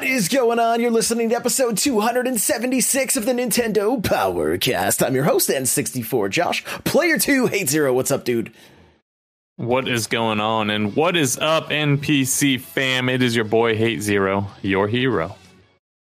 What 0.00 0.08
is 0.08 0.28
going 0.28 0.58
on? 0.58 0.80
You're 0.80 0.90
listening 0.90 1.28
to 1.28 1.36
episode 1.36 1.76
276 1.76 3.18
of 3.18 3.26
the 3.26 3.32
Nintendo 3.32 4.00
Powercast. 4.00 5.06
I'm 5.06 5.14
your 5.14 5.24
host, 5.24 5.50
N64 5.50 6.30
Josh. 6.30 6.64
Player 6.84 7.18
2, 7.18 7.48
Hate 7.48 7.68
Zero. 7.68 7.92
What's 7.92 8.10
up, 8.10 8.24
dude? 8.24 8.50
What 9.56 9.88
is 9.88 10.06
going 10.06 10.40
on? 10.40 10.70
And 10.70 10.96
what 10.96 11.18
is 11.18 11.36
up, 11.36 11.68
NPC 11.68 12.58
fam? 12.62 13.10
It 13.10 13.20
is 13.20 13.36
your 13.36 13.44
boy 13.44 13.76
Hate 13.76 14.00
Zero, 14.00 14.46
your 14.62 14.88
hero. 14.88 15.36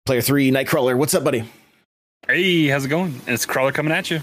Player 0.05 0.21
3, 0.21 0.51
Nightcrawler. 0.51 0.97
What's 0.97 1.13
up, 1.13 1.25
buddy? 1.25 1.43
Hey, 2.25 2.67
how's 2.67 2.85
it 2.85 2.87
going? 2.87 3.19
It's 3.27 3.45
Crawler 3.45 3.73
coming 3.73 3.91
at 3.91 4.09
you. 4.09 4.21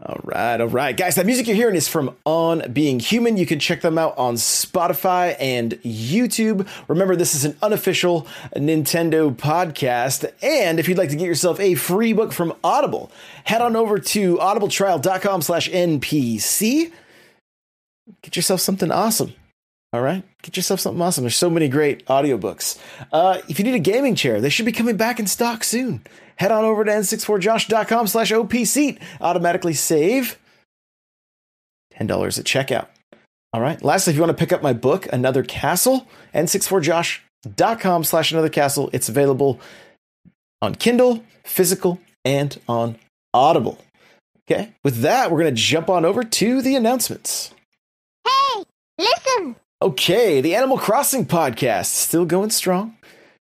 All 0.00 0.20
right, 0.22 0.60
all 0.60 0.68
right. 0.68 0.96
Guys, 0.96 1.16
that 1.16 1.26
music 1.26 1.48
you're 1.48 1.56
hearing 1.56 1.74
is 1.74 1.88
from 1.88 2.14
On 2.24 2.62
Being 2.72 3.00
Human. 3.00 3.36
You 3.36 3.46
can 3.46 3.58
check 3.58 3.80
them 3.80 3.98
out 3.98 4.16
on 4.16 4.36
Spotify 4.36 5.34
and 5.40 5.72
YouTube. 5.82 6.68
Remember, 6.86 7.16
this 7.16 7.34
is 7.34 7.44
an 7.44 7.56
unofficial 7.62 8.28
Nintendo 8.54 9.34
podcast. 9.34 10.30
And 10.40 10.78
if 10.78 10.88
you'd 10.88 10.98
like 10.98 11.10
to 11.10 11.16
get 11.16 11.26
yourself 11.26 11.58
a 11.58 11.74
free 11.74 12.12
book 12.12 12.32
from 12.32 12.54
Audible, 12.62 13.10
head 13.42 13.60
on 13.60 13.74
over 13.74 13.98
to 13.98 14.36
audibletrial.com 14.36 15.42
slash 15.42 15.68
NPC. 15.68 16.92
Get 18.22 18.36
yourself 18.36 18.60
something 18.60 18.92
awesome. 18.92 19.34
All 19.92 20.02
right, 20.02 20.22
get 20.42 20.56
yourself 20.56 20.78
something 20.78 21.02
awesome. 21.02 21.24
There's 21.24 21.34
so 21.34 21.50
many 21.50 21.66
great 21.66 22.06
audiobooks. 22.06 22.78
Uh, 23.10 23.40
if 23.48 23.58
you 23.58 23.64
need 23.64 23.74
a 23.74 23.80
gaming 23.80 24.14
chair, 24.14 24.40
they 24.40 24.50
should 24.50 24.66
be 24.66 24.72
coming 24.72 24.96
back 24.96 25.18
in 25.18 25.26
stock 25.26 25.64
soon 25.64 26.02
head 26.38 26.52
on 26.52 26.64
over 26.64 26.84
to 26.84 26.90
n64josh.com 26.90 28.06
slash 28.06 28.30
opseat. 28.32 28.98
Automatically 29.20 29.74
save 29.74 30.38
$10 31.94 32.38
at 32.38 32.44
checkout. 32.44 32.86
All 33.52 33.60
right. 33.60 33.82
Lastly, 33.82 34.12
if 34.12 34.16
you 34.16 34.22
want 34.22 34.36
to 34.36 34.40
pick 34.40 34.52
up 34.52 34.62
my 34.62 34.72
book, 34.72 35.08
Another 35.12 35.42
Castle, 35.42 36.06
n64josh.com 36.34 38.04
slash 38.04 38.30
another 38.32 38.48
castle. 38.50 38.90
It's 38.92 39.08
available 39.08 39.60
on 40.60 40.74
Kindle, 40.74 41.24
physical, 41.44 42.00
and 42.24 42.58
on 42.68 42.98
Audible. 43.32 43.78
Okay. 44.50 44.72
With 44.84 45.00
that, 45.00 45.30
we're 45.30 45.40
going 45.40 45.54
to 45.54 45.60
jump 45.60 45.88
on 45.90 46.04
over 46.04 46.22
to 46.22 46.62
the 46.62 46.76
announcements. 46.76 47.52
Hey, 48.26 48.64
listen. 48.98 49.56
Okay. 49.82 50.40
The 50.40 50.54
Animal 50.54 50.78
Crossing 50.78 51.26
podcast 51.26 51.86
still 51.86 52.24
going 52.24 52.50
strong. 52.50 52.96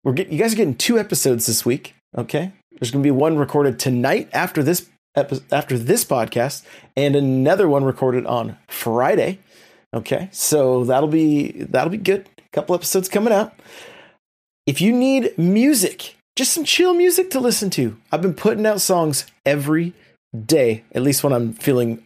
We're 0.02 0.12
getting, 0.14 0.32
you 0.32 0.38
guys 0.38 0.54
are 0.54 0.56
getting 0.56 0.76
two 0.76 0.98
episodes 0.98 1.46
this 1.46 1.64
week. 1.64 1.94
Okay. 2.16 2.52
There's 2.80 2.90
going 2.90 3.02
to 3.02 3.06
be 3.06 3.10
one 3.10 3.36
recorded 3.36 3.78
tonight 3.78 4.28
after 4.32 4.62
this 4.62 4.88
after 5.14 5.76
this 5.76 6.04
podcast, 6.04 6.64
and 6.96 7.14
another 7.14 7.68
one 7.68 7.84
recorded 7.84 8.24
on 8.26 8.56
Friday. 8.68 9.38
Okay, 9.92 10.28
so 10.32 10.84
that'll 10.84 11.08
be 11.08 11.50
that'll 11.52 11.90
be 11.90 11.98
good. 11.98 12.26
A 12.38 12.48
couple 12.52 12.74
episodes 12.74 13.08
coming 13.08 13.32
out. 13.32 13.52
If 14.66 14.80
you 14.80 14.92
need 14.92 15.36
music, 15.36 16.16
just 16.36 16.52
some 16.52 16.64
chill 16.64 16.94
music 16.94 17.30
to 17.30 17.40
listen 17.40 17.68
to, 17.70 17.98
I've 18.10 18.22
been 18.22 18.34
putting 18.34 18.64
out 18.64 18.80
songs 18.80 19.26
every 19.44 19.92
day, 20.46 20.84
at 20.92 21.02
least 21.02 21.22
when 21.22 21.34
I'm 21.34 21.52
feeling 21.52 22.02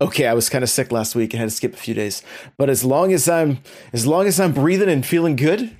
okay. 0.00 0.28
I 0.28 0.34
was 0.34 0.48
kind 0.48 0.62
of 0.62 0.70
sick 0.70 0.92
last 0.92 1.16
week 1.16 1.32
and 1.32 1.40
had 1.40 1.48
to 1.48 1.56
skip 1.56 1.74
a 1.74 1.78
few 1.78 1.94
days, 1.94 2.22
but 2.58 2.70
as 2.70 2.84
long 2.84 3.12
as 3.12 3.28
I'm 3.28 3.58
as 3.92 4.06
long 4.06 4.28
as 4.28 4.38
I'm 4.38 4.52
breathing 4.52 4.90
and 4.90 5.04
feeling 5.04 5.34
good, 5.34 5.74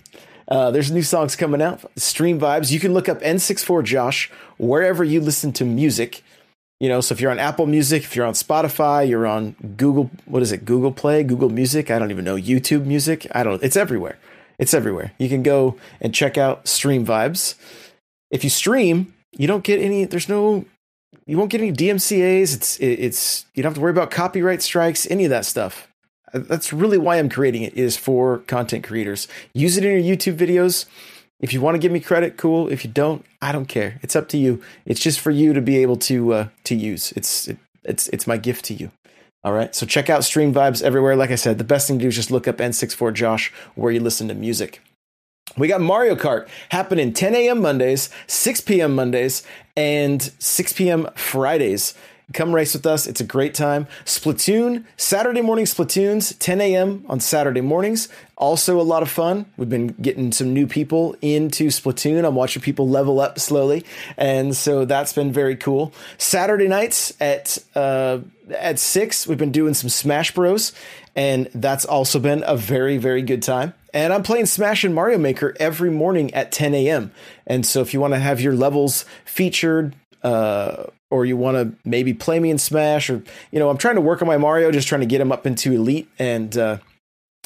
uh, 0.48 0.70
there's 0.70 0.90
new 0.90 1.02
songs 1.02 1.36
coming 1.36 1.62
out. 1.62 1.84
Stream 1.96 2.40
vibes. 2.40 2.70
You 2.70 2.80
can 2.80 2.94
look 2.94 3.08
up 3.08 3.20
N64 3.20 3.84
Josh 3.84 4.30
wherever 4.58 5.04
you 5.04 5.20
listen 5.20 5.52
to 5.54 5.64
music. 5.64 6.22
You 6.80 6.88
know, 6.88 7.00
so 7.00 7.14
if 7.14 7.20
you're 7.20 7.30
on 7.30 7.38
Apple 7.38 7.66
Music, 7.66 8.02
if 8.02 8.16
you're 8.16 8.26
on 8.26 8.34
Spotify, 8.34 9.08
you're 9.08 9.26
on 9.26 9.54
Google, 9.76 10.10
what 10.24 10.42
is 10.42 10.50
it? 10.50 10.64
Google 10.64 10.90
Play, 10.90 11.22
Google 11.22 11.48
Music. 11.48 11.92
I 11.92 11.98
don't 12.00 12.10
even 12.10 12.24
know. 12.24 12.36
YouTube 12.36 12.86
Music. 12.86 13.26
I 13.32 13.44
don't. 13.44 13.62
It's 13.62 13.76
everywhere. 13.76 14.18
It's 14.58 14.74
everywhere. 14.74 15.12
You 15.18 15.28
can 15.28 15.42
go 15.42 15.76
and 16.00 16.12
check 16.14 16.36
out 16.36 16.66
Stream 16.66 17.06
Vibes. 17.06 17.54
If 18.30 18.42
you 18.42 18.50
stream, 18.50 19.14
you 19.30 19.46
don't 19.46 19.62
get 19.62 19.80
any. 19.80 20.04
There's 20.06 20.28
no. 20.28 20.64
You 21.24 21.38
won't 21.38 21.50
get 21.50 21.60
any 21.60 21.72
DMCA's. 21.72 22.54
It's 22.54 22.80
it's 22.80 23.46
you 23.54 23.62
don't 23.62 23.70
have 23.70 23.76
to 23.76 23.80
worry 23.80 23.92
about 23.92 24.10
copyright 24.10 24.62
strikes, 24.62 25.06
any 25.08 25.24
of 25.24 25.30
that 25.30 25.44
stuff. 25.44 25.88
That's 26.32 26.72
really 26.72 26.98
why 26.98 27.18
I'm 27.18 27.28
creating 27.28 27.62
it 27.62 27.74
is 27.74 27.96
for 27.96 28.38
content 28.46 28.84
creators. 28.84 29.28
Use 29.52 29.76
it 29.76 29.84
in 29.84 30.04
your 30.04 30.16
YouTube 30.16 30.36
videos. 30.36 30.86
If 31.40 31.52
you 31.52 31.60
want 31.60 31.74
to 31.74 31.78
give 31.78 31.92
me 31.92 32.00
credit, 32.00 32.36
cool. 32.36 32.68
If 32.68 32.84
you 32.84 32.90
don't, 32.90 33.24
I 33.40 33.52
don't 33.52 33.66
care. 33.66 33.98
It's 34.02 34.16
up 34.16 34.28
to 34.28 34.38
you. 34.38 34.62
It's 34.86 35.00
just 35.00 35.20
for 35.20 35.30
you 35.30 35.52
to 35.52 35.60
be 35.60 35.78
able 35.78 35.96
to 35.98 36.32
uh, 36.32 36.48
to 36.64 36.74
use. 36.74 37.12
It's 37.12 37.48
it, 37.48 37.58
it's 37.84 38.08
it's 38.08 38.26
my 38.26 38.36
gift 38.36 38.64
to 38.66 38.74
you. 38.74 38.90
All 39.44 39.52
right. 39.52 39.74
So 39.74 39.84
check 39.84 40.08
out 40.08 40.24
Stream 40.24 40.54
Vibes 40.54 40.82
everywhere. 40.82 41.16
Like 41.16 41.32
I 41.32 41.34
said, 41.34 41.58
the 41.58 41.64
best 41.64 41.88
thing 41.88 41.98
to 41.98 42.04
do 42.04 42.08
is 42.08 42.14
just 42.14 42.30
look 42.30 42.46
up 42.46 42.58
N64 42.58 43.12
Josh 43.12 43.52
where 43.74 43.92
you 43.92 44.00
listen 44.00 44.28
to 44.28 44.34
music. 44.34 44.80
We 45.56 45.68
got 45.68 45.80
Mario 45.80 46.14
Kart 46.14 46.48
happening 46.70 47.12
10 47.12 47.34
a.m. 47.34 47.60
Mondays, 47.60 48.08
6 48.26 48.60
p.m. 48.62 48.94
Mondays, 48.94 49.42
and 49.76 50.22
6 50.38 50.72
p.m. 50.74 51.08
Fridays. 51.14 51.94
Come 52.32 52.54
race 52.54 52.74
with 52.74 52.86
us. 52.86 53.06
It's 53.06 53.20
a 53.20 53.24
great 53.24 53.54
time. 53.54 53.86
Splatoon, 54.04 54.84
Saturday 54.96 55.42
morning 55.42 55.64
Splatoons, 55.64 56.36
10 56.38 56.60
a.m. 56.60 57.04
on 57.08 57.20
Saturday 57.20 57.60
mornings. 57.60 58.08
Also 58.36 58.80
a 58.80 58.82
lot 58.82 59.02
of 59.02 59.10
fun. 59.10 59.46
We've 59.56 59.68
been 59.68 59.88
getting 59.88 60.32
some 60.32 60.52
new 60.52 60.66
people 60.66 61.14
into 61.20 61.68
Splatoon. 61.68 62.24
I'm 62.24 62.34
watching 62.34 62.62
people 62.62 62.88
level 62.88 63.20
up 63.20 63.38
slowly. 63.38 63.84
And 64.16 64.56
so 64.56 64.84
that's 64.84 65.12
been 65.12 65.32
very 65.32 65.56
cool. 65.56 65.92
Saturday 66.18 66.68
nights 66.68 67.12
at 67.20 67.58
uh, 67.74 68.18
at 68.58 68.78
6, 68.78 69.26
we've 69.26 69.38
been 69.38 69.52
doing 69.52 69.74
some 69.74 69.88
Smash 69.88 70.34
Bros. 70.34 70.72
And 71.14 71.48
that's 71.54 71.84
also 71.84 72.18
been 72.18 72.42
a 72.46 72.56
very, 72.56 72.98
very 72.98 73.22
good 73.22 73.42
time. 73.42 73.74
And 73.92 74.12
I'm 74.12 74.22
playing 74.22 74.46
Smash 74.46 74.84
and 74.84 74.94
Mario 74.94 75.18
Maker 75.18 75.54
every 75.60 75.90
morning 75.90 76.32
at 76.32 76.50
10 76.52 76.74
a.m. 76.74 77.12
And 77.46 77.66
so 77.66 77.82
if 77.82 77.92
you 77.92 78.00
want 78.00 78.14
to 78.14 78.18
have 78.18 78.40
your 78.40 78.54
levels 78.54 79.04
featured, 79.24 79.94
uh, 80.22 80.84
or 81.12 81.24
you 81.26 81.36
want 81.36 81.58
to 81.58 81.76
maybe 81.84 82.14
play 82.14 82.40
me 82.40 82.50
in 82.50 82.56
Smash, 82.56 83.10
or 83.10 83.22
you 83.50 83.58
know, 83.58 83.68
I'm 83.68 83.76
trying 83.76 83.96
to 83.96 84.00
work 84.00 84.22
on 84.22 84.28
my 84.28 84.38
Mario, 84.38 84.72
just 84.72 84.88
trying 84.88 85.02
to 85.02 85.06
get 85.06 85.20
him 85.20 85.30
up 85.30 85.46
into 85.46 85.70
Elite, 85.70 86.08
and 86.18 86.56
uh, 86.56 86.78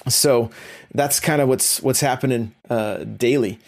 so 0.09 0.50
that's 0.94 1.19
kind 1.19 1.43
of 1.43 1.49
what's 1.49 1.82
what's 1.82 1.99
happening 2.00 2.54
uh, 2.71 2.99
daily. 2.99 3.59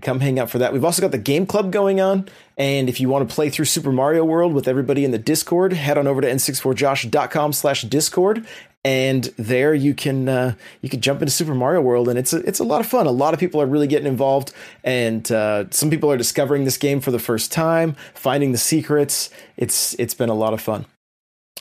Come 0.00 0.20
hang 0.20 0.38
out 0.38 0.48
for 0.48 0.58
that. 0.58 0.72
We've 0.72 0.84
also 0.84 1.02
got 1.02 1.10
the 1.10 1.18
game 1.18 1.44
club 1.44 1.72
going 1.72 2.00
on, 2.00 2.28
and 2.56 2.88
if 2.88 3.00
you 3.00 3.08
want 3.08 3.28
to 3.28 3.34
play 3.34 3.50
through 3.50 3.64
Super 3.64 3.90
Mario 3.90 4.24
World 4.24 4.52
with 4.52 4.68
everybody 4.68 5.04
in 5.04 5.10
the 5.10 5.18
Discord, 5.18 5.72
head 5.72 5.98
on 5.98 6.06
over 6.06 6.20
to 6.20 6.28
n64josh.com/discord, 6.28 8.46
and 8.84 9.24
there 9.36 9.74
you 9.74 9.94
can 9.94 10.28
uh, 10.28 10.54
you 10.80 10.88
can 10.88 11.00
jump 11.00 11.20
into 11.20 11.32
Super 11.32 11.54
Mario 11.54 11.80
World, 11.80 12.08
and 12.08 12.18
it's 12.18 12.32
a, 12.32 12.38
it's 12.38 12.60
a 12.60 12.64
lot 12.64 12.80
of 12.80 12.86
fun. 12.86 13.06
A 13.06 13.10
lot 13.10 13.34
of 13.34 13.40
people 13.40 13.60
are 13.60 13.66
really 13.66 13.86
getting 13.86 14.06
involved, 14.06 14.52
and 14.84 15.30
uh, 15.32 15.64
some 15.70 15.90
people 15.90 16.10
are 16.10 16.16
discovering 16.16 16.64
this 16.64 16.76
game 16.76 17.00
for 17.00 17.10
the 17.10 17.18
first 17.18 17.52
time, 17.52 17.96
finding 18.14 18.52
the 18.52 18.58
secrets. 18.58 19.30
It's 19.56 19.94
it's 19.94 20.14
been 20.14 20.28
a 20.28 20.34
lot 20.34 20.54
of 20.54 20.60
fun, 20.60 20.86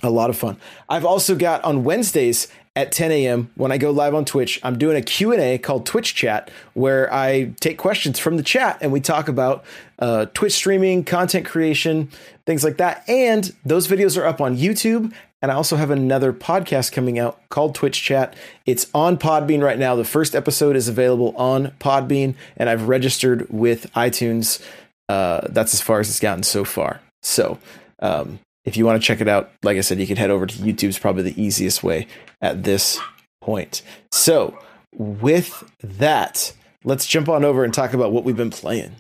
a 0.04 0.10
lot 0.10 0.30
of 0.30 0.38
fun. 0.38 0.58
I've 0.88 1.06
also 1.06 1.36
got 1.36 1.64
on 1.64 1.84
Wednesdays 1.84 2.48
at 2.78 2.92
10 2.92 3.12
a.m. 3.12 3.50
when 3.56 3.72
I 3.72 3.80
go 3.80 3.90
live 3.90 4.14
on 4.14 4.24
Twitch, 4.24 4.60
I'm 4.62 4.78
doing 4.78 4.96
a 4.96 5.02
Q&A 5.02 5.58
called 5.58 5.88
Twitch 5.88 6.14
Chat 6.14 6.52
where 6.76 7.12
I 7.12 7.54
take 7.60 7.80
questions 7.80 8.20
from 8.20 8.38
the 8.38 8.44
chat 8.44 8.78
and 8.82 8.92
we 8.92 9.02
talk 9.02 9.28
about 9.28 9.66
uh, 9.98 10.28
Twitch 10.36 10.54
streaming, 10.54 11.04
content 11.04 11.48
creation, 11.48 12.12
things 12.46 12.64
like 12.64 12.78
that. 12.78 13.04
And 13.10 13.52
those 13.66 13.88
videos 13.88 14.16
are 14.16 14.28
up 14.28 14.42
on 14.42 14.56
YouTube 14.56 15.12
and 15.42 15.52
I 15.52 15.56
also 15.56 15.76
have 15.76 15.92
another 15.92 16.34
podcast 16.34 16.92
coming 16.92 17.20
out 17.20 17.40
called 17.50 17.76
Twitch 17.76 18.02
Chat. 18.02 18.36
It's 18.66 18.88
on 18.94 19.18
Podbean 19.18 19.62
right 19.62 19.78
now. 19.78 19.96
The 19.96 20.04
first 20.04 20.36
episode 20.36 20.76
is 20.76 20.88
available 20.88 21.36
on 21.38 21.68
Podbean, 21.80 22.36
and 22.56 22.70
I've 22.70 22.88
registered 22.88 23.48
with 23.50 23.92
iTunes. 23.94 24.64
Uh, 25.08 25.42
that's 25.50 25.74
as 25.74 25.82
far 25.82 26.00
as 26.00 26.10
it's 26.10 26.20
gotten 26.20 26.44
so 26.44 26.64
far. 26.64 27.02
So, 27.22 27.60
um, 28.00 28.40
if 28.66 28.76
you 28.76 28.86
want 28.86 29.02
to 29.02 29.06
check 29.06 29.22
it 29.22 29.28
out, 29.28 29.52
like 29.64 29.78
I 29.78 29.82
said, 29.82 30.00
you 30.00 30.08
can 30.08 30.18
head 30.18 30.30
over 30.30 30.46
to 30.46 30.58
YouTube's 30.58 31.00
probably 31.00 31.24
the 31.24 31.42
easiest 31.42 31.84
way 31.84 32.08
at 32.42 32.64
this 32.64 33.00
point. 33.42 33.82
So, 34.12 34.58
with 34.96 35.64
that, 35.82 36.52
let's 36.84 37.06
jump 37.06 37.30
on 37.30 37.46
over 37.46 37.64
and 37.64 37.74
talk 37.74 37.94
about 37.94 38.12
what 38.12 38.24
we've 38.24 38.36
been 38.36 38.50
playing. 38.50 38.96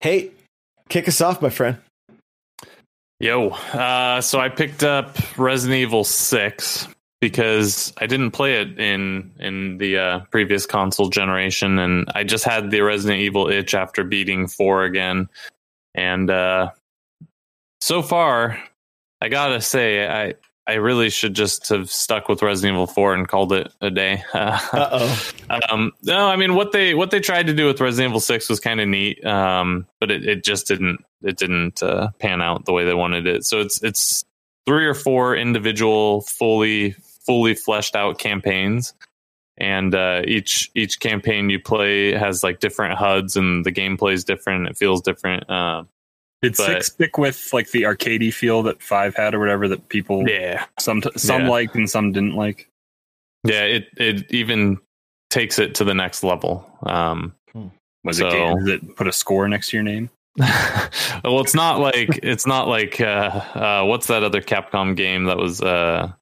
Hey, 0.00 0.32
kick 0.88 1.08
us 1.08 1.20
off, 1.20 1.40
my 1.40 1.50
friend. 1.50 1.78
Yo, 3.20 3.50
uh, 3.50 4.20
so 4.20 4.40
I 4.40 4.48
picked 4.48 4.82
up 4.82 5.16
Resident 5.38 5.78
Evil 5.78 6.04
Six 6.04 6.88
because 7.20 7.92
I 7.98 8.06
didn't 8.06 8.32
play 8.32 8.60
it 8.60 8.78
in 8.78 9.32
in 9.38 9.78
the 9.78 9.98
uh, 9.98 10.20
previous 10.30 10.66
console 10.66 11.08
generation, 11.08 11.78
and 11.78 12.06
I 12.14 12.24
just 12.24 12.44
had 12.44 12.70
the 12.70 12.80
Resident 12.80 13.20
Evil 13.20 13.48
itch 13.48 13.74
after 13.74 14.02
beating 14.02 14.48
four 14.48 14.84
again, 14.84 15.28
and 15.94 16.28
uh, 16.28 16.70
so 17.80 18.02
far, 18.02 18.62
I 19.20 19.28
gotta 19.28 19.60
say, 19.60 20.06
I 20.06 20.34
I 20.66 20.74
really 20.74 21.10
should 21.10 21.34
just 21.34 21.68
have 21.68 21.90
stuck 21.90 22.28
with 22.28 22.40
Resident 22.40 22.74
Evil 22.74 22.86
4 22.86 23.14
and 23.14 23.28
called 23.28 23.52
it 23.52 23.70
a 23.82 23.90
day. 23.90 24.22
Uh-oh. 24.34 25.30
um, 25.70 25.92
no, 26.02 26.26
I 26.26 26.36
mean 26.36 26.54
what 26.54 26.72
they 26.72 26.94
what 26.94 27.10
they 27.10 27.20
tried 27.20 27.48
to 27.48 27.54
do 27.54 27.66
with 27.66 27.80
Resident 27.80 28.12
Evil 28.12 28.20
6 28.20 28.48
was 28.48 28.60
kind 28.60 28.80
of 28.80 28.88
neat, 28.88 29.24
um, 29.26 29.86
but 30.00 30.10
it, 30.10 30.26
it 30.26 30.44
just 30.44 30.66
didn't 30.66 31.04
it 31.22 31.36
didn't 31.36 31.82
uh, 31.82 32.10
pan 32.18 32.40
out 32.40 32.64
the 32.64 32.72
way 32.72 32.84
they 32.84 32.94
wanted 32.94 33.26
it. 33.26 33.44
So 33.44 33.60
it's 33.60 33.82
it's 33.82 34.24
three 34.66 34.86
or 34.86 34.94
four 34.94 35.36
individual 35.36 36.22
fully 36.22 36.92
fully 37.26 37.54
fleshed 37.54 37.96
out 37.96 38.18
campaigns. 38.18 38.94
And 39.56 39.94
uh, 39.94 40.22
each 40.26 40.70
each 40.74 40.98
campaign 40.98 41.48
you 41.48 41.60
play 41.60 42.12
has 42.12 42.42
like 42.42 42.58
different 42.58 42.98
HUDs, 42.98 43.36
and 43.36 43.64
the 43.64 43.70
gameplay 43.70 44.14
is 44.14 44.24
different. 44.24 44.66
It 44.66 44.76
feels 44.76 45.00
different. 45.00 45.48
Uh, 45.48 45.84
Did 46.44 46.56
But- 46.56 46.66
six 46.66 46.86
stick 46.92 47.18
with 47.18 47.50
like 47.52 47.70
the 47.70 47.82
arcadey 47.82 48.32
feel 48.32 48.62
that 48.64 48.82
five 48.82 49.14
had 49.16 49.34
or 49.34 49.38
whatever 49.40 49.66
that 49.68 49.88
people 49.88 50.28
yeah, 50.28 50.64
some 50.78 51.02
some 51.16 51.42
Yeah. 51.42 51.48
liked 51.48 51.74
and 51.74 51.88
some 51.90 52.12
didn't 52.12 52.34
like? 52.36 52.68
Yeah, 53.44 53.64
it 53.64 53.88
it 53.96 54.30
even 54.30 54.78
takes 55.30 55.58
it 55.58 55.74
to 55.76 55.84
the 55.84 55.94
next 55.94 56.22
level. 56.22 56.70
Um, 56.84 57.34
Was 58.04 58.18
So- 58.18 58.28
it 58.28 58.30
game? 58.32 58.64
Did 58.64 58.82
it 58.84 58.96
put 58.96 59.08
a 59.08 59.12
score 59.12 59.48
next 59.48 59.70
to 59.70 59.76
your 59.78 59.84
name? 59.84 60.10
well, 61.24 61.40
it's 61.40 61.54
not 61.54 61.78
like 61.80 62.08
it's 62.22 62.46
not 62.46 62.68
like 62.68 63.00
uh, 63.00 63.30
uh, 63.54 63.84
what's 63.86 64.08
that 64.08 64.22
other 64.24 64.42
Capcom 64.42 64.94
game 64.96 65.24
that 65.24 65.38
was 65.38 65.60
uh, 65.62 66.12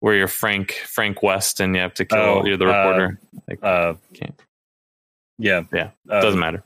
where 0.00 0.14
you're 0.14 0.28
Frank 0.28 0.72
Frank 0.86 1.22
West 1.22 1.60
and 1.60 1.74
you 1.74 1.80
have 1.82 1.94
to 1.94 2.04
kill 2.04 2.18
Oh, 2.18 2.44
you're 2.44 2.56
the 2.56 2.66
uh, 2.66 2.68
reporter. 2.68 3.20
Uh, 3.62 3.94
Can't- 4.14 4.40
yeah, 5.38 5.64
Yeah, 5.72 5.90
uh, 6.08 6.20
Doesn't 6.20 6.38
matter. 6.40 6.62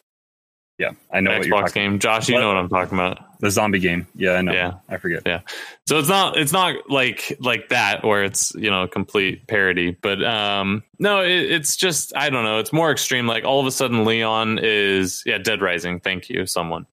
Yeah, 0.78 0.90
I 1.12 1.20
know 1.20 1.36
what 1.36 1.46
you're 1.46 1.56
Xbox 1.56 1.66
talking. 1.66 1.82
game, 1.90 1.98
Josh. 1.98 2.28
You 2.28 2.36
What? 2.36 2.40
know 2.42 2.48
what 2.48 2.56
I'm 2.56 2.68
talking 2.68 2.96
about. 2.98 3.40
The 3.40 3.50
zombie 3.50 3.80
game. 3.80 4.06
Yeah, 4.14 4.32
I 4.34 4.42
know. 4.42 4.52
Yeah. 4.52 4.74
I 4.88 4.96
forget. 4.98 5.22
Yeah. 5.26 5.40
So 5.88 5.98
it's 5.98 6.08
not 6.08 6.36
it's 6.36 6.52
not 6.52 6.88
like 6.88 7.36
like 7.40 7.68
that 7.70 8.04
where 8.04 8.22
it's 8.24 8.54
you 8.54 8.70
know 8.70 8.86
complete 8.86 9.46
parody, 9.48 9.90
but 9.90 10.22
um 10.24 10.84
no, 11.00 11.22
it, 11.22 11.50
it's 11.50 11.76
just 11.76 12.16
I 12.16 12.30
don't 12.30 12.44
know. 12.44 12.58
It's 12.58 12.72
more 12.72 12.90
extreme. 12.92 13.26
Like 13.26 13.44
all 13.44 13.58
of 13.60 13.66
a 13.66 13.72
sudden, 13.72 14.04
Leon 14.04 14.60
is 14.62 15.22
yeah, 15.26 15.38
Dead 15.38 15.60
Rising. 15.62 15.98
Thank 16.00 16.28
you, 16.30 16.46
someone. 16.46 16.86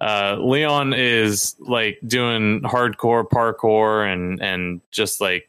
Uh, 0.00 0.36
Leon 0.40 0.94
is 0.94 1.54
like 1.60 1.98
doing 2.06 2.60
hardcore 2.62 3.24
parkour 3.28 4.10
and 4.12 4.40
and 4.42 4.80
just 4.90 5.20
like 5.20 5.48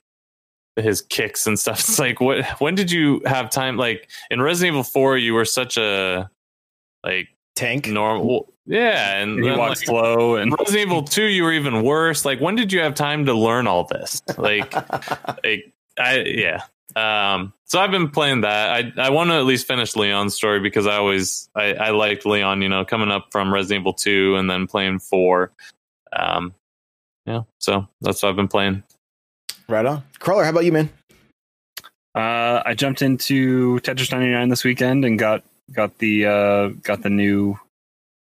his 0.76 1.02
kicks 1.02 1.46
and 1.48 1.58
stuff. 1.58 1.80
It's 1.88 2.00
like 2.00 2.20
what? 2.20 2.46
When 2.60 2.74
did 2.76 2.92
you 2.92 3.22
have 3.26 3.50
time? 3.52 3.78
Like 3.78 4.10
in 4.32 4.42
Resident 4.42 4.74
Evil 4.74 4.84
Four, 4.84 5.18
you 5.18 5.34
were 5.34 5.46
such 5.46 5.78
a 5.78 6.30
like 7.04 7.30
Tank. 7.56 7.88
normal. 7.88 8.54
Yeah, 8.66 9.18
and 9.18 9.38
And 9.40 9.44
he 9.44 9.52
walks 9.52 9.82
like, 9.82 9.88
slow 9.88 10.36
and 10.36 10.52
Resident 10.58 10.88
Evil 10.88 11.04
2, 11.04 11.26
you 11.26 11.44
were 11.44 11.52
even 11.52 11.84
worse. 11.84 12.24
Like, 12.24 12.40
when 12.40 12.56
did 12.56 12.72
you 12.72 12.80
have 12.80 12.96
time 12.96 13.26
to 13.26 13.34
learn 13.34 13.68
all 13.68 13.84
this? 13.84 14.22
Like, 14.38 14.74
like 15.44 15.74
I, 16.00 16.20
yeah. 16.22 16.62
Um, 16.96 17.54
so 17.66 17.80
I've 17.80 17.92
been 17.92 18.10
playing 18.10 18.42
that. 18.42 18.96
I, 18.98 19.08
I 19.08 19.10
want 19.10 19.32
to 19.32 19.36
at 19.36 19.46
least 19.46 19.68
finish 19.68 19.96
Leon's 19.96 20.36
story 20.36 20.60
because 20.60 20.88
I 20.88 20.96
always, 20.96 21.50
I, 21.56 21.74
I 21.74 21.90
liked 21.90 22.26
Leon, 22.26 22.62
you 22.62 22.70
know, 22.70 22.86
coming 22.86 23.12
up 23.12 23.28
from 23.32 23.54
Resident 23.54 23.82
Evil 23.82 23.94
2 23.94 24.36
and 24.36 24.50
then 24.50 24.68
playing 24.68 25.00
4. 25.00 25.52
Um, 26.16 26.54
yeah, 27.26 27.42
so 27.60 27.88
that's 28.02 28.22
what 28.24 28.30
I've 28.30 28.36
been 28.36 28.48
playing. 28.48 28.84
right 29.68 29.86
on. 29.86 30.04
Crawler, 30.20 30.44
how 30.44 30.52
about 30.52 30.66
you, 30.66 30.72
man? 30.72 30.90
Uh, 32.16 32.62
I 32.66 32.76
jumped 32.76 33.02
into 33.02 33.80
Tetris 33.80 34.12
99 34.12 34.50
this 34.50 34.64
weekend 34.64 35.04
and 35.04 35.18
got 35.18 35.44
got 35.72 35.98
the 35.98 36.26
uh, 36.26 36.68
got 36.82 37.02
the 37.02 37.10
new 37.10 37.60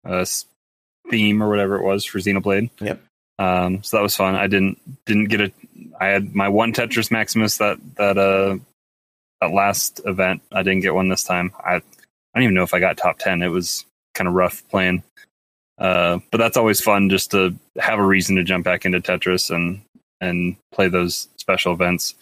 uh, 0.05 0.25
theme 1.11 1.43
or 1.43 1.49
whatever 1.49 1.77
it 1.77 1.85
was 1.85 2.05
for 2.05 2.19
Xenoblade. 2.19 2.71
Yep. 2.81 3.01
Um, 3.39 3.83
so 3.83 3.97
that 3.97 4.03
was 4.03 4.17
fun. 4.17 4.35
I 4.35 4.47
didn't 4.47 4.79
didn't 5.05 5.27
get 5.27 5.41
a. 5.41 5.53
I 6.01 6.07
had 6.07 6.35
my 6.35 6.49
one 6.49 6.73
Tetris 6.73 7.11
Maximus 7.11 7.59
that 7.59 7.79
that 7.97 8.19
uh 8.19 8.59
that 9.41 9.53
last 9.53 10.01
event. 10.05 10.43
I 10.53 10.63
didn't 10.63 10.83
get 10.83 10.95
one 10.95 11.09
this 11.09 11.25
time. 11.25 11.53
I 11.59 11.77
I 11.77 11.83
don't 12.35 12.45
even 12.45 12.55
know 12.55 12.63
if 12.63 12.75
I 12.75 12.81
got 12.81 12.97
top 12.97 13.19
ten. 13.19 13.43
It 13.43 13.49
was 13.49 13.85
kind 14.15 14.29
of 14.29 14.35
rough 14.35 14.67
playing. 14.69 15.03
Uh, 15.79 16.21
but 16.31 16.39
that's 16.39 16.57
always 16.57 16.81
fun 16.81 17.11
just 17.11 17.31
to 17.33 17.57
have 17.79 17.99
a 17.99 18.05
reason 18.05 18.37
to 18.37 18.45
jump 18.45 18.65
back 18.65 18.85
into 18.85 19.01
Tetris 19.01 19.51
and 19.55 19.83
and 20.21 20.57
play 20.73 20.89
those 20.89 21.29
special 21.37 21.73
events. 21.73 22.15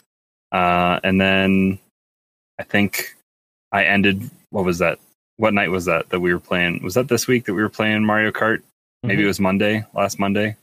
Uh, 0.53 0.99
and 1.05 1.21
then 1.21 1.79
I 2.59 2.63
think 2.63 3.15
I 3.72 3.84
ended. 3.84 4.31
What 4.50 4.64
was 4.64 4.78
that? 4.78 4.99
What 5.37 5.55
night 5.55 5.70
was 5.70 5.87
that 5.87 6.11
that 6.11 6.20
we 6.20 6.32
were 6.32 6.40
playing? 6.40 6.82
Was 6.82 6.94
that 6.94 7.08
this 7.08 7.26
week 7.26 7.46
that 7.46 7.55
we 7.55 7.62
were 7.62 7.69
playing 7.69 8.05
Mario 8.05 8.31
Kart? 8.31 8.62
Maybe 9.02 9.25
it 9.25 9.26
was 9.26 9.40
Monday, 9.40 9.84
last 9.94 10.19
Monday, 10.19 10.56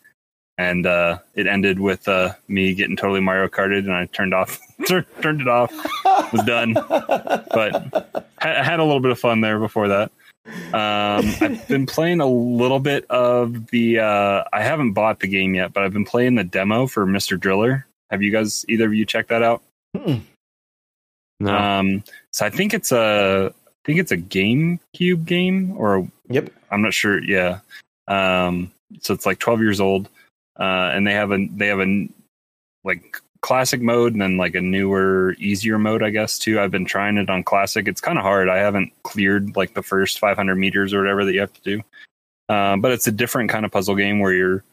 and 0.58 0.86
uh, 0.86 1.20
it 1.34 1.48
ended 1.48 1.80
with 1.80 2.08
uh, 2.08 2.34
me 2.48 2.76
getting 2.76 2.96
totally 2.96 3.20
Mario 3.20 3.48
Karted, 3.48 3.80
and 3.80 3.94
I 3.94 4.06
turned 4.06 4.34
off, 4.34 4.60
turned 4.88 5.42
it 5.42 5.48
off, 5.48 5.72
was 6.32 6.44
done. 6.46 6.74
But 6.74 8.24
I 8.40 8.64
had 8.64 8.80
a 8.80 8.84
little 8.84 9.00
bit 9.00 9.12
of 9.12 9.20
fun 9.20 9.42
there 9.42 9.60
before 9.60 9.88
that. 9.88 10.12
Um, 10.74 11.26
I've 11.42 11.68
been 11.68 11.86
playing 11.86 12.22
a 12.22 12.28
little 12.28 12.80
bit 12.80 13.10
of 13.10 13.68
the. 13.68 14.00
Uh, 14.00 14.44
I 14.54 14.62
haven't 14.62 14.94
bought 14.94 15.20
the 15.20 15.28
game 15.28 15.56
yet, 15.56 15.74
but 15.74 15.84
I've 15.84 15.94
been 15.94 16.06
playing 16.06 16.36
the 16.36 16.44
demo 16.44 16.88
for 16.88 17.06
Mr. 17.06 17.40
Driller. 17.40 17.86
Have 18.12 18.22
you 18.22 18.32
guys, 18.32 18.66
either 18.70 18.86
of 18.86 18.94
you, 18.94 19.06
checked 19.06 19.30
that 19.30 19.44
out? 19.44 19.62
Mm-mm. 19.96 20.22
No. 21.40 21.56
Um, 21.56 22.04
so 22.32 22.46
I 22.46 22.50
think 22.50 22.74
it's 22.74 22.92
a, 22.92 23.54
I 23.54 23.72
think 23.86 24.00
it's 24.00 24.12
a 24.12 24.18
GameCube 24.18 25.26
game, 25.26 25.74
or 25.78 26.08
Yep. 26.30 26.50
I'm 26.72 26.82
not 26.82 26.94
sure. 26.94 27.24
Yeah. 27.24 27.60
Um, 28.08 28.72
so 29.02 29.14
it's 29.14 29.26
like 29.26 29.40
12 29.40 29.62
years 29.62 29.80
old, 29.80 30.10
uh, 30.60 30.92
and 30.94 31.06
they 31.06 31.14
have 31.14 31.32
a 31.32 31.48
they 31.48 31.68
have 31.68 31.80
a 31.80 32.08
like 32.84 33.22
classic 33.42 33.82
mode 33.82 34.14
and 34.14 34.22
then 34.22 34.38
like 34.38 34.56
a 34.56 34.62
newer, 34.62 35.36
easier 35.40 35.78
mode, 35.78 36.04
I 36.04 36.10
guess 36.10 36.40
too. 36.40 36.60
I've 36.60 36.72
been 36.72 36.86
trying 36.86 37.18
it 37.18 37.30
on 37.30 37.44
classic. 37.44 37.88
It's 37.88 38.02
kind 38.02 38.18
of 38.18 38.24
hard. 38.24 38.50
I 38.50 38.58
haven't 38.58 38.92
cleared 39.04 39.56
like 39.56 39.74
the 39.74 39.84
first 39.84 40.20
500 40.20 40.56
meters 40.56 40.94
or 40.94 41.00
whatever 41.00 41.26
that 41.26 41.34
you 41.34 41.42
have 41.42 41.54
to 41.54 41.62
do. 41.62 41.84
Um, 42.54 42.82
but 42.82 42.92
it's 42.92 43.08
a 43.08 43.12
different 43.12 43.50
kind 43.50 43.66
of 43.66 43.72
puzzle 43.72 43.96
game 43.96 44.20
where 44.20 44.34
you're 44.34 44.64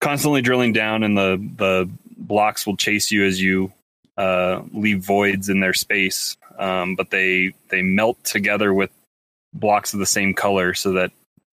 constantly 0.00 0.42
drilling 0.42 0.72
down, 0.72 1.02
and 1.02 1.16
the 1.16 1.36
the 1.56 1.90
blocks 2.16 2.66
will 2.66 2.76
chase 2.76 3.10
you 3.10 3.24
as 3.24 3.40
you 3.40 3.72
uh, 4.16 4.62
leave 4.72 5.04
voids 5.04 5.48
in 5.48 5.60
their 5.60 5.74
space. 5.74 6.36
Um, 6.58 6.94
but 6.96 7.10
they 7.10 7.54
they 7.68 7.82
melt 7.82 8.22
together 8.24 8.72
with 8.74 8.90
blocks 9.54 9.94
of 9.94 10.00
the 10.00 10.06
same 10.06 10.34
color, 10.34 10.74
so 10.74 10.92
that 10.92 11.12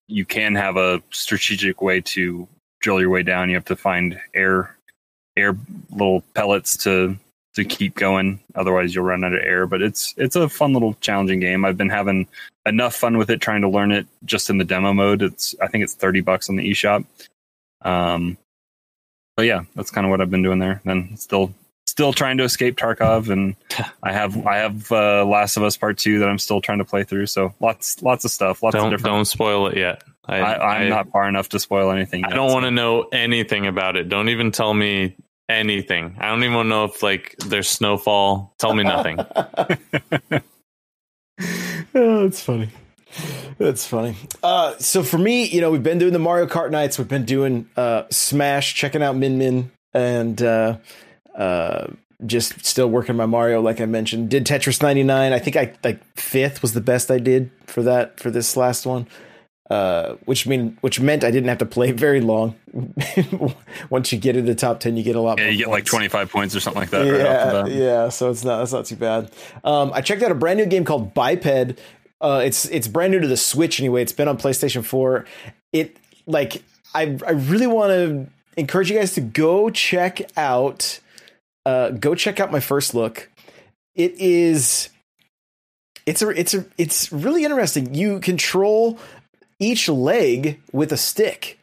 you 0.08 0.24
can 0.24 0.54
have 0.54 0.76
a 0.76 1.02
strategic 1.10 1.82
way 1.82 2.00
to 2.00 2.48
drill 2.80 3.00
your 3.00 3.10
way 3.10 3.22
down. 3.22 3.48
You 3.48 3.56
have 3.56 3.64
to 3.66 3.76
find 3.76 4.20
air 4.34 4.76
air 5.36 5.56
little 5.90 6.22
pellets 6.34 6.76
to 6.78 7.16
to 7.54 7.64
keep 7.64 7.94
going. 7.94 8.40
Otherwise, 8.54 8.94
you'll 8.94 9.04
run 9.04 9.24
out 9.24 9.32
of 9.32 9.40
air. 9.42 9.66
But 9.66 9.82
it's 9.82 10.14
it's 10.16 10.36
a 10.36 10.48
fun 10.48 10.72
little 10.72 10.94
challenging 11.00 11.40
game. 11.40 11.64
I've 11.64 11.76
been 11.76 11.90
having 11.90 12.26
enough 12.64 12.94
fun 12.94 13.18
with 13.18 13.30
it 13.30 13.40
trying 13.40 13.62
to 13.62 13.68
learn 13.68 13.92
it 13.92 14.06
just 14.24 14.50
in 14.50 14.58
the 14.58 14.64
demo 14.64 14.92
mode. 14.92 15.22
It's 15.22 15.54
I 15.60 15.66
think 15.66 15.84
it's 15.84 15.94
thirty 15.94 16.20
bucks 16.20 16.48
on 16.48 16.56
the 16.56 16.70
eShop. 16.70 17.04
Um, 17.82 18.38
but 19.36 19.46
yeah, 19.46 19.64
that's 19.74 19.90
kind 19.90 20.06
of 20.06 20.10
what 20.10 20.20
I've 20.20 20.30
been 20.30 20.42
doing 20.42 20.58
there. 20.58 20.80
Then 20.84 21.16
still 21.16 21.52
still 21.96 22.12
trying 22.12 22.36
to 22.36 22.44
escape 22.44 22.76
Tarkov, 22.76 23.30
and 23.30 23.56
I 24.02 24.12
have 24.12 24.46
I 24.46 24.56
have 24.58 24.92
uh, 24.92 25.24
Last 25.24 25.56
of 25.56 25.62
Us 25.62 25.78
Part 25.78 25.96
Two 25.96 26.18
that 26.18 26.28
I'm 26.28 26.38
still 26.38 26.60
trying 26.60 26.76
to 26.78 26.84
play 26.84 27.04
through. 27.04 27.24
So 27.24 27.54
lots 27.58 28.02
lots 28.02 28.26
of 28.26 28.30
stuff. 28.30 28.62
Lots 28.62 28.74
don't 28.74 28.90
different. 28.90 29.14
don't 29.14 29.24
spoil 29.24 29.68
it 29.68 29.78
yet. 29.78 30.02
I, 30.26 30.36
I, 30.40 30.76
I'm 30.76 30.82
I- 30.82 30.88
not 30.90 31.10
far 31.10 31.26
enough 31.26 31.48
to 31.50 31.58
spoil 31.58 31.90
anything. 31.90 32.26
I 32.26 32.34
don't 32.34 32.50
so- 32.50 32.54
want 32.54 32.66
to 32.66 32.70
know 32.70 33.04
anything 33.12 33.66
about 33.66 33.96
it. 33.96 34.10
Don't 34.10 34.28
even 34.28 34.52
tell 34.52 34.74
me 34.74 35.16
anything. 35.48 36.16
I 36.20 36.28
don't 36.28 36.44
even 36.44 36.68
know 36.68 36.84
if 36.84 37.02
like 37.02 37.34
there's 37.38 37.70
snowfall. 37.70 38.52
Tell 38.58 38.74
me 38.74 38.84
nothing. 38.84 39.18
oh, 41.94 42.22
that's 42.24 42.42
funny. 42.42 42.68
That's 43.56 43.86
funny. 43.86 44.16
Uh, 44.42 44.76
so 44.78 45.02
for 45.02 45.16
me, 45.16 45.44
you 45.46 45.62
know, 45.62 45.70
we've 45.70 45.82
been 45.82 45.96
doing 45.96 46.12
the 46.12 46.18
Mario 46.18 46.46
Kart 46.46 46.70
nights. 46.70 46.98
We've 46.98 47.08
been 47.08 47.24
doing 47.24 47.70
uh, 47.74 48.02
Smash, 48.10 48.74
checking 48.74 49.02
out 49.02 49.16
Min 49.16 49.38
Min, 49.38 49.70
and 49.94 50.42
uh, 50.42 50.76
uh, 51.36 51.88
just 52.24 52.64
still 52.64 52.88
working 52.88 53.14
my 53.16 53.26
Mario, 53.26 53.60
like 53.60 53.80
I 53.80 53.86
mentioned. 53.86 54.30
Did 54.30 54.46
Tetris 54.46 54.82
99. 54.82 55.32
I 55.32 55.38
think 55.38 55.56
I 55.56 55.74
like 55.84 56.02
fifth 56.16 56.62
was 56.62 56.72
the 56.72 56.80
best 56.80 57.10
I 57.10 57.18
did 57.18 57.50
for 57.66 57.82
that 57.82 58.18
for 58.18 58.30
this 58.30 58.56
last 58.56 58.86
one. 58.86 59.06
uh, 59.68 60.14
which 60.26 60.46
mean 60.46 60.78
which 60.80 61.00
meant 61.00 61.24
I 61.24 61.30
didn't 61.32 61.48
have 61.48 61.58
to 61.58 61.66
play 61.66 61.90
very 62.06 62.20
long. 62.20 62.54
Once 63.90 64.12
you 64.12 64.18
get 64.18 64.36
into 64.36 64.50
the 64.50 64.54
top 64.58 64.80
ten, 64.80 64.96
you 64.96 65.02
get 65.02 65.16
a 65.16 65.20
lot. 65.20 65.38
Yeah, 65.38 65.48
you 65.48 65.58
get 65.58 65.68
like 65.68 65.84
25 65.84 66.30
points 66.30 66.54
or 66.54 66.60
something 66.60 66.80
like 66.80 66.90
that. 66.90 67.00
right 67.02 67.20
off 67.20 67.26
Yeah, 67.26 67.44
the 67.52 67.62
bat. 67.64 67.72
yeah. 67.72 68.08
So 68.08 68.30
it's 68.30 68.44
not 68.44 68.58
that's 68.58 68.72
not 68.72 68.86
too 68.86 68.96
bad. 68.96 69.30
Um, 69.64 69.90
I 69.92 70.00
checked 70.00 70.22
out 70.22 70.30
a 70.30 70.34
brand 70.36 70.58
new 70.58 70.66
game 70.66 70.84
called 70.84 71.14
Biped. 71.14 71.78
Uh, 72.20 72.42
it's 72.44 72.64
it's 72.66 72.88
brand 72.88 73.12
new 73.12 73.20
to 73.20 73.28
the 73.28 73.36
Switch 73.36 73.78
anyway. 73.80 74.02
It's 74.02 74.12
been 74.12 74.28
on 74.28 74.38
PlayStation 74.38 74.84
Four. 74.84 75.26
It 75.72 75.96
like 76.26 76.62
I 76.94 77.18
I 77.26 77.32
really 77.32 77.66
want 77.66 77.90
to 77.90 78.26
encourage 78.56 78.90
you 78.90 78.98
guys 78.98 79.12
to 79.14 79.20
go 79.20 79.68
check 79.70 80.20
out 80.36 81.00
uh, 81.66 81.90
go 81.90 82.14
check 82.14 82.40
out 82.40 82.50
my 82.50 82.60
first 82.60 82.94
look. 82.94 83.30
It 83.94 84.14
is 84.18 84.88
it's 86.06 86.22
a 86.22 86.28
it's 86.30 86.54
a 86.54 86.64
it's 86.78 87.12
really 87.12 87.44
interesting. 87.44 87.94
You 87.94 88.20
control 88.20 88.98
each 89.58 89.88
leg 89.88 90.60
with 90.72 90.92
a 90.92 90.96
stick. 90.96 91.58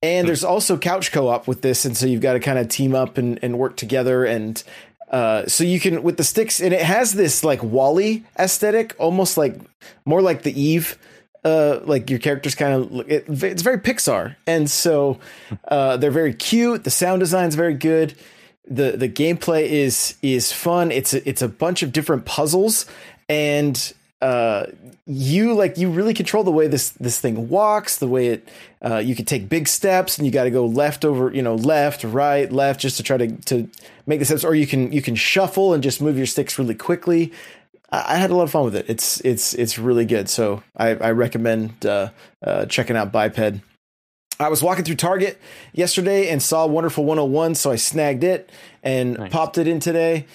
And 0.00 0.28
there's 0.28 0.44
also 0.44 0.78
couch 0.78 1.10
co-op 1.10 1.48
with 1.48 1.60
this, 1.60 1.84
and 1.84 1.96
so 1.96 2.06
you've 2.06 2.20
got 2.20 2.34
to 2.34 2.40
kind 2.40 2.56
of 2.56 2.68
team 2.68 2.94
up 2.94 3.18
and, 3.18 3.40
and 3.42 3.58
work 3.58 3.76
together, 3.76 4.24
and 4.24 4.62
uh, 5.10 5.46
so 5.46 5.64
you 5.64 5.80
can 5.80 6.04
with 6.04 6.16
the 6.16 6.22
sticks, 6.22 6.60
and 6.60 6.72
it 6.72 6.82
has 6.82 7.14
this 7.14 7.42
like 7.42 7.64
WALL-E 7.64 8.22
aesthetic, 8.38 8.94
almost 8.98 9.36
like 9.36 9.56
more 10.04 10.22
like 10.22 10.42
the 10.42 10.60
Eve, 10.60 10.96
uh, 11.44 11.80
like 11.82 12.10
your 12.10 12.20
characters 12.20 12.54
kind 12.54 12.74
of 12.74 13.10
it, 13.10 13.24
it's 13.28 13.62
very 13.62 13.78
Pixar, 13.78 14.36
and 14.46 14.70
so 14.70 15.18
uh, 15.66 15.96
they're 15.96 16.12
very 16.12 16.32
cute. 16.32 16.84
The 16.84 16.92
sound 16.92 17.18
design's 17.18 17.56
very 17.56 17.74
good. 17.74 18.14
The 18.68 18.96
The 18.96 19.08
gameplay 19.08 19.64
is 19.66 20.16
is 20.22 20.52
fun. 20.52 20.90
It's 20.90 21.14
a, 21.14 21.28
it's 21.28 21.42
a 21.42 21.48
bunch 21.48 21.82
of 21.82 21.92
different 21.92 22.24
puzzles, 22.24 22.86
and 23.28 23.92
uh 24.20 24.66
you 25.06 25.54
like 25.54 25.78
you 25.78 25.88
really 25.88 26.12
control 26.12 26.42
the 26.42 26.50
way 26.50 26.66
this 26.66 26.90
this 26.90 27.20
thing 27.20 27.48
walks 27.48 27.98
the 27.98 28.08
way 28.08 28.26
it 28.26 28.48
uh 28.82 28.96
you 28.96 29.14
can 29.14 29.24
take 29.24 29.48
big 29.48 29.68
steps 29.68 30.18
and 30.18 30.26
you 30.26 30.32
got 30.32 30.42
to 30.42 30.50
go 30.50 30.66
left 30.66 31.04
over 31.04 31.32
you 31.32 31.40
know 31.40 31.54
left 31.54 32.02
right 32.02 32.50
left 32.50 32.80
just 32.80 32.96
to 32.96 33.02
try 33.04 33.16
to 33.16 33.28
to 33.42 33.70
make 34.08 34.18
the 34.18 34.24
steps 34.24 34.44
or 34.44 34.56
you 34.56 34.66
can 34.66 34.90
you 34.90 35.02
can 35.02 35.14
shuffle 35.14 35.72
and 35.72 35.82
just 35.82 36.02
move 36.02 36.16
your 36.16 36.26
sticks 36.26 36.58
really 36.58 36.74
quickly. 36.74 37.32
I, 37.90 38.16
had 38.16 38.30
a 38.30 38.34
lot 38.34 38.42
of 38.42 38.50
fun 38.50 38.64
with 38.64 38.76
it. 38.76 38.84
It's 38.88 39.20
it's 39.20 39.54
it's 39.54 39.78
really 39.78 40.04
good. 40.04 40.28
So 40.28 40.62
i 40.76 40.88
i 40.88 41.10
recommend 41.12 41.86
uh, 41.86 42.10
uh 42.42 42.66
checking 42.66 42.96
out 42.96 43.12
biped 43.12 43.62
I 44.40 44.48
was 44.48 44.62
walking 44.62 44.84
through 44.84 44.96
Target 44.96 45.40
yesterday 45.72 46.28
and 46.28 46.42
saw 46.42 46.66
Wonderful 46.66 47.04
101, 47.04 47.56
so 47.56 47.70
I 47.72 47.76
snagged 47.76 48.22
it 48.24 48.50
and 48.82 49.18
Nice. 49.18 49.32
popped 49.32 49.58
it 49.58 49.66
in 49.66 49.80
today. 49.80 50.26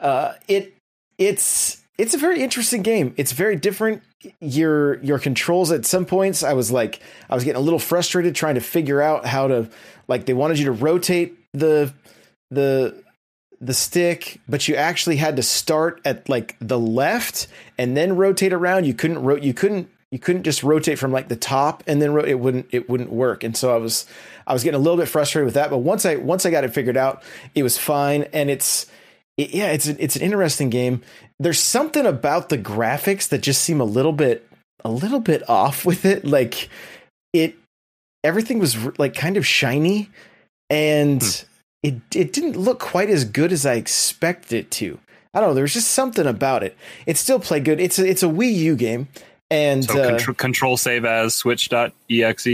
Uh, 0.00 0.34
it 0.46 0.74
it's 1.18 1.80
it's 1.96 2.12
a 2.12 2.18
very 2.18 2.42
interesting 2.42 2.82
game. 2.82 3.14
It's 3.16 3.32
very 3.32 3.56
different. 3.56 4.02
Your 4.40 5.02
your 5.02 5.18
controls 5.18 5.70
at 5.72 5.86
some 5.86 6.04
points, 6.04 6.42
I 6.42 6.52
was 6.52 6.70
like, 6.70 7.00
I 7.30 7.34
was 7.34 7.44
getting 7.44 7.56
a 7.60 7.64
little 7.64 7.78
frustrated 7.78 8.34
trying 8.34 8.56
to 8.56 8.60
figure 8.60 9.00
out 9.00 9.24
how 9.24 9.48
to 9.48 9.70
like. 10.08 10.26
They 10.26 10.34
wanted 10.34 10.58
you 10.58 10.66
to 10.66 10.72
rotate 10.72 11.38
the 11.54 11.94
the 12.50 13.02
the 13.60 13.72
stick, 13.72 14.38
but 14.46 14.68
you 14.68 14.74
actually 14.74 15.16
had 15.16 15.36
to 15.36 15.42
start 15.42 16.02
at 16.04 16.28
like 16.28 16.56
the 16.60 16.78
left 16.78 17.46
and 17.78 17.96
then 17.96 18.16
rotate 18.16 18.52
around. 18.52 18.84
You 18.84 18.92
couldn't 18.92 19.22
ro- 19.22 19.36
you 19.36 19.54
couldn't 19.54 19.88
you 20.12 20.18
couldn't 20.18 20.44
just 20.44 20.62
rotate 20.62 20.98
from 20.98 21.12
like 21.12 21.28
the 21.28 21.36
top 21.36 21.82
and 21.86 22.00
then 22.00 22.12
ro- 22.12 22.24
it 22.24 22.38
wouldn't 22.38 22.66
it 22.70 22.88
wouldn't 22.88 23.10
work. 23.10 23.42
And 23.42 23.56
so 23.56 23.74
I 23.74 23.78
was 23.78 24.06
I 24.46 24.52
was 24.52 24.62
getting 24.62 24.78
a 24.78 24.82
little 24.82 24.96
bit 24.96 25.08
frustrated 25.08 25.46
with 25.46 25.54
that. 25.54 25.70
But 25.70 25.78
once 25.78 26.06
I 26.06 26.16
once 26.16 26.46
I 26.46 26.50
got 26.50 26.64
it 26.64 26.72
figured 26.72 26.96
out, 26.96 27.22
it 27.54 27.62
was 27.62 27.76
fine. 27.76 28.22
And 28.32 28.50
it's 28.50 28.86
it, 29.36 29.50
yeah, 29.50 29.72
it's 29.72 29.88
a, 29.88 30.02
it's 30.02 30.16
an 30.16 30.22
interesting 30.22 30.70
game. 30.70 31.02
There's 31.38 31.60
something 31.60 32.06
about 32.06 32.48
the 32.48 32.58
graphics 32.58 33.28
that 33.28 33.42
just 33.42 33.62
seem 33.62 33.80
a 33.80 33.84
little 33.84 34.12
bit 34.12 34.48
a 34.84 34.90
little 34.90 35.20
bit 35.20 35.48
off 35.48 35.84
with 35.84 36.04
it. 36.04 36.24
Like 36.24 36.68
it 37.32 37.56
everything 38.22 38.58
was 38.58 38.76
like 38.98 39.14
kind 39.14 39.36
of 39.36 39.46
shiny 39.46 40.08
and 40.70 41.22
hmm. 41.22 41.46
it 41.82 41.94
it 42.14 42.32
didn't 42.32 42.56
look 42.56 42.78
quite 42.78 43.10
as 43.10 43.24
good 43.24 43.52
as 43.52 43.66
I 43.66 43.74
expected 43.74 44.56
it 44.56 44.70
to. 44.72 44.98
I 45.34 45.40
don't 45.40 45.50
know. 45.50 45.54
There's 45.54 45.74
just 45.74 45.90
something 45.90 46.26
about 46.26 46.62
it. 46.62 46.76
It 47.04 47.18
still 47.18 47.38
played 47.38 47.66
good. 47.66 47.78
It's 47.78 47.98
a, 47.98 48.08
it's 48.08 48.22
a 48.22 48.26
Wii 48.26 48.54
U 48.54 48.74
game, 48.74 49.08
and 49.50 49.84
So 49.84 50.00
uh, 50.00 50.08
control, 50.10 50.34
control 50.34 50.76
save 50.76 51.04
as 51.04 51.34
switch.exe. 51.34 52.46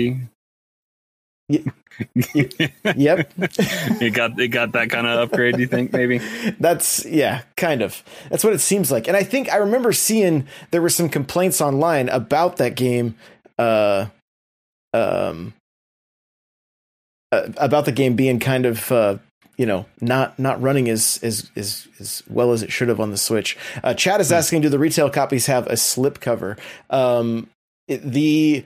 yep, 1.48 3.32
it 3.36 4.14
got 4.14 4.38
it 4.40 4.48
got 4.48 4.72
that 4.72 4.90
kind 4.90 5.06
of 5.06 5.18
upgrade. 5.18 5.58
You 5.58 5.66
think 5.66 5.92
maybe? 5.92 6.18
that's 6.58 7.04
yeah, 7.04 7.42
kind 7.56 7.82
of. 7.82 8.02
That's 8.30 8.44
what 8.44 8.52
it 8.52 8.60
seems 8.60 8.90
like. 8.90 9.08
And 9.08 9.16
I 9.16 9.22
think 9.22 9.52
I 9.52 9.56
remember 9.56 9.92
seeing 9.92 10.46
there 10.70 10.80
were 10.80 10.88
some 10.88 11.08
complaints 11.08 11.60
online 11.60 12.08
about 12.08 12.56
that 12.56 12.74
game. 12.74 13.16
Uh, 13.58 14.06
um, 14.94 15.54
uh, 17.32 17.48
about 17.56 17.86
the 17.86 17.92
game 17.92 18.14
being 18.14 18.38
kind 18.38 18.66
of 18.66 18.92
uh, 18.92 19.16
you 19.56 19.66
know 19.66 19.86
not 20.00 20.38
not 20.38 20.60
running 20.62 20.88
as 20.88 21.18
as 21.22 21.50
as 21.56 21.88
as 22.00 22.22
well 22.28 22.52
as 22.52 22.62
it 22.62 22.72
should 22.72 22.88
have 22.88 23.00
on 23.00 23.10
the 23.10 23.16
Switch. 23.16 23.56
Uh, 23.84 23.94
Chad 23.94 24.20
is 24.20 24.32
asking, 24.32 24.62
do 24.62 24.68
the 24.68 24.78
retail 24.78 25.10
copies 25.10 25.46
have 25.46 25.66
a 25.66 25.76
slip 25.76 26.20
cover? 26.20 26.56
Um, 26.90 27.48
it- 27.88 28.02
the 28.02 28.64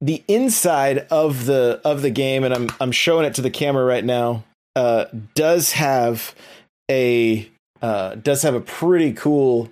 the 0.00 0.22
inside 0.28 1.06
of 1.10 1.46
the 1.46 1.80
of 1.84 2.02
the 2.02 2.10
game, 2.10 2.44
and 2.44 2.52
I'm 2.54 2.68
I'm 2.80 2.92
showing 2.92 3.24
it 3.24 3.34
to 3.34 3.42
the 3.42 3.50
camera 3.50 3.84
right 3.84 4.04
now. 4.04 4.44
Uh, 4.74 5.06
does 5.34 5.72
have 5.72 6.34
a 6.90 7.48
uh, 7.80 8.14
does 8.16 8.42
have 8.42 8.54
a 8.54 8.60
pretty 8.60 9.12
cool. 9.12 9.70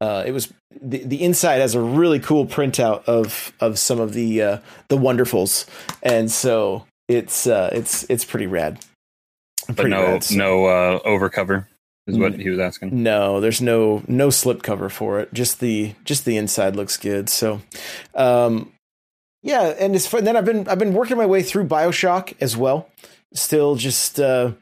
Uh, 0.00 0.22
it 0.26 0.30
was 0.32 0.52
the, 0.80 0.98
the 0.98 1.22
inside 1.24 1.60
has 1.60 1.74
a 1.74 1.80
really 1.80 2.20
cool 2.20 2.46
printout 2.46 3.04
of 3.06 3.52
of 3.60 3.78
some 3.78 3.98
of 3.98 4.12
the 4.12 4.40
uh, 4.42 4.58
the 4.88 4.96
wonderfuls, 4.96 5.66
and 6.02 6.30
so 6.30 6.84
it's 7.08 7.46
uh, 7.46 7.70
it's 7.72 8.04
it's 8.08 8.24
pretty 8.24 8.46
rad. 8.46 8.78
But 9.74 9.88
no. 9.88 10.20
So- 10.20 10.34
no 10.36 10.66
uh, 10.66 10.98
overcover 11.00 11.66
is 12.06 12.16
what 12.18 12.34
he 12.34 12.48
was 12.50 12.58
asking. 12.60 13.02
no, 13.02 13.40
there's 13.40 13.60
no 13.60 14.02
no 14.06 14.30
slip 14.30 14.62
cover 14.62 14.88
for 14.88 15.18
it. 15.20 15.32
Just 15.34 15.60
the 15.60 15.94
just 16.04 16.24
the 16.24 16.36
inside 16.36 16.76
looks 16.76 16.96
good. 16.96 17.28
So, 17.28 17.60
um, 18.14 18.72
yeah, 19.42 19.74
and 19.78 19.94
it's 19.96 20.06
fun. 20.06 20.24
Then 20.24 20.36
I've 20.36 20.44
been 20.44 20.68
I've 20.68 20.78
been 20.78 20.94
working 20.94 21.16
my 21.16 21.26
way 21.26 21.42
through 21.42 21.66
Bioshock 21.66 22.34
as 22.40 22.56
well. 22.56 22.88
Still, 23.34 23.74
just 23.74 24.20
uh, 24.20 24.52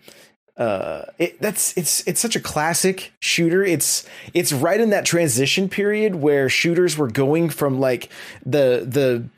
uh, 0.56 1.02
it, 1.18 1.38
that's 1.40 1.76
it's 1.76 2.06
it's 2.06 2.20
such 2.20 2.34
a 2.34 2.40
classic 2.40 3.12
shooter. 3.20 3.62
It's 3.62 4.06
it's 4.32 4.52
right 4.52 4.80
in 4.80 4.90
that 4.90 5.04
transition 5.04 5.68
period 5.68 6.14
where 6.16 6.48
shooters 6.48 6.96
were 6.96 7.10
going 7.10 7.50
from 7.50 7.78
like 7.78 8.08
the 8.46 8.84
the 8.88 9.28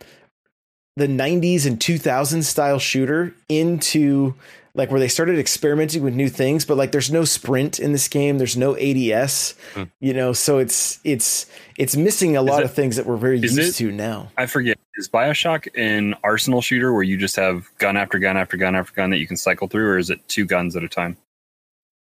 the 0.97 1.07
90s 1.07 1.67
and 1.67 1.79
2000s 1.79 2.45
style 2.45 2.79
shooter 2.79 3.35
into 3.51 4.35
like 4.77 4.91
where 4.91 5.01
they 5.01 5.09
started 5.09 5.39
experimenting 5.39 6.03
with 6.03 6.15
new 6.15 6.29
things 6.29 6.65
but 6.65 6.77
like 6.77 6.93
there's 6.93 7.11
no 7.11 7.25
sprint 7.25 7.79
in 7.81 7.93
this 7.93 8.07
game 8.09 8.39
there's 8.39 8.57
no 8.57 8.77
ADS 8.77 9.55
Hmm. 9.75 9.85
you 10.01 10.13
know 10.15 10.33
so 10.33 10.59
it's 10.59 11.01
it's 11.03 11.47
it's 11.79 11.97
missing 11.97 12.37
a 12.37 12.43
lot 12.43 12.61
it- 12.63 12.67
of 12.67 12.75
things 12.75 12.97
that 12.97 13.07
we're 13.07 13.17
very 13.17 13.39
used 13.39 13.59
it- 13.59 13.73
to 13.75 13.91
now 13.91 14.31
I 14.37 14.47
forget. 14.47 14.79
Is 14.99 15.09
Bioshock 15.09 15.69
an 15.77 16.15
arsenal 16.25 16.63
shooter 16.63 16.93
where 16.93 17.03
you 17.03 17.17
just 17.19 17.37
have 17.37 17.69
gun 17.79 17.97
after 17.97 18.19
gun 18.19 18.37
after 18.37 18.57
gun 18.57 18.75
after 18.77 18.95
gun 18.95 19.11
that 19.11 19.19
you 19.19 19.27
can 19.27 19.37
cycle 19.37 19.69
through, 19.69 19.87
or 19.89 19.99
is 19.99 20.09
it 20.09 20.27
two 20.29 20.47
guns 20.47 20.75
at 20.77 20.85
a 20.85 20.89
time? 20.89 21.17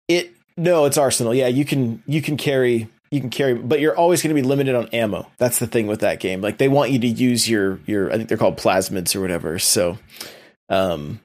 it 0.08 0.32
no 0.56 0.84
it's 0.84 0.98
arsenal 0.98 1.34
yeah 1.34 1.46
you 1.48 1.64
can 1.64 2.02
you 2.06 2.20
can 2.22 2.36
carry 2.36 2.86
you 3.10 3.20
can 3.20 3.30
carry 3.30 3.54
but 3.54 3.80
you're 3.80 3.96
always 3.96 4.22
going 4.22 4.34
to 4.34 4.40
be 4.40 4.46
limited 4.46 4.74
on 4.74 4.86
ammo 4.88 5.26
that's 5.38 5.58
the 5.58 5.66
thing 5.66 5.86
with 5.86 6.00
that 6.00 6.20
game 6.20 6.40
like 6.42 6.58
they 6.58 6.68
want 6.68 6.90
you 6.90 6.98
to 6.98 7.06
use 7.06 7.48
your 7.48 7.80
your 7.86 8.12
i 8.12 8.16
think 8.16 8.28
they're 8.28 8.36
called 8.38 8.56
plasmids 8.58 9.16
or 9.16 9.20
whatever 9.22 9.58
so 9.58 9.96
um 10.68 11.20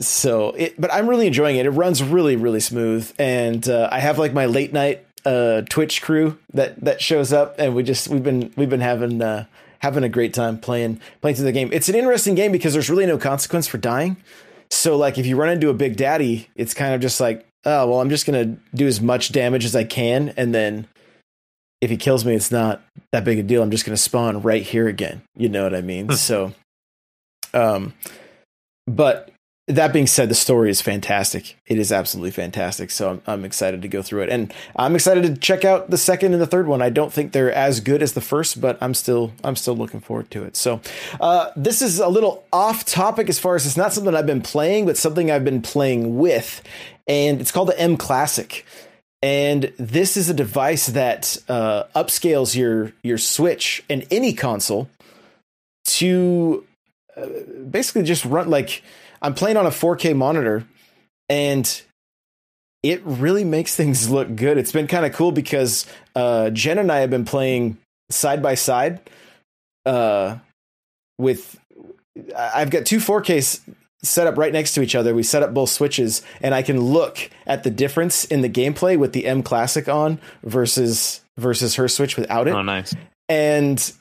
so 0.00 0.50
it 0.50 0.80
but 0.80 0.92
i'm 0.92 1.08
really 1.08 1.26
enjoying 1.26 1.56
it. 1.56 1.66
It 1.66 1.70
runs 1.70 2.02
really 2.02 2.36
really 2.36 2.60
smooth. 2.60 3.10
And 3.18 3.68
uh, 3.68 3.88
i 3.90 3.98
have 3.98 4.18
like 4.18 4.32
my 4.32 4.46
late 4.46 4.72
night 4.72 5.04
uh 5.24 5.62
twitch 5.62 6.02
crew 6.02 6.38
that 6.52 6.80
that 6.84 7.00
shows 7.00 7.32
up. 7.32 7.56
And 7.58 7.74
we 7.74 7.82
just 7.82 8.08
we've 8.08 8.22
been 8.22 8.52
we've 8.56 8.70
been 8.70 8.80
having 8.80 9.20
uh 9.20 9.46
having 9.80 10.04
a 10.04 10.08
great 10.08 10.34
time 10.34 10.58
playing 10.58 11.00
playing 11.20 11.36
through 11.36 11.44
the 11.46 11.52
game. 11.52 11.70
It's 11.72 11.88
an 11.88 11.94
interesting 11.94 12.34
game 12.34 12.52
because 12.52 12.72
there's 12.72 12.90
really 12.90 13.06
no 13.06 13.18
consequence 13.18 13.66
for 13.66 13.78
dying. 13.78 14.16
So 14.70 14.96
like 14.96 15.18
if 15.18 15.26
you 15.26 15.36
run 15.36 15.50
into 15.50 15.70
a 15.70 15.74
big 15.74 15.96
daddy 15.96 16.48
it's 16.54 16.74
kind 16.74 16.94
of 16.94 17.00
just 17.00 17.20
like 17.20 17.46
oh 17.64 17.88
well 17.88 18.00
i'm 18.00 18.10
just 18.10 18.26
gonna 18.26 18.56
do 18.74 18.86
as 18.86 19.00
much 19.00 19.32
damage 19.32 19.64
as 19.64 19.74
i 19.74 19.84
can. 19.84 20.32
And 20.36 20.54
then 20.54 20.86
if 21.80 21.90
he 21.90 21.96
kills 21.96 22.24
me 22.24 22.34
it's 22.34 22.50
not 22.50 22.82
that 23.12 23.24
big 23.24 23.38
a 23.38 23.42
deal. 23.42 23.62
I'm 23.62 23.70
just 23.70 23.84
gonna 23.84 23.96
spawn 23.96 24.42
right 24.42 24.62
here 24.62 24.86
again. 24.86 25.22
You 25.36 25.48
know 25.48 25.64
what 25.64 25.74
i 25.74 25.80
mean? 25.80 26.10
So 26.12 26.52
um 27.54 27.94
but 28.86 29.30
that 29.68 29.92
being 29.92 30.06
said, 30.06 30.30
the 30.30 30.34
story 30.34 30.70
is 30.70 30.80
fantastic. 30.80 31.56
It 31.66 31.78
is 31.78 31.92
absolutely 31.92 32.30
fantastic. 32.30 32.90
So 32.90 33.10
I'm, 33.10 33.22
I'm 33.26 33.44
excited 33.44 33.82
to 33.82 33.88
go 33.88 34.00
through 34.00 34.22
it, 34.22 34.30
and 34.30 34.52
I'm 34.74 34.94
excited 34.94 35.22
to 35.22 35.36
check 35.36 35.64
out 35.64 35.90
the 35.90 35.98
second 35.98 36.32
and 36.32 36.40
the 36.40 36.46
third 36.46 36.66
one. 36.66 36.80
I 36.80 36.88
don't 36.88 37.12
think 37.12 37.32
they're 37.32 37.52
as 37.52 37.80
good 37.80 38.02
as 38.02 38.14
the 38.14 38.22
first, 38.22 38.60
but 38.60 38.78
I'm 38.80 38.94
still 38.94 39.32
I'm 39.44 39.56
still 39.56 39.76
looking 39.76 40.00
forward 40.00 40.30
to 40.32 40.44
it. 40.44 40.56
So 40.56 40.80
uh, 41.20 41.50
this 41.54 41.82
is 41.82 42.00
a 42.00 42.08
little 42.08 42.44
off 42.52 42.86
topic 42.86 43.28
as 43.28 43.38
far 43.38 43.56
as 43.56 43.66
it's 43.66 43.76
not 43.76 43.92
something 43.92 44.14
I've 44.14 44.26
been 44.26 44.42
playing, 44.42 44.86
but 44.86 44.96
something 44.96 45.30
I've 45.30 45.44
been 45.44 45.62
playing 45.62 46.18
with, 46.18 46.62
and 47.06 47.40
it's 47.40 47.52
called 47.52 47.68
the 47.68 47.74
mClassic. 47.74 48.62
And 49.20 49.72
this 49.78 50.16
is 50.16 50.30
a 50.30 50.34
device 50.34 50.86
that 50.86 51.36
uh, 51.48 51.84
upscales 51.94 52.56
your 52.56 52.92
your 53.02 53.18
Switch 53.18 53.84
and 53.90 54.06
any 54.10 54.32
console 54.32 54.88
to 55.84 56.64
uh, 57.16 57.26
basically 57.70 58.04
just 58.04 58.24
run 58.24 58.48
like 58.48 58.82
I'm 59.22 59.34
playing 59.34 59.56
on 59.56 59.66
a 59.66 59.70
4K 59.70 60.14
monitor 60.16 60.64
and 61.28 61.82
it 62.82 63.02
really 63.04 63.44
makes 63.44 63.74
things 63.74 64.08
look 64.10 64.34
good. 64.34 64.58
It's 64.58 64.72
been 64.72 64.86
kind 64.86 65.06
of 65.06 65.12
cool 65.12 65.32
because 65.32 65.86
uh, 66.14 66.50
Jen 66.50 66.78
and 66.78 66.90
I 66.90 67.00
have 67.00 67.10
been 67.10 67.24
playing 67.24 67.78
side 68.10 68.42
by 68.42 68.54
side 68.54 69.00
uh, 69.86 70.38
with. 71.18 71.58
I've 72.36 72.70
got 72.70 72.84
two 72.84 72.98
4Ks 72.98 73.60
set 74.02 74.26
up 74.26 74.36
right 74.36 74.52
next 74.52 74.74
to 74.74 74.82
each 74.82 74.94
other. 74.94 75.14
We 75.14 75.22
set 75.22 75.42
up 75.42 75.54
both 75.54 75.70
switches, 75.70 76.22
and 76.40 76.52
I 76.52 76.62
can 76.62 76.80
look 76.80 77.30
at 77.46 77.62
the 77.62 77.70
difference 77.70 78.24
in 78.24 78.40
the 78.40 78.48
gameplay 78.48 78.98
with 78.98 79.12
the 79.12 79.22
mClassic 79.24 79.92
on 79.92 80.20
versus 80.42 81.20
versus 81.36 81.76
her 81.76 81.86
Switch 81.86 82.16
without 82.16 82.48
it. 82.48 82.54
Oh, 82.54 82.62
nice. 82.62 82.94
And 83.28 83.92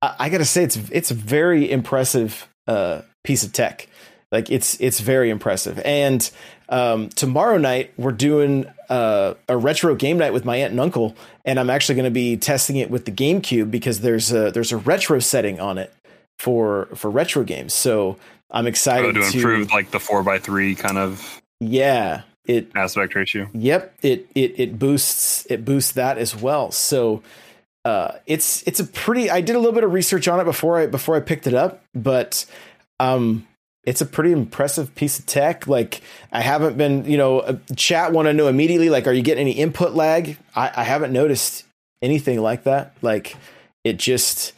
I, 0.00 0.14
I 0.18 0.28
got 0.30 0.38
to 0.38 0.44
say, 0.44 0.64
it's 0.64 0.76
it's 0.90 1.10
a 1.10 1.14
very 1.14 1.70
impressive 1.70 2.48
uh, 2.66 3.02
piece 3.22 3.44
of 3.44 3.52
tech. 3.52 3.88
Like 4.30 4.50
it's 4.50 4.78
it's 4.80 5.00
very 5.00 5.30
impressive. 5.30 5.78
And 5.84 6.28
um, 6.68 7.08
tomorrow 7.10 7.56
night 7.56 7.92
we're 7.96 8.12
doing 8.12 8.66
uh, 8.90 9.34
a 9.48 9.56
retro 9.56 9.94
game 9.94 10.18
night 10.18 10.32
with 10.32 10.44
my 10.44 10.56
aunt 10.56 10.72
and 10.72 10.80
uncle, 10.80 11.16
and 11.44 11.58
I'm 11.58 11.70
actually 11.70 11.94
going 11.94 12.04
to 12.04 12.10
be 12.10 12.36
testing 12.36 12.76
it 12.76 12.90
with 12.90 13.06
the 13.06 13.12
GameCube 13.12 13.70
because 13.70 14.00
there's 14.00 14.30
a 14.32 14.50
there's 14.50 14.72
a 14.72 14.76
retro 14.76 15.18
setting 15.18 15.60
on 15.60 15.78
it 15.78 15.92
for 16.38 16.86
for 16.94 17.10
retro 17.10 17.42
games. 17.42 17.72
So 17.72 18.18
I'm 18.50 18.66
excited 18.66 19.16
Oh, 19.16 19.20
to 19.20 19.36
improve 19.36 19.70
like 19.70 19.90
the 19.90 20.00
four 20.00 20.22
by 20.22 20.38
three 20.38 20.74
kind 20.74 20.98
of 20.98 21.40
yeah, 21.58 22.22
it 22.44 22.70
aspect 22.74 23.14
ratio. 23.14 23.48
Yep, 23.54 23.94
it 24.02 24.28
it 24.34 24.60
it 24.60 24.78
boosts 24.78 25.46
it 25.48 25.64
boosts 25.64 25.92
that 25.92 26.18
as 26.18 26.36
well. 26.36 26.70
So 26.70 27.22
uh, 27.86 28.12
it's 28.26 28.62
it's 28.66 28.78
a 28.78 28.84
pretty. 28.84 29.30
I 29.30 29.40
did 29.40 29.56
a 29.56 29.58
little 29.58 29.72
bit 29.72 29.84
of 29.84 29.92
research 29.94 30.28
on 30.28 30.38
it 30.38 30.44
before 30.44 30.78
I 30.80 30.86
before 30.86 31.16
I 31.16 31.20
picked 31.20 31.46
it 31.46 31.54
up, 31.54 31.82
but 31.94 32.44
um, 33.00 33.47
it's 33.88 34.02
a 34.02 34.06
pretty 34.06 34.32
impressive 34.32 34.94
piece 34.94 35.18
of 35.18 35.24
tech. 35.24 35.66
Like 35.66 36.02
I 36.30 36.42
haven't 36.42 36.76
been, 36.76 37.06
you 37.06 37.16
know, 37.16 37.40
uh, 37.40 37.56
chat 37.74 38.12
want 38.12 38.26
to 38.26 38.34
know 38.34 38.46
immediately. 38.46 38.90
Like, 38.90 39.06
are 39.06 39.14
you 39.14 39.22
getting 39.22 39.40
any 39.40 39.52
input 39.52 39.94
lag? 39.94 40.36
I, 40.54 40.70
I 40.76 40.84
haven't 40.84 41.10
noticed 41.10 41.64
anything 42.02 42.42
like 42.42 42.64
that. 42.64 42.94
Like 43.00 43.34
it 43.84 43.96
just 43.96 44.52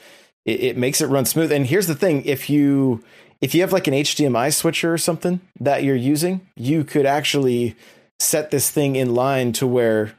it, 0.44 0.60
it 0.60 0.76
makes 0.76 1.00
it 1.00 1.06
run 1.06 1.26
smooth. 1.26 1.52
And 1.52 1.64
here's 1.64 1.86
the 1.86 1.94
thing: 1.94 2.24
if 2.24 2.50
you 2.50 3.04
if 3.40 3.54
you 3.54 3.60
have 3.60 3.72
like 3.72 3.86
an 3.86 3.94
HDMI 3.94 4.52
switcher 4.52 4.92
or 4.92 4.98
something 4.98 5.40
that 5.60 5.84
you're 5.84 5.94
using, 5.94 6.44
you 6.56 6.82
could 6.82 7.06
actually 7.06 7.76
set 8.18 8.50
this 8.50 8.68
thing 8.68 8.96
in 8.96 9.14
line 9.14 9.52
to 9.52 9.66
where 9.66 10.12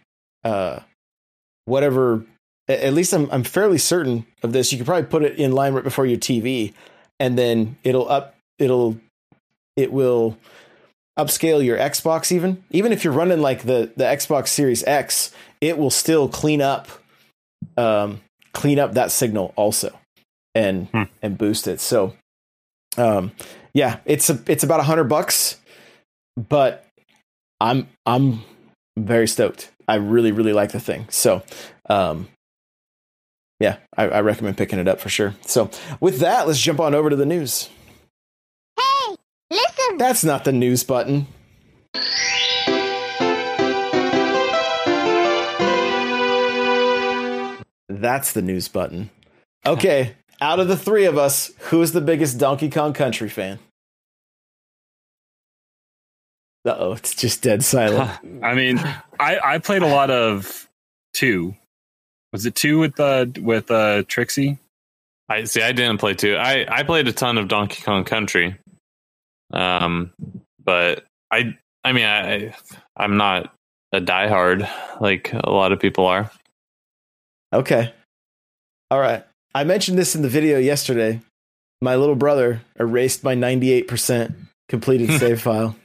uh, 0.46 0.80
whatever. 1.66 2.24
At 2.70 2.94
least 2.94 3.12
I'm 3.12 3.30
I'm 3.30 3.44
fairly 3.44 3.78
certain 3.78 4.26
of 4.42 4.54
this. 4.54 4.72
You 4.72 4.78
could 4.78 4.88
probably 4.88 5.10
put 5.10 5.24
it 5.24 5.36
in 5.38 5.52
line 5.52 5.74
right 5.74 5.84
before 5.84 6.06
your 6.06 6.18
TV, 6.18 6.74
and 7.20 7.38
then 7.38 7.76
it'll 7.84 8.08
up 8.08 8.36
it'll 8.62 8.98
it 9.76 9.92
will 9.92 10.38
upscale 11.20 11.64
your 11.64 11.78
Xbox 11.78 12.32
even 12.32 12.64
even 12.72 12.92
if 12.94 13.04
you're 13.04 13.14
running 13.14 13.42
like 13.42 13.64
the 13.64 13.92
the 13.98 14.04
Xbox 14.06 14.48
Series 14.50 14.84
X, 14.84 15.34
it 15.60 15.78
will 15.78 15.90
still 15.90 16.30
clean 16.30 16.62
up 16.62 16.88
um 17.78 18.22
clean 18.54 18.80
up 18.80 18.94
that 18.94 19.12
signal 19.12 19.54
also 19.56 19.98
and 20.56 20.88
Hmm. 20.90 21.04
and 21.22 21.38
boost 21.38 21.68
it. 21.68 21.80
So 21.82 22.14
um 22.98 23.32
yeah, 23.74 24.00
it's 24.06 24.30
a 24.30 24.40
it's 24.48 24.64
about 24.64 24.80
a 24.80 24.84
hundred 24.84 25.06
bucks, 25.06 25.58
but 26.38 26.86
I'm 27.60 27.88
I'm 28.06 28.42
very 28.98 29.28
stoked. 29.28 29.70
I 29.88 29.96
really 29.96 30.32
really 30.32 30.54
like 30.54 30.72
the 30.72 30.80
thing. 30.80 31.08
So 31.10 31.44
um 31.90 32.28
yeah, 33.60 33.78
I, 33.96 34.08
I 34.10 34.22
recommend 34.22 34.58
picking 34.58 34.80
it 34.80 34.88
up 34.88 35.00
for 35.00 35.10
sure. 35.10 35.36
So 35.46 35.70
with 36.00 36.20
that, 36.20 36.48
let's 36.48 36.60
jump 36.60 36.80
on 36.80 36.96
over 36.96 37.12
to 37.12 37.16
the 37.16 37.28
news. 37.28 37.70
Hey, 38.78 39.16
listen. 39.50 39.98
That's 39.98 40.24
not 40.24 40.44
the 40.44 40.52
news 40.52 40.84
button. 40.84 41.28
That's 47.90 48.32
the 48.34 48.42
news 48.42 48.68
button. 48.68 49.10
Okay, 49.66 50.16
out 50.42 50.60
of 50.60 50.68
the 50.68 50.78
three 50.78 51.06
of 51.06 51.18
us, 51.18 51.52
who 51.70 51.82
is 51.82 51.92
the 51.92 52.02
biggest 52.02 52.38
Donkey 52.38 52.70
Kong 52.70 52.94
Country 52.94 53.30
fan? 53.30 53.60
Uh 56.66 56.76
oh, 56.78 56.94
it's 56.94 57.16
just 57.16 57.42
dead 57.42 57.64
silent. 57.64 58.12
I 58.44 58.54
mean, 58.54 58.78
I 59.20 59.40
I 59.44 59.58
played 59.58 59.82
a 59.82 59.88
lot 59.88 60.12
of 60.12 60.68
two. 61.14 61.56
Was 62.34 62.46
it 62.46 62.56
two 62.56 62.80
with 62.80 63.00
uh 63.00 63.26
with 63.40 63.70
uh 63.72 64.04
Dixie? 64.04 64.58
I 65.28 65.46
see. 65.46 65.62
I 65.62 65.72
didn't 65.72 65.98
play 65.98 66.14
two. 66.14 66.36
I 66.36 66.66
I 66.70 66.84
played 66.84 67.08
a 67.08 67.14
ton 67.14 67.38
of 67.38 67.48
Donkey 67.48 67.82
Kong 67.84 68.04
Country. 68.04 68.58
Um, 69.54 70.12
but 70.64 71.06
I 71.32 71.58
I 71.84 71.92
mean 71.92 72.06
I 72.06 72.56
I'm 72.96 73.18
not 73.18 73.54
a 73.92 74.00
diehard 74.00 74.70
like 75.00 75.34
a 75.34 75.52
lot 75.52 75.72
of 75.72 75.80
people 75.80 76.06
are. 76.06 76.32
Okay. 77.54 77.94
All 78.90 79.00
right. 79.00 79.26
I 79.54 79.64
mentioned 79.66 79.98
this 79.98 80.16
in 80.16 80.22
the 80.22 80.30
video 80.30 80.58
yesterday. 80.58 81.20
My 81.82 81.96
little 81.96 82.16
brother 82.16 82.62
erased 82.80 83.24
my 83.24 83.36
98% 83.36 84.34
completed 84.70 85.12
save 85.20 85.42
file. 85.42 85.76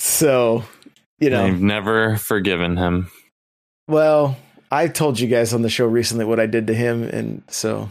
So, 0.00 0.64
you 1.20 1.30
know, 1.30 1.44
I've 1.44 1.60
never 1.60 2.16
forgiven 2.16 2.76
him. 2.76 3.10
well, 3.86 4.36
I 4.70 4.88
told 4.88 5.20
you 5.20 5.28
guys 5.28 5.54
on 5.54 5.62
the 5.62 5.70
show 5.70 5.86
recently 5.86 6.24
what 6.24 6.40
I 6.40 6.46
did 6.46 6.66
to 6.66 6.74
him, 6.74 7.04
and 7.04 7.42
so 7.48 7.90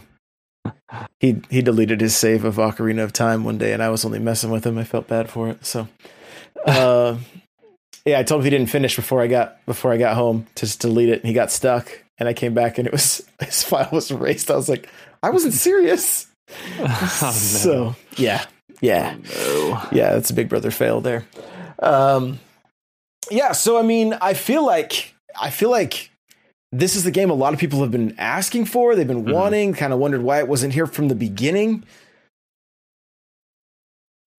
he 1.20 1.40
he 1.50 1.62
deleted 1.62 2.00
his 2.00 2.16
save 2.16 2.44
of 2.44 2.56
Ocarina 2.56 3.02
of 3.02 3.12
Time 3.12 3.44
one 3.44 3.58
day, 3.58 3.72
and 3.72 3.82
I 3.82 3.88
was 3.88 4.04
only 4.04 4.18
messing 4.18 4.50
with 4.50 4.66
him. 4.66 4.78
I 4.78 4.84
felt 4.84 5.08
bad 5.08 5.30
for 5.30 5.48
it. 5.48 5.64
So, 5.64 5.88
uh, 6.66 7.16
yeah, 8.04 8.18
I 8.18 8.22
told 8.22 8.40
him 8.40 8.44
he 8.44 8.50
didn't 8.50 8.70
finish 8.70 8.96
before 8.96 9.22
I 9.22 9.26
got 9.26 9.64
before 9.66 9.92
I 9.92 9.96
got 9.96 10.16
home 10.16 10.46
to 10.56 10.66
just 10.66 10.80
delete 10.80 11.08
it, 11.08 11.20
and 11.20 11.28
he 11.28 11.32
got 11.32 11.50
stuck. 11.50 12.02
And 12.18 12.28
I 12.28 12.34
came 12.34 12.54
back, 12.54 12.78
and 12.78 12.86
it 12.86 12.92
was 12.92 13.26
his 13.40 13.62
file 13.62 13.88
was 13.92 14.10
erased. 14.10 14.50
I 14.50 14.56
was 14.56 14.68
like, 14.68 14.88
I 15.22 15.30
wasn't 15.30 15.54
serious. 15.54 16.26
Oh, 16.78 16.84
no. 17.22 17.30
So 17.30 17.96
yeah, 18.16 18.44
yeah. 18.82 19.16
No. 19.16 19.82
yeah, 19.90 20.12
that's 20.12 20.28
a 20.28 20.34
big 20.34 20.50
brother 20.50 20.70
fail 20.70 21.00
there. 21.00 21.24
Um, 21.78 22.40
yeah, 23.30 23.52
so 23.52 23.78
I 23.78 23.82
mean, 23.82 24.12
I 24.20 24.34
feel 24.34 24.66
like 24.66 25.14
I 25.40 25.48
feel 25.48 25.70
like 25.70 26.10
this 26.72 26.96
is 26.96 27.04
the 27.04 27.10
game 27.10 27.30
a 27.30 27.34
lot 27.34 27.52
of 27.52 27.60
people 27.60 27.80
have 27.82 27.90
been 27.90 28.14
asking 28.18 28.64
for. 28.64 28.96
They've 28.96 29.06
been 29.06 29.24
Mhm. 29.24 29.32
wanting, 29.32 29.74
kind 29.74 29.92
of 29.92 29.98
wondered 29.98 30.22
why 30.22 30.38
it 30.38 30.48
wasn't 30.48 30.72
here 30.72 30.86
from 30.86 31.08
the 31.08 31.14
beginning. 31.14 31.84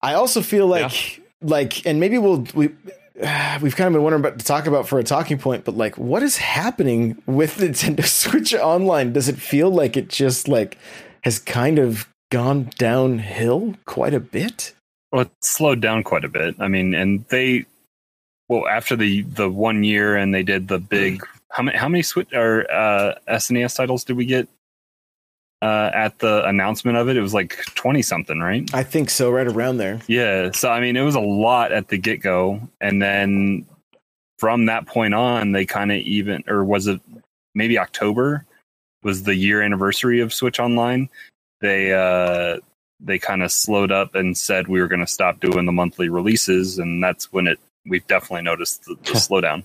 I 0.02 0.14
also 0.14 0.42
feel 0.42 0.66
like 0.66 1.20
like, 1.40 1.86
and 1.86 2.00
maybe 2.00 2.18
we'll 2.18 2.46
we. 2.54 2.70
We've 3.62 3.76
kind 3.76 3.86
of 3.86 3.92
been 3.92 4.02
wondering 4.02 4.20
about 4.22 4.40
to 4.40 4.44
talk 4.44 4.66
about 4.66 4.88
for 4.88 4.98
a 4.98 5.04
talking 5.04 5.38
point, 5.38 5.64
but 5.64 5.76
like, 5.76 5.96
what 5.96 6.24
is 6.24 6.36
happening 6.36 7.22
with 7.26 7.56
Nintendo 7.58 8.04
Switch 8.04 8.52
Online? 8.54 9.12
Does 9.12 9.28
it 9.28 9.36
feel 9.36 9.70
like 9.70 9.96
it 9.96 10.08
just 10.08 10.48
like 10.48 10.76
has 11.22 11.38
kind 11.38 11.78
of 11.78 12.08
gone 12.32 12.70
downhill 12.76 13.76
quite 13.84 14.14
a 14.14 14.20
bit? 14.20 14.74
Well, 15.12 15.22
it 15.22 15.30
slowed 15.42 15.80
down 15.80 16.02
quite 16.02 16.24
a 16.24 16.28
bit. 16.28 16.56
I 16.58 16.66
mean, 16.66 16.92
and 16.92 17.24
they 17.28 17.66
well 18.48 18.66
after 18.66 18.96
the 18.96 19.22
the 19.22 19.48
one 19.48 19.84
year 19.84 20.16
and 20.16 20.34
they 20.34 20.42
did 20.42 20.66
the 20.66 20.80
big 20.80 21.22
how 21.54 21.62
many 21.62 21.78
how 21.78 21.88
many 21.88 22.02
Switch 22.02 22.32
or 22.32 22.70
uh, 22.70 23.14
SNES 23.28 23.76
titles 23.76 24.02
did 24.02 24.16
we 24.16 24.26
get 24.26 24.48
uh, 25.62 25.88
at 25.94 26.18
the 26.18 26.44
announcement 26.46 26.98
of 26.98 27.08
it? 27.08 27.16
It 27.16 27.20
was 27.20 27.32
like 27.32 27.56
twenty 27.76 28.02
something, 28.02 28.40
right? 28.40 28.68
I 28.74 28.82
think 28.82 29.08
so, 29.08 29.30
right 29.30 29.46
around 29.46 29.76
there. 29.76 30.00
Yeah. 30.08 30.50
So 30.50 30.68
I 30.68 30.80
mean, 30.80 30.96
it 30.96 31.02
was 31.02 31.14
a 31.14 31.20
lot 31.20 31.70
at 31.70 31.88
the 31.88 31.96
get 31.96 32.20
go, 32.20 32.60
and 32.80 33.00
then 33.00 33.66
from 34.40 34.66
that 34.66 34.86
point 34.86 35.14
on, 35.14 35.52
they 35.52 35.64
kind 35.64 35.92
of 35.92 35.98
even 35.98 36.42
or 36.48 36.64
was 36.64 36.88
it 36.88 37.00
maybe 37.54 37.78
October 37.78 38.44
was 39.04 39.22
the 39.22 39.36
year 39.36 39.62
anniversary 39.62 40.20
of 40.20 40.34
Switch 40.34 40.58
Online. 40.58 41.08
They 41.60 41.92
uh 41.92 42.58
they 42.98 43.20
kind 43.20 43.44
of 43.44 43.52
slowed 43.52 43.92
up 43.92 44.16
and 44.16 44.36
said 44.36 44.66
we 44.66 44.80
were 44.80 44.88
going 44.88 45.00
to 45.00 45.06
stop 45.06 45.38
doing 45.38 45.66
the 45.66 45.72
monthly 45.72 46.08
releases, 46.08 46.80
and 46.80 47.02
that's 47.02 47.32
when 47.32 47.46
it 47.46 47.60
we've 47.86 48.06
definitely 48.08 48.42
noticed 48.42 48.84
the, 48.86 48.96
the 49.04 49.12
slowdown. 49.12 49.62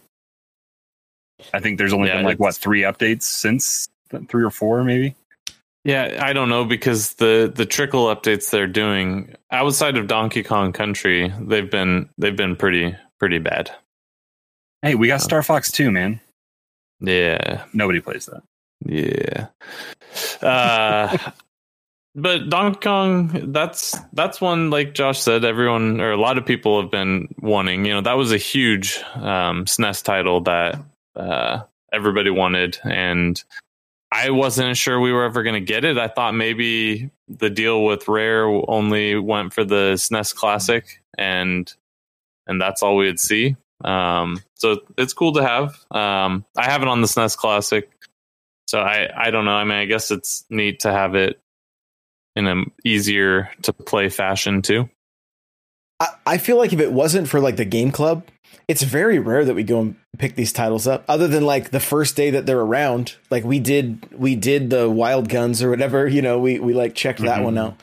I 1.54 1.60
think 1.60 1.78
there's 1.78 1.94
only 1.94 2.10
Yeah, 2.10 2.18
been 2.18 2.26
like 2.26 2.40
what 2.40 2.56
three 2.56 2.82
updates 2.82 3.24
since 3.24 3.88
three 4.30 4.44
or 4.44 4.50
four 4.52 4.84
maybe. 4.84 5.16
Yeah, 5.86 6.20
I 6.22 6.34
don't 6.34 6.50
know 6.50 6.66
because 6.66 7.14
the 7.16 7.52
the 7.54 7.66
trickle 7.66 8.06
updates 8.14 8.50
they're 8.50 8.68
doing 8.68 9.34
outside 9.52 9.96
of 9.98 10.08
Donkey 10.08 10.44
Kong 10.44 10.74
Country, 10.74 11.34
they've 11.40 11.70
been 11.72 12.10
they've 12.18 12.36
been 12.36 12.56
pretty 12.56 12.96
pretty 13.18 13.40
bad. 13.40 13.72
Hey, 14.82 14.96
we 14.96 15.08
got 15.08 15.22
Oh. 15.22 15.24
Star 15.24 15.44
Fox 15.44 15.72
2, 15.72 15.92
man. 15.92 16.20
Yeah, 17.02 17.64
Nobody 17.74 18.00
plays 18.02 18.26
that. 18.28 18.44
yeah. 18.86 19.48
Uh, 20.42 21.18
but 22.16 22.50
Donkey 22.50 22.80
Kong, 22.82 23.52
that's 23.52 23.98
that's 24.14 24.42
one 24.42 24.70
like 24.70 24.94
Josh 24.94 25.20
said, 25.20 25.46
everyone 25.46 26.02
or 26.02 26.12
a 26.12 26.18
lot 26.20 26.38
of 26.38 26.46
people 26.46 26.82
have 26.82 26.92
been 26.92 27.28
wanting. 27.40 27.86
You 27.86 27.94
know, 27.96 28.02
that 28.02 28.14
was 28.18 28.32
a 28.32 28.38
huge 28.38 29.00
um, 29.16 29.66
SNES 29.66 30.04
title 30.04 30.42
that 30.42 30.80
uh, 31.16 31.64
everybody 31.92 32.30
wanted, 32.30 32.80
and 32.84 33.42
I 34.12 34.32
wasn't 34.32 34.78
sure 34.78 35.00
we 35.00 35.12
were 35.12 35.24
ever 35.24 35.44
going 35.44 35.56
to 35.56 35.74
get 35.74 35.86
it. 35.86 35.98
I 35.98 36.08
thought 36.08 36.34
maybe 36.34 37.12
the 37.28 37.50
deal 37.50 37.86
with 37.86 38.08
Rare 38.08 38.46
only 38.46 39.16
went 39.16 39.54
for 39.54 39.64
the 39.64 39.94
SNES 39.94 40.36
Classic, 40.36 41.02
and 41.18 41.72
and 42.48 42.60
that's 42.60 42.82
all 42.82 42.96
we'd 42.96 43.20
see. 43.20 43.56
Um, 43.84 44.42
so 44.56 44.82
it's 44.98 45.14
cool 45.14 45.34
to 45.34 45.44
have. 45.44 45.70
Um, 45.92 46.46
I 46.58 46.70
have 46.70 46.82
it 46.82 46.88
on 46.88 47.02
the 47.02 47.08
SNES 47.08 47.38
Classic, 47.38 47.90
so 48.68 48.80
I 48.80 49.10
I 49.16 49.32
don't 49.32 49.46
know. 49.46 49.52
I 49.52 49.64
mean, 49.64 49.78
I 49.78 49.86
guess 49.86 50.12
it's 50.12 50.44
neat 50.50 50.82
to 50.82 50.92
have 50.92 51.16
it 51.16 51.40
in 52.36 52.48
an 52.48 52.72
easier 52.84 53.50
to 53.64 53.74
play 53.74 54.10
fashion 54.10 54.62
too. 54.62 54.90
I, 56.00 56.08
I 56.26 56.38
feel 56.38 56.58
like 56.58 56.74
if 56.74 56.80
it 56.80 56.92
wasn't 56.92 57.28
for 57.28 57.40
like 57.40 57.56
the 57.58 57.66
game 57.66 57.92
club, 57.92 58.24
it's 58.68 58.84
very 58.84 59.20
rare 59.20 59.44
that 59.46 59.56
we 59.56 59.64
go 59.64 59.82
and 59.82 59.96
pick 60.18 60.36
these 60.36 60.54
titles 60.54 60.86
up 60.88 61.04
other 61.08 61.28
than 61.28 61.46
like 61.46 61.72
the 61.72 61.80
first 61.80 62.16
day 62.16 62.30
that 62.30 62.46
they're 62.46 62.60
around 62.60 63.16
like 63.30 63.44
we 63.44 63.60
did 63.60 64.06
we 64.18 64.36
did 64.36 64.70
the 64.70 64.90
wild 64.90 65.30
guns 65.30 65.64
or 65.64 65.70
whatever 65.70 66.08
you 66.08 66.22
know 66.22 66.38
we 66.40 66.60
we 66.60 66.74
like 66.74 66.94
checked 66.94 67.20
that 67.22 67.40
Mhm. 67.40 67.44
one 67.46 67.58
out 67.58 67.80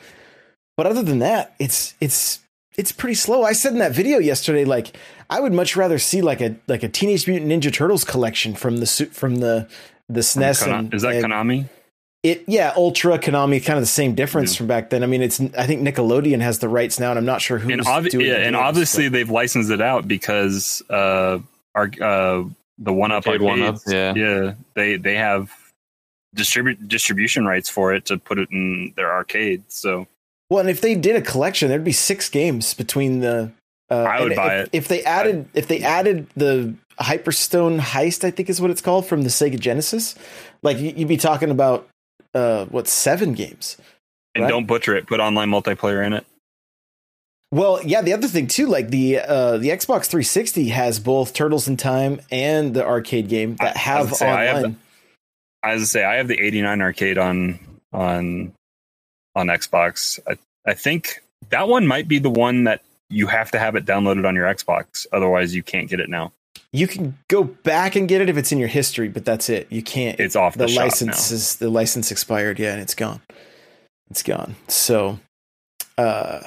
but 0.75 0.85
other 0.85 1.01
than 1.01 1.19
that 1.19 1.55
it's 1.57 1.95
it's 1.99 2.39
it's 2.77 2.91
pretty 2.91 3.15
slow 3.15 3.43
i 3.43 3.53
said 3.53 3.71
in 3.73 3.79
that 3.79 3.91
video 3.91 4.19
yesterday 4.19 4.65
like 4.65 4.95
i 5.31 5.39
would 5.39 5.51
much 5.53 5.75
rather 5.75 5.97
see 5.97 6.21
like 6.21 6.41
a 6.41 6.55
like 6.67 6.83
a 6.83 6.89
teenage 6.89 7.27
mutant 7.27 7.49
ninja 7.51 7.73
turtles 7.73 8.03
collection 8.03 8.53
from 8.53 8.77
the 8.77 8.85
from 9.11 9.37
the 9.37 9.67
the 10.09 10.19
snes 10.21 10.65
and, 10.67 10.93
is 10.93 11.01
that 11.01 11.15
and 11.15 11.25
Konami? 11.25 11.69
It 12.23 12.43
yeah 12.47 12.73
ultra 12.75 13.17
konami 13.19 13.63
kind 13.63 13.77
of 13.77 13.83
the 13.83 13.85
same 13.87 14.15
difference 14.15 14.53
Yeah. 14.53 14.57
from 14.57 14.67
back 14.67 14.89
then 14.89 15.03
i 15.03 15.05
mean 15.05 15.21
it's 15.21 15.39
i 15.57 15.65
think 15.67 15.81
nickelodeon 15.81 16.41
has 16.41 16.59
the 16.59 16.67
rights 16.69 16.99
now 16.99 17.11
and 17.11 17.19
i'm 17.19 17.25
not 17.25 17.41
sure 17.41 17.59
who's 17.59 17.71
And, 17.73 17.81
obvi- 17.83 18.09
doing 18.09 18.25
yeah, 18.25 18.35
and 18.37 18.55
games, 18.55 18.63
obviously 18.63 19.07
but- 19.07 19.13
they've 19.13 19.29
licensed 19.29 19.69
it 19.71 19.81
out 19.81 20.07
because 20.07 20.81
uh, 20.89 21.39
our 21.75 21.91
uh, 22.01 22.43
the 22.79 22.93
one 22.93 23.11
up 23.11 23.25
Arcade 23.27 23.41
One 23.41 23.61
Up, 23.61 23.77
yeah. 23.87 24.13
yeah, 24.15 24.53
they 24.75 24.97
they 24.97 25.15
have 25.15 25.51
distribute 26.35 26.87
distribution 26.87 27.45
rights 27.45 27.69
for 27.69 27.93
it 27.93 28.05
to 28.05 28.17
put 28.17 28.37
it 28.37 28.49
in 28.51 28.93
their 28.95 29.11
arcade. 29.11 29.63
So 29.67 30.07
Well, 30.49 30.59
and 30.61 30.69
if 30.69 30.81
they 30.81 30.93
did 30.95 31.15
a 31.15 31.21
collection, 31.21 31.69
there'd 31.69 31.83
be 31.83 31.91
six 31.91 32.29
games 32.29 32.73
between 32.73 33.19
the. 33.21 33.51
Uh, 33.89 33.95
I 34.03 34.21
would 34.21 34.35
buy 34.35 34.57
if, 34.59 34.65
it. 34.65 34.69
if 34.73 34.87
they 34.89 35.03
added 35.03 35.49
if 35.53 35.67
they 35.67 35.81
added 35.81 36.27
the 36.35 36.73
Hyperstone 36.99 37.79
Heist, 37.79 38.23
I 38.23 38.31
think 38.31 38.49
is 38.49 38.59
what 38.61 38.69
it's 38.69 38.81
called 38.81 39.05
from 39.07 39.21
the 39.23 39.29
Sega 39.29 39.59
Genesis. 39.59 40.13
Like 40.61 40.77
you'd 40.79 41.07
be 41.07 41.17
talking 41.17 41.49
about 41.49 41.87
uh, 42.33 42.65
what 42.65 42.87
seven 42.87 43.33
games? 43.33 43.77
and 44.37 44.43
Right. 44.43 44.49
don't 44.49 44.65
butcher 44.67 44.95
it. 44.95 45.07
Put 45.07 45.19
online 45.19 45.49
multiplayer 45.49 46.05
in 46.05 46.13
it. 46.13 46.25
Well, 47.51 47.81
yeah. 47.83 48.01
The 48.01 48.13
other 48.13 48.27
thing 48.27 48.47
too, 48.47 48.67
like 48.67 48.89
the 48.89 49.19
uh, 49.19 49.57
the 49.57 49.69
Xbox 49.69 50.05
360 50.05 50.69
has 50.69 50.99
both 50.99 51.33
Turtles 51.33 51.67
in 51.67 51.77
Time 51.77 52.21
and 52.29 52.73
the 52.73 52.85
arcade 52.85 53.29
game 53.29 53.55
that 53.57 53.77
have 53.77 54.13
say, 54.13 54.29
I 54.29 54.43
have 54.43 54.55
online. 54.57 54.79
As 55.63 55.81
I 55.81 55.85
say, 55.85 56.03
I 56.03 56.15
have 56.15 56.27
the 56.27 56.39
'89 56.39 56.81
arcade 56.81 57.17
on 57.17 57.59
on 57.93 58.53
on 59.35 59.47
Xbox. 59.47 60.19
I, 60.27 60.37
I 60.65 60.73
think 60.73 61.23
that 61.49 61.67
one 61.67 61.87
might 61.87 62.07
be 62.07 62.19
the 62.19 62.29
one 62.29 62.65
that 62.65 62.81
you 63.09 63.27
have 63.27 63.51
to 63.51 63.59
have 63.59 63.75
it 63.75 63.85
downloaded 63.85 64.27
on 64.27 64.35
your 64.35 64.45
Xbox. 64.47 65.07
Otherwise, 65.11 65.55
you 65.55 65.63
can't 65.63 65.89
get 65.89 65.99
it 65.99 66.09
now. 66.09 66.33
You 66.73 66.87
can 66.87 67.17
go 67.27 67.43
back 67.43 67.95
and 67.95 68.07
get 68.07 68.21
it 68.21 68.29
if 68.29 68.37
it's 68.37 68.51
in 68.51 68.59
your 68.59 68.67
history, 68.67 69.07
but 69.07 69.25
that's 69.25 69.49
it. 69.49 69.71
You 69.71 69.81
can't. 69.81 70.19
It's 70.19 70.35
off 70.35 70.55
the, 70.55 70.65
the 70.65 70.73
license 70.73 71.31
is 71.31 71.55
the 71.57 71.69
license 71.69 72.11
expired. 72.11 72.59
Yeah 72.59 72.73
and 72.73 72.81
it's 72.81 72.95
gone. 72.95 73.21
It's 74.09 74.23
gone. 74.23 74.55
So 74.67 75.19
uh 75.97 76.41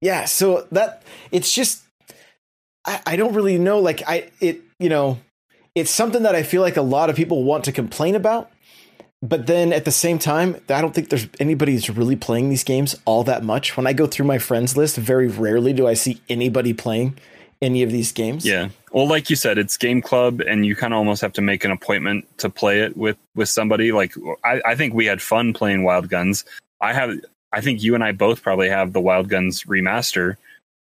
yeah 0.00 0.24
so 0.24 0.66
that 0.72 1.02
it's 1.30 1.52
just 1.52 1.82
I, 2.86 3.00
I 3.06 3.16
don't 3.16 3.34
really 3.34 3.58
know. 3.58 3.80
Like 3.80 4.02
i 4.06 4.30
it 4.40 4.62
you 4.78 4.88
know 4.88 5.18
it's 5.74 5.90
something 5.90 6.24
that 6.24 6.34
i 6.34 6.42
feel 6.42 6.62
like 6.62 6.76
a 6.76 6.82
lot 6.82 7.10
of 7.10 7.16
people 7.16 7.44
want 7.44 7.64
to 7.64 7.72
complain 7.72 8.14
about 8.14 8.50
but 9.22 9.46
then 9.46 9.72
at 9.72 9.84
the 9.84 9.92
same 9.92 10.18
time 10.18 10.56
i 10.68 10.80
don't 10.80 10.94
think 10.94 11.10
there's 11.10 11.28
anybody 11.38 11.72
who's 11.72 11.88
really 11.90 12.16
playing 12.16 12.48
these 12.48 12.64
games 12.64 12.96
all 13.04 13.22
that 13.24 13.44
much. 13.44 13.76
When 13.76 13.86
i 13.86 13.92
go 13.92 14.06
through 14.06 14.26
my 14.26 14.38
friends 14.38 14.76
list 14.76 14.96
very 14.96 15.28
rarely 15.28 15.72
do 15.72 15.86
i 15.86 15.94
see 15.94 16.20
anybody 16.28 16.72
playing 16.72 17.16
any 17.62 17.82
of 17.82 17.90
these 17.90 18.12
games 18.12 18.44
Yeah. 18.44 18.70
Well, 18.92 19.08
like 19.08 19.30
you 19.30 19.36
said, 19.36 19.58
it's 19.58 19.76
game 19.76 20.02
club, 20.02 20.40
and 20.40 20.66
you 20.66 20.74
kind 20.74 20.92
of 20.92 20.98
almost 20.98 21.22
have 21.22 21.32
to 21.34 21.42
make 21.42 21.64
an 21.64 21.70
appointment 21.70 22.26
to 22.38 22.50
play 22.50 22.80
it 22.80 22.96
with 22.96 23.16
with 23.34 23.48
somebody. 23.48 23.92
Like 23.92 24.14
I, 24.44 24.60
I 24.66 24.74
think 24.74 24.94
we 24.94 25.06
had 25.06 25.22
fun 25.22 25.52
playing 25.52 25.84
Wild 25.84 26.08
Guns. 26.08 26.44
I 26.80 26.92
have. 26.92 27.14
I 27.52 27.60
think 27.60 27.82
you 27.82 27.94
and 27.94 28.02
I 28.04 28.12
both 28.12 28.42
probably 28.42 28.68
have 28.68 28.92
the 28.92 29.00
Wild 29.00 29.28
Guns 29.28 29.64
remaster, 29.64 30.36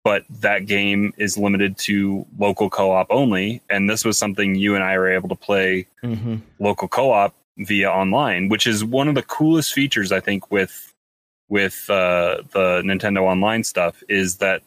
but 0.05 0.25
that 0.41 0.67
game 0.67 1.13
is 1.17 1.37
limited 1.37 1.77
to 1.79 2.27
local 2.39 2.71
co 2.71 2.93
op 2.93 3.09
only. 3.11 3.61
And 3.69 3.89
this 3.89 4.05
was 4.05 4.17
something 4.19 4.55
you 4.55 4.75
and 4.75 4.85
I 4.85 4.97
were 4.97 5.11
able 5.13 5.29
to 5.29 5.37
play 5.37 5.87
hmm 6.01 6.37
local 6.59 6.89
co-op 6.89 7.35
via 7.59 7.91
online, 7.91 8.49
which 8.49 8.67
is 8.67 8.85
one 8.85 9.09
of 9.09 9.15
the 9.15 9.23
coolest 9.23 9.73
features 9.73 10.13
I 10.13 10.21
think 10.21 10.51
with 10.51 10.93
with 11.49 11.91
uh, 11.91 12.43
the 12.53 12.81
Nintendo 12.83 13.23
Online 13.23 13.65
stuff 13.65 14.03
is 14.09 14.37
that 14.37 14.63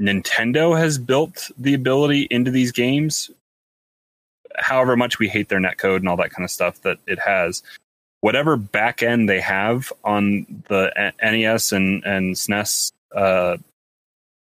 Nintendo 0.00 0.78
has 0.78 0.98
built 0.98 1.50
the 1.58 1.74
ability 1.74 2.26
into 2.30 2.50
these 2.50 2.72
games. 2.72 3.30
However 4.56 4.96
much 4.96 5.18
we 5.18 5.28
hate 5.28 5.48
their 5.48 5.60
netcode 5.60 5.98
and 5.98 6.08
all 6.08 6.16
that 6.16 6.30
kind 6.30 6.44
of 6.44 6.50
stuff 6.50 6.80
that 6.82 6.98
it 7.06 7.18
has, 7.18 7.62
whatever 8.20 8.56
back 8.56 9.02
end 9.02 9.28
they 9.28 9.40
have 9.40 9.92
on 10.04 10.46
the 10.68 11.12
NES 11.22 11.72
and 11.72 12.04
and 12.04 12.34
SNES 12.34 12.92
uh, 13.14 13.56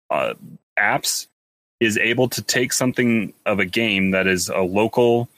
uh, 0.10 0.34
apps 0.78 1.28
is 1.80 1.98
able 1.98 2.30
to 2.30 2.42
take 2.42 2.72
something 2.72 3.34
of 3.46 3.60
a 3.60 3.66
game 3.66 4.12
that 4.12 4.28
is 4.28 4.50
a 4.50 4.62
local 4.62 5.30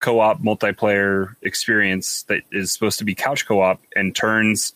co-op 0.00 0.40
multiplayer 0.42 1.34
experience 1.42 2.22
that 2.24 2.42
is 2.52 2.72
supposed 2.72 2.98
to 2.98 3.04
be 3.04 3.14
couch 3.14 3.46
co-op 3.46 3.80
and 3.94 4.14
turns 4.14 4.74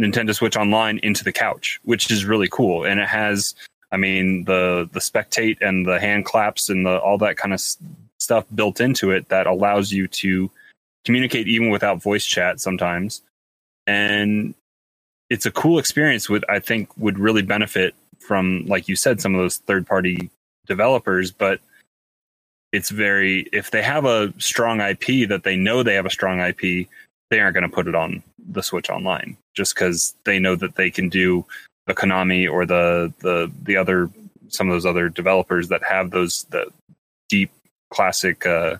Nintendo 0.00 0.34
Switch 0.34 0.56
Online 0.56 0.98
into 1.02 1.24
the 1.24 1.32
couch, 1.32 1.80
which 1.84 2.10
is 2.10 2.24
really 2.24 2.48
cool. 2.48 2.84
And 2.84 3.00
it 3.00 3.08
has, 3.08 3.54
I 3.90 3.96
mean, 3.96 4.44
the 4.44 4.88
the 4.92 5.00
spectate 5.00 5.58
and 5.60 5.86
the 5.86 6.00
hand 6.00 6.24
claps 6.24 6.68
and 6.68 6.86
the 6.86 6.98
all 6.98 7.18
that 7.18 7.36
kind 7.36 7.52
of 7.52 7.58
s- 7.58 7.78
stuff 8.18 8.44
built 8.54 8.80
into 8.80 9.10
it 9.10 9.28
that 9.28 9.46
allows 9.46 9.92
you 9.92 10.08
to 10.08 10.50
communicate 11.04 11.48
even 11.48 11.70
without 11.70 12.02
voice 12.02 12.24
chat 12.24 12.60
sometimes. 12.60 13.22
And 13.86 14.54
it's 15.28 15.46
a 15.46 15.50
cool 15.50 15.78
experience. 15.78 16.28
Would 16.28 16.44
I 16.48 16.58
think 16.58 16.96
would 16.96 17.18
really 17.18 17.42
benefit 17.42 17.94
from, 18.20 18.64
like 18.66 18.88
you 18.88 18.96
said, 18.96 19.20
some 19.20 19.34
of 19.34 19.40
those 19.40 19.58
third 19.58 19.86
party 19.86 20.30
developers, 20.66 21.30
but 21.32 21.60
it's 22.72 22.90
very 22.90 23.48
if 23.52 23.70
they 23.70 23.82
have 23.82 24.04
a 24.06 24.32
strong 24.38 24.80
IP 24.80 25.28
that 25.28 25.42
they 25.44 25.56
know 25.56 25.82
they 25.82 25.94
have 25.94 26.06
a 26.06 26.10
strong 26.10 26.40
IP, 26.40 26.88
they 27.30 27.40
aren't 27.40 27.54
going 27.54 27.68
to 27.68 27.74
put 27.74 27.88
it 27.88 27.94
on 27.94 28.22
the 28.48 28.62
Switch 28.62 28.90
Online 28.90 29.36
just 29.54 29.74
because 29.74 30.14
they 30.24 30.38
know 30.38 30.56
that 30.56 30.76
they 30.76 30.90
can 30.90 31.08
do 31.08 31.44
the 31.86 31.94
Konami 31.94 32.50
or 32.50 32.66
the 32.66 33.12
the 33.20 33.50
the 33.62 33.76
other 33.76 34.10
some 34.48 34.68
of 34.68 34.74
those 34.74 34.86
other 34.86 35.08
developers 35.08 35.68
that 35.68 35.82
have 35.82 36.10
those 36.10 36.44
the 36.44 36.66
deep 37.28 37.50
classic 37.90 38.44
uh, 38.46 38.76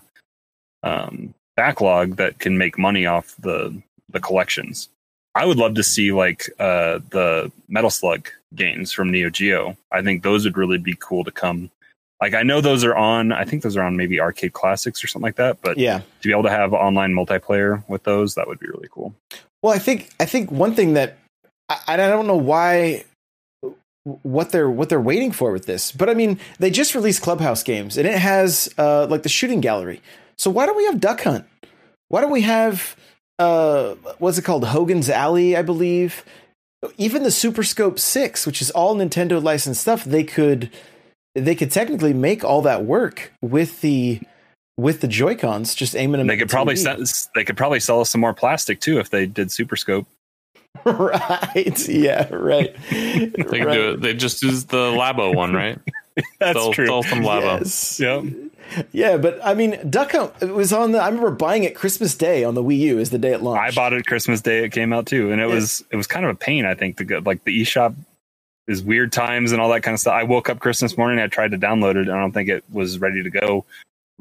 um, 0.83 1.33
backlog 1.55 2.17
that 2.17 2.39
can 2.39 2.57
make 2.57 2.77
money 2.77 3.05
off 3.05 3.35
the 3.39 3.81
the 4.09 4.19
collections. 4.19 4.89
I 5.35 5.45
would 5.45 5.57
love 5.57 5.73
to 5.75 5.83
see 5.83 6.11
like 6.11 6.49
uh, 6.59 6.99
the 7.09 7.51
Metal 7.67 7.89
Slug 7.89 8.29
games 8.53 8.91
from 8.91 9.11
Neo 9.11 9.29
Geo. 9.29 9.75
I 9.91 10.03
think 10.03 10.21
those 10.21 10.45
would 10.45 10.57
really 10.57 10.77
be 10.77 10.95
cool 10.99 11.23
to 11.23 11.31
come. 11.31 11.71
Like 12.21 12.35
I 12.35 12.43
know 12.43 12.61
those 12.61 12.83
are 12.83 12.95
on. 12.95 13.31
I 13.31 13.43
think 13.43 13.63
those 13.63 13.75
are 13.75 13.81
on 13.83 13.97
maybe 13.97 14.21
Arcade 14.21 14.53
Classics 14.53 15.03
or 15.03 15.07
something 15.07 15.27
like 15.27 15.35
that. 15.37 15.61
But 15.61 15.77
yeah 15.77 16.01
to 16.23 16.27
be 16.27 16.31
able 16.31 16.43
to 16.43 16.49
have 16.49 16.73
online 16.73 17.13
multiplayer 17.13 17.83
with 17.89 18.03
those, 18.03 18.35
that 18.35 18.47
would 18.47 18.59
be 18.59 18.67
really 18.67 18.87
cool. 18.89 19.13
Well, 19.63 19.73
I 19.73 19.79
think 19.79 20.09
I 20.19 20.25
think 20.25 20.51
one 20.51 20.75
thing 20.75 20.93
that 20.93 21.17
I, 21.69 21.79
I 21.87 21.97
don't 21.97 22.27
know 22.27 22.35
why 22.35 23.05
what 24.03 24.51
they're 24.51 24.69
what 24.69 24.89
they're 24.89 24.99
waiting 25.01 25.31
for 25.31 25.53
with 25.53 25.65
this, 25.65 25.91
but 25.93 26.09
I 26.09 26.13
mean 26.13 26.37
they 26.59 26.69
just 26.69 26.93
released 26.93 27.21
Clubhouse 27.21 27.63
games 27.63 27.97
and 27.97 28.05
it 28.05 28.19
has 28.19 28.69
uh, 28.77 29.07
like 29.07 29.23
the 29.23 29.29
shooting 29.29 29.61
gallery. 29.61 30.01
So 30.37 30.51
why 30.51 30.65
don't 30.65 30.75
we 30.75 30.85
have 30.85 30.99
Duck 30.99 31.21
Hunt? 31.21 31.45
Why 32.09 32.19
don't 32.21 32.31
we 32.31 32.41
have 32.41 32.97
uh, 33.39 33.95
what's 34.19 34.37
it 34.37 34.43
called 34.43 34.65
Hogan's 34.65 35.09
Alley? 35.09 35.55
I 35.55 35.61
believe 35.61 36.25
even 36.97 37.23
the 37.23 37.31
Super 37.31 37.63
Scope 37.63 37.97
Six, 37.97 38.45
which 38.45 38.61
is 38.61 38.69
all 38.71 38.95
Nintendo 38.95 39.41
licensed 39.41 39.81
stuff. 39.81 40.03
They 40.03 40.25
could 40.25 40.69
they 41.35 41.55
could 41.55 41.71
technically 41.71 42.13
make 42.13 42.43
all 42.43 42.61
that 42.63 42.83
work 42.83 43.31
with 43.41 43.79
the 43.79 44.19
with 44.77 45.01
the 45.01 45.07
Joy 45.07 45.35
Cons, 45.35 45.75
just 45.75 45.95
aiming 45.95 46.19
them. 46.19 46.27
They 46.27 46.37
could 46.37 46.49
the 46.49 46.53
probably 46.53 46.75
sell, 46.75 46.97
they 47.35 47.43
could 47.43 47.57
probably 47.57 47.79
sell 47.79 48.01
us 48.01 48.09
some 48.09 48.21
more 48.21 48.33
plastic 48.33 48.79
too 48.79 48.99
if 48.99 49.09
they 49.09 49.25
did 49.25 49.51
Super 49.51 49.75
Scope. 49.75 50.07
right. 50.85 51.87
Yeah. 51.87 52.27
Right. 52.33 52.75
They 52.89 53.59
can 53.59 53.71
do 53.71 53.91
it. 53.91 54.01
They 54.01 54.13
just 54.13 54.41
use 54.41 54.65
the 54.65 54.77
Labo 54.91 55.35
one, 55.35 55.53
right? 55.53 55.77
That's 56.39 56.57
Sell- 56.57 56.73
true. 56.73 56.85
sell 56.87 57.03
some 57.03 57.19
Labo. 57.21 57.59
Yes. 57.59 57.99
Yep. 57.99 58.85
Yeah, 58.91 59.17
but 59.17 59.39
I 59.45 59.53
mean, 59.53 59.77
Duck 59.89 60.13
Hunt 60.13 60.31
it 60.41 60.53
was 60.53 60.71
on 60.73 60.91
the. 60.93 60.99
I 60.99 61.07
remember 61.07 61.31
buying 61.31 61.63
it 61.63 61.75
Christmas 61.75 62.15
Day 62.15 62.43
on 62.43 62.55
the 62.55 62.63
Wii 62.63 62.77
U 62.79 62.99
is 62.99 63.09
the 63.11 63.17
day 63.19 63.33
it 63.33 63.41
launched. 63.41 63.61
I 63.61 63.71
bought 63.75 63.93
it 63.93 64.07
Christmas 64.07 64.41
Day. 64.41 64.63
It 64.63 64.71
came 64.71 64.93
out 64.93 65.05
too, 65.05 65.31
and 65.31 65.39
it 65.41 65.47
Yeah. 65.47 65.53
was 65.53 65.83
it 65.91 65.95
was 65.95 66.07
kind 66.07 66.25
of 66.25 66.31
a 66.31 66.35
pain. 66.35 66.65
I 66.65 66.73
think 66.73 66.97
to 66.97 67.03
go 67.03 67.21
like 67.23 67.43
the 67.43 67.61
eShop 67.61 67.93
is 68.67 68.81
weird 68.81 69.11
times 69.11 69.51
and 69.51 69.61
all 69.61 69.69
that 69.69 69.83
kind 69.83 69.93
of 69.93 69.99
stuff. 69.99 70.13
I 70.13 70.23
woke 70.23 70.49
up 70.49 70.59
Christmas 70.59 70.97
morning. 70.97 71.19
I 71.19 71.27
tried 71.27 71.51
to 71.51 71.57
download 71.57 71.91
it, 71.97 72.07
and 72.07 72.11
I 72.11 72.19
don't 72.19 72.31
think 72.31 72.49
it 72.49 72.63
was 72.71 72.99
ready 72.99 73.21
to 73.21 73.29
go 73.29 73.65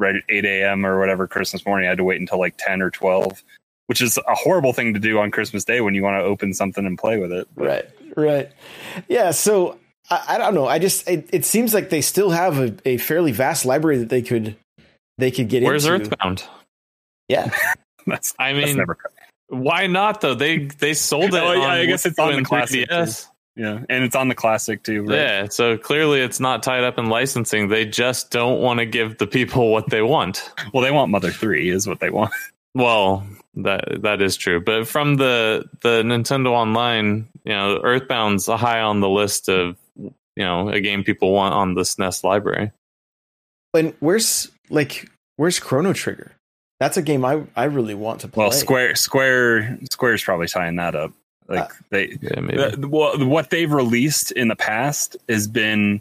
right 0.02 0.16
at 0.16 0.22
8 0.28 0.44
a.m. 0.44 0.84
or 0.84 0.98
whatever 0.98 1.26
Christmas 1.26 1.64
morning. 1.64 1.86
I 1.86 1.90
had 1.90 1.98
to 1.98 2.04
wait 2.04 2.20
until 2.20 2.38
like 2.38 2.54
10 2.58 2.82
or 2.82 2.90
12, 2.90 3.42
which 3.86 4.02
is 4.02 4.18
a 4.18 4.34
horrible 4.34 4.72
thing 4.72 4.92
to 4.94 5.00
do 5.00 5.18
on 5.18 5.30
Christmas 5.30 5.64
Day 5.64 5.80
when 5.80 5.94
you 5.94 6.02
want 6.02 6.20
to 6.20 6.24
open 6.24 6.52
something 6.52 6.84
and 6.84 6.98
play 6.98 7.18
with 7.18 7.32
it. 7.32 7.48
But 7.54 7.64
Right, 7.64 7.84
right. 8.16 8.52
Yeah, 9.08 9.30
so 9.30 9.78
I, 10.10 10.34
I 10.34 10.38
don't 10.38 10.54
know. 10.54 10.66
I 10.66 10.78
just 10.78 11.08
it, 11.08 11.28
it 11.32 11.44
seems 11.44 11.72
like 11.72 11.88
they 11.88 12.00
still 12.00 12.30
have 12.30 12.58
a, 12.58 12.74
a 12.84 12.96
fairly 12.98 13.32
vast 13.32 13.64
library 13.64 13.98
that 13.98 14.08
they 14.08 14.22
could 14.22 14.56
they 15.18 15.30
could 15.30 15.48
get 15.48 15.62
Where's 15.62 15.86
into. 15.86 16.10
Earthbound? 16.10 16.44
Yeah, 17.28 17.50
That's, 18.06 18.34
I 18.38 18.52
that's 18.52 18.66
mean, 18.66 18.76
never. 18.76 18.98
why 19.48 19.86
not 19.86 20.20
though? 20.20 20.34
They 20.34 20.66
they 20.66 20.94
sold 20.94 21.34
oh, 21.34 21.36
it. 21.36 21.42
Oh, 21.42 21.52
yeah, 21.52 21.60
on 21.60 21.70
I 21.70 21.86
guess 21.86 22.04
it's 22.06 22.18
Wii 22.18 22.22
on 22.22 22.28
U 22.28 22.32
the 22.32 22.38
and 22.38 22.46
classic, 22.46 22.88
3DS. 22.88 23.28
Yeah, 23.54 23.80
and 23.88 24.04
it's 24.04 24.16
on 24.16 24.28
the 24.28 24.34
classic 24.34 24.82
too. 24.82 25.02
Right? 25.02 25.16
Yeah, 25.18 25.48
so 25.48 25.76
clearly 25.76 26.20
it's 26.20 26.40
not 26.40 26.62
tied 26.62 26.84
up 26.84 26.98
in 26.98 27.06
licensing. 27.06 27.68
They 27.68 27.84
just 27.84 28.30
don't 28.30 28.60
want 28.60 28.78
to 28.80 28.86
give 28.86 29.18
the 29.18 29.26
people 29.26 29.70
what 29.70 29.90
they 29.90 30.00
want. 30.02 30.50
Well, 30.72 30.82
they 30.82 30.90
want 30.90 31.10
Mother 31.10 31.30
Three, 31.30 31.68
is 31.68 31.86
what 31.86 32.00
they 32.00 32.10
want. 32.10 32.32
Well, 32.74 33.26
that 33.56 34.00
that 34.00 34.22
is 34.22 34.34
true. 34.36 34.58
But 34.58 34.88
from 34.88 35.16
the 35.16 35.68
the 35.82 36.02
Nintendo 36.02 36.52
Online, 36.52 37.28
you 37.44 37.52
know, 37.52 37.78
Earthbound's 37.84 38.46
high 38.46 38.80
on 38.80 39.00
the 39.00 39.10
list 39.10 39.50
of 39.50 39.76
you 39.96 40.10
know 40.36 40.70
a 40.70 40.80
game 40.80 41.04
people 41.04 41.32
want 41.32 41.54
on 41.54 41.74
the 41.74 41.82
SNES 41.82 42.24
library. 42.24 42.72
and 43.76 43.92
where's 44.00 44.50
like 44.70 45.06
where's 45.36 45.58
Chrono 45.58 45.92
Trigger? 45.92 46.32
That's 46.80 46.96
a 46.96 47.02
game 47.02 47.26
I 47.26 47.42
I 47.54 47.64
really 47.64 47.94
want 47.94 48.22
to 48.22 48.28
play. 48.28 48.44
Well, 48.44 48.52
Square, 48.52 48.94
Square, 48.94 49.78
Square's 49.90 50.24
probably 50.24 50.48
tying 50.48 50.76
that 50.76 50.94
up. 50.94 51.12
Like 51.48 51.70
Uh, 51.70 51.74
they, 51.90 52.18
Yeah, 52.20 52.40
maybe. 52.40 52.76
the, 52.76 52.88
well, 52.88 53.18
what 53.26 53.50
they've 53.50 53.70
released 53.70 54.32
in 54.32 54.48
the 54.48 54.56
past 54.56 55.16
has 55.28 55.46
been, 55.46 56.00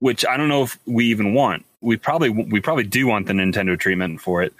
which 0.00 0.24
I 0.26 0.36
don't 0.36 0.48
know 0.48 0.62
if 0.62 0.78
we 0.86 1.06
even 1.06 1.34
want. 1.34 1.64
We 1.80 1.96
probably 1.96 2.28
we 2.28 2.60
probably 2.60 2.84
do 2.84 3.06
want 3.06 3.26
the 3.26 3.32
Nintendo 3.32 3.78
treatment 3.78 4.20
for 4.20 4.42
it, 4.42 4.52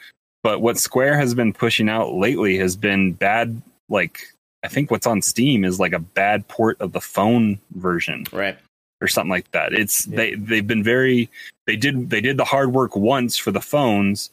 but 0.43 0.61
what 0.61 0.79
Square 0.79 1.17
has 1.17 1.35
been 1.35 1.53
pushing 1.53 1.89
out 1.89 2.15
lately 2.15 2.57
has 2.59 2.77
been 2.77 3.13
bad. 3.13 3.61
Like 3.89 4.21
I 4.63 4.69
think 4.69 4.91
what's 4.91 5.07
on 5.07 5.21
Steam 5.23 5.65
is 5.65 5.79
like 5.81 5.93
a 5.93 5.99
bad 5.99 6.47
port 6.49 6.81
of 6.81 6.93
the 6.93 7.01
phone 7.01 7.59
version 7.77 8.27
right? 8.33 8.59
or 9.01 9.09
something 9.09 9.31
like 9.31 9.51
that. 9.53 9.73
It's 9.73 10.07
Yeah. 10.07 10.17
they 10.17 10.35
they've 10.35 10.67
been 10.67 10.83
very 10.83 11.29
they 11.67 11.77
did 11.77 12.09
they 12.11 12.21
did 12.21 12.37
the 12.37 12.45
hard 12.45 12.73
work 12.73 12.97
once 12.97 13.37
for 13.37 13.51
the 13.53 13.61
phones 13.61 14.31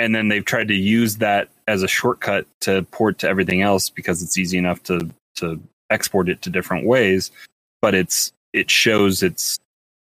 and 0.00 0.14
then 0.14 0.28
they've 0.28 0.44
tried 0.44 0.68
to 0.68 0.74
use 0.74 1.18
that 1.18 1.48
as 1.68 1.82
a 1.82 1.88
shortcut 1.88 2.46
to 2.62 2.82
port 2.90 3.18
to 3.18 3.28
everything 3.28 3.60
else 3.60 3.90
because 3.90 4.22
it's 4.22 4.38
easy 4.38 4.56
enough 4.56 4.82
to 4.84 5.10
to 5.36 5.60
export 5.90 6.28
it 6.28 6.40
to 6.42 6.50
different 6.50 6.86
ways, 6.86 7.30
but 7.82 7.94
it's 7.94 8.32
it 8.54 8.70
shows 8.70 9.22
it's 9.22 9.58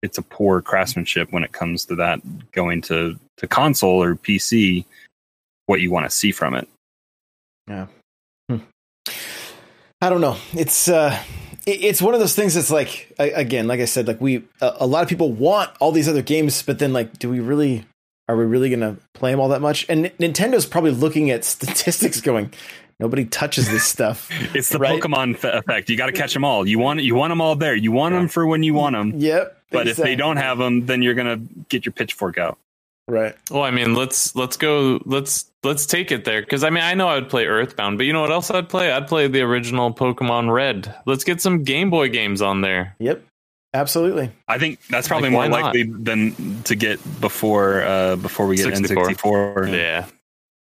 it's 0.04 0.20
a 0.20 0.22
poor 0.22 0.62
craftsmanship 0.62 1.32
when 1.32 1.44
it 1.44 1.52
comes 1.52 1.86
to 1.86 1.96
that 1.96 2.22
going 2.52 2.82
to 2.84 3.18
to 3.38 3.48
console 3.48 4.02
or 4.02 4.16
PC 4.16 4.86
what 5.66 5.82
you 5.82 5.90
want 5.92 6.06
to 6.06 6.16
see 6.16 6.32
from 6.32 6.54
it. 6.54 6.68
Yeah. 7.68 7.88
I 10.02 10.10
don't 10.10 10.22
know. 10.22 10.38
It's 10.54 10.88
uh, 10.88 11.18
it's 11.66 12.02
one 12.02 12.14
of 12.14 12.20
those 12.20 12.36
things 12.36 12.54
that's 12.54 12.72
like 12.72 13.14
again, 13.18 13.68
like 13.68 13.80
I 13.80 13.86
said, 13.86 14.08
like 14.08 14.22
we 14.22 14.44
a 14.62 14.86
lot 14.86 15.04
of 15.04 15.10
people 15.10 15.32
want 15.32 15.72
all 15.80 15.92
these 15.92 16.08
other 16.08 16.22
games, 16.22 16.62
but 16.62 16.80
then 16.80 16.94
like, 16.94 17.18
do 17.18 17.30
we 17.30 17.40
really? 17.40 17.86
Are 18.30 18.38
we 18.38 18.46
really 18.46 18.70
going 18.70 18.80
to 18.82 18.96
play 19.14 19.32
them 19.32 19.40
all 19.42 19.50
that 19.50 19.60
much? 19.60 19.86
And 19.90 20.06
Nintendo's 20.20 20.66
probably 20.66 20.92
looking 20.92 21.30
at 21.32 21.44
statistics, 21.56 22.22
going, 22.22 22.54
nobody 23.00 23.26
touches 23.26 23.70
this 23.70 23.84
stuff. 23.84 24.30
It's 24.56 24.70
the 24.70 24.78
Right. 24.80 25.02
Pokemon 25.02 25.34
f- 25.34 25.44
effect. 25.46 25.90
You 25.90 25.98
got 25.98 26.06
to 26.06 26.12
catch 26.14 26.34
them 26.34 26.46
all. 26.46 26.68
You 26.68 26.80
want 26.80 27.02
you 27.02 27.16
want 27.16 27.32
them 27.32 27.42
all 27.42 27.56
there. 27.56 27.76
You 27.76 27.92
want 27.92 28.14
them 28.16 28.28
for 28.28 28.46
when 28.46 28.64
you 28.64 28.74
want 28.74 28.96
them. 28.96 29.14
Yep. 29.20 29.58
But 29.72 29.88
if 29.88 29.98
they 29.98 30.16
don't 30.16 30.38
have 30.38 30.58
them, 30.60 30.86
then 30.86 31.02
you're 31.02 31.14
gonna 31.16 31.38
get 31.70 31.86
your 31.86 31.94
pitchfork 31.94 32.38
out. 32.40 32.58
right, 33.08 33.36
Well, 33.52 33.64
I 33.64 33.72
mean, 33.72 33.94
let's 33.96 34.36
let's 34.36 34.58
go. 34.58 35.00
Let's 35.06 35.46
let's 35.64 35.86
take 35.86 36.12
it 36.12 36.26
there 36.26 36.42
because 36.42 36.64
I 36.64 36.70
mean, 36.72 36.84
I 36.84 36.94
know 36.96 37.08
I 37.08 37.16
would 37.16 37.30
play 37.30 37.46
Earthbound, 37.46 37.98
but 37.98 38.06
you 38.08 38.14
know 38.14 38.22
what 38.22 38.32
else 38.32 38.50
I'd 38.52 38.68
play? 38.70 38.92
I'd 38.92 39.08
play 39.08 39.28
the 39.28 39.42
original 39.42 39.94
Pokemon 39.94 40.52
Red. 40.54 40.94
Let's 41.06 41.24
get 41.24 41.40
some 41.42 41.64
Game 41.64 41.90
Boy 41.92 42.10
games 42.10 42.42
on 42.42 42.62
there. 42.62 42.96
yep, 43.00 43.24
absolutely. 43.74 44.32
I 44.48 44.58
think 44.58 44.86
that's 44.88 45.08
probably 45.08 45.30
Like, 45.30 45.34
more 45.34 45.50
not? 45.50 45.66
likely 45.66 45.84
than 45.84 46.64
to 46.64 46.76
get 46.76 47.00
before 47.22 47.82
uh, 47.84 48.16
before 48.16 48.48
we 48.48 48.56
get 48.58 48.76
64. 48.76 49.08
N64. 49.08 49.72
Yeah. 49.72 50.06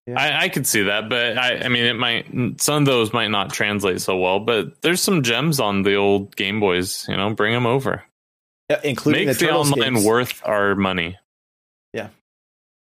Yeah. 0.08 0.20
I, 0.20 0.44
I 0.46 0.50
could 0.50 0.66
see 0.66 0.84
that, 0.84 1.08
but 1.08 1.38
I, 1.38 1.58
I 1.58 1.68
mean, 1.68 1.86
it 1.86 1.94
might. 1.94 2.60
Some 2.60 2.76
of 2.82 2.86
those 2.86 3.14
might 3.14 3.28
not 3.28 3.54
translate 3.54 4.02
so 4.02 4.18
well, 4.18 4.40
but 4.40 4.82
there's 4.82 5.02
some 5.02 5.22
gems 5.22 5.60
on 5.60 5.84
the 5.84 5.96
old 5.96 6.36
Game 6.36 6.60
Boys. 6.60 7.06
You 7.08 7.16
know, 7.16 7.32
bring 7.36 7.54
them 7.54 7.68
over. 7.68 8.04
Yeah, 8.72 8.80
including 8.84 9.28
Make 9.28 9.38
the, 9.38 9.46
the, 9.46 9.52
Turtles 9.52 9.72
online 9.72 9.94
games. 9.94 10.06
worth 10.06 10.42
our 10.46 10.76
money. 10.76 11.18